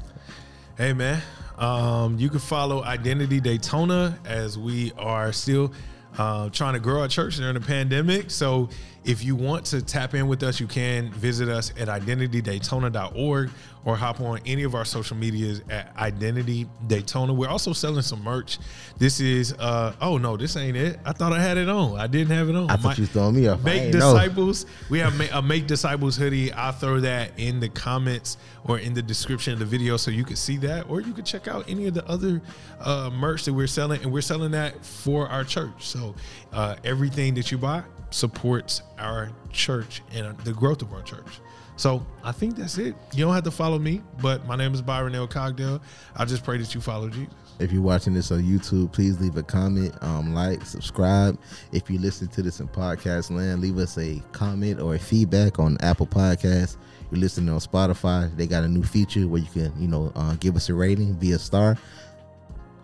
Hey 0.77 0.93
man, 0.93 1.21
um, 1.57 2.17
you 2.17 2.29
can 2.29 2.39
follow 2.39 2.83
Identity 2.83 3.39
Daytona 3.39 4.17
as 4.25 4.57
we 4.57 4.91
are 4.97 5.31
still 5.31 5.71
uh, 6.17 6.49
trying 6.49 6.73
to 6.73 6.79
grow 6.79 7.01
our 7.01 7.07
church 7.07 7.37
during 7.37 7.55
the 7.55 7.61
pandemic. 7.61 8.31
So 8.31 8.69
if 9.03 9.23
you 9.23 9.35
want 9.35 9.65
to 9.67 9.81
tap 9.81 10.13
in 10.13 10.27
with 10.27 10.43
us, 10.43 10.59
you 10.59 10.67
can 10.67 11.11
visit 11.11 11.49
us 11.49 11.71
at 11.79 11.87
identitydaytona.org 11.87 13.49
or 13.85 13.95
hop 13.97 14.21
on 14.21 14.39
any 14.45 14.63
of 14.63 14.75
our 14.75 14.85
social 14.85 15.17
medias 15.17 15.61
at 15.69 15.95
Identity 15.97 16.67
Daytona. 16.87 17.33
We're 17.33 17.49
also 17.49 17.73
selling 17.73 18.01
some 18.01 18.23
merch. 18.23 18.57
This 18.97 19.19
is 19.19 19.53
uh 19.53 19.93
oh 20.01 20.17
no, 20.17 20.37
this 20.37 20.55
ain't 20.55 20.77
it. 20.77 20.99
I 21.05 21.11
thought 21.11 21.33
I 21.33 21.41
had 21.41 21.57
it 21.57 21.67
on. 21.69 21.99
I 21.99 22.07
didn't 22.07 22.35
have 22.35 22.49
it 22.49 22.55
on. 22.55 22.69
I 22.69 22.75
thought 22.75 22.97
My- 22.97 23.01
you 23.01 23.05
throwing 23.05 23.35
me 23.35 23.47
off. 23.47 23.63
Make 23.63 23.81
ain't 23.83 23.95
know. 23.95 24.13
disciples. 24.13 24.65
We 24.89 24.99
have 24.99 25.19
a 25.33 25.41
make 25.41 25.67
disciples 25.67 26.15
hoodie. 26.15 26.51
I'll 26.53 26.71
throw 26.71 26.99
that 27.01 27.31
in 27.37 27.59
the 27.59 27.69
comments 27.69 28.37
or 28.65 28.79
in 28.79 28.93
the 28.93 29.01
description 29.01 29.53
of 29.53 29.59
the 29.59 29.65
video 29.65 29.97
so 29.97 30.11
you 30.11 30.23
can 30.23 30.37
see 30.37 30.57
that, 30.57 30.89
or 30.89 31.01
you 31.01 31.11
can 31.13 31.25
check 31.25 31.47
out 31.47 31.65
any 31.69 31.87
of 31.87 31.93
the 31.93 32.07
other 32.07 32.41
uh, 32.79 33.09
merch 33.13 33.43
that 33.45 33.53
we're 33.53 33.67
selling, 33.67 34.01
and 34.03 34.11
we're 34.13 34.21
selling 34.21 34.51
that 34.51 34.85
for 34.85 35.27
our 35.27 35.43
church. 35.43 35.85
So 35.85 36.15
uh, 36.53 36.77
everything 36.85 37.33
that 37.33 37.51
you 37.51 37.57
buy 37.57 37.83
supports 38.11 38.81
our 38.97 39.31
church 39.51 40.01
and 40.13 40.37
the 40.39 40.53
growth 40.53 40.81
of 40.81 40.93
our 40.93 41.01
church. 41.01 41.39
So 41.75 42.05
I 42.23 42.31
think 42.31 42.55
that's 42.55 42.77
it. 42.77 42.95
You 43.13 43.25
don't 43.25 43.33
have 43.33 43.43
to 43.45 43.51
follow 43.51 43.79
me, 43.79 44.01
but 44.21 44.45
my 44.45 44.55
name 44.55 44.73
is 44.73 44.81
Byron 44.81 45.15
L. 45.15 45.27
Cogdell. 45.27 45.81
I 46.15 46.25
just 46.25 46.43
pray 46.43 46.57
that 46.57 46.73
you 46.75 46.81
follow 46.81 47.09
Jesus. 47.09 47.33
If 47.59 47.71
you're 47.71 47.81
watching 47.81 48.13
this 48.13 48.31
on 48.31 48.41
YouTube, 48.43 48.91
please 48.91 49.19
leave 49.19 49.37
a 49.37 49.43
comment, 49.43 49.95
um, 50.01 50.33
like, 50.33 50.65
subscribe. 50.65 51.37
If 51.71 51.89
you 51.89 51.99
listen 51.99 52.27
to 52.29 52.41
this 52.41 52.59
in 52.59 52.67
podcast 52.67 53.31
land, 53.31 53.61
leave 53.61 53.77
us 53.77 53.97
a 53.97 54.21
comment 54.31 54.79
or 54.79 54.95
a 54.95 54.99
feedback 54.99 55.59
on 55.59 55.77
Apple 55.81 56.07
Podcasts. 56.07 56.77
You're 57.11 57.19
listening 57.19 57.49
on 57.49 57.59
Spotify. 57.59 58.35
They 58.35 58.47
got 58.47 58.63
a 58.63 58.67
new 58.67 58.83
feature 58.83 59.27
where 59.27 59.41
you 59.41 59.47
can, 59.51 59.71
you 59.79 59.87
know, 59.87 60.11
uh, 60.15 60.35
give 60.39 60.55
us 60.55 60.69
a 60.69 60.73
rating 60.73 61.15
via 61.15 61.37
star. 61.37 61.77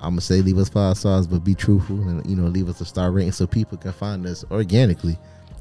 I'm 0.01 0.11
gonna 0.11 0.21
say 0.21 0.41
leave 0.41 0.57
us 0.57 0.69
five 0.69 0.97
stars, 0.97 1.27
but 1.27 1.43
be 1.43 1.55
truthful 1.55 1.99
and 2.07 2.25
you 2.25 2.35
know 2.35 2.47
leave 2.47 2.69
us 2.69 2.79
a 2.79 2.85
star 2.85 3.11
rating 3.11 3.33
so 3.33 3.45
people 3.45 3.77
can 3.77 3.91
find 3.91 4.25
us 4.25 4.45
organically. 4.49 5.17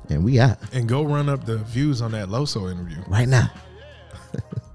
And 0.08 0.24
we 0.24 0.40
out 0.40 0.58
And 0.72 0.88
go 0.88 1.02
run 1.04 1.28
up 1.28 1.44
the 1.44 1.58
views 1.58 2.00
on 2.00 2.12
that 2.12 2.28
Loso 2.28 2.70
interview. 2.70 3.02
right 3.08 3.28
now. 3.28 3.50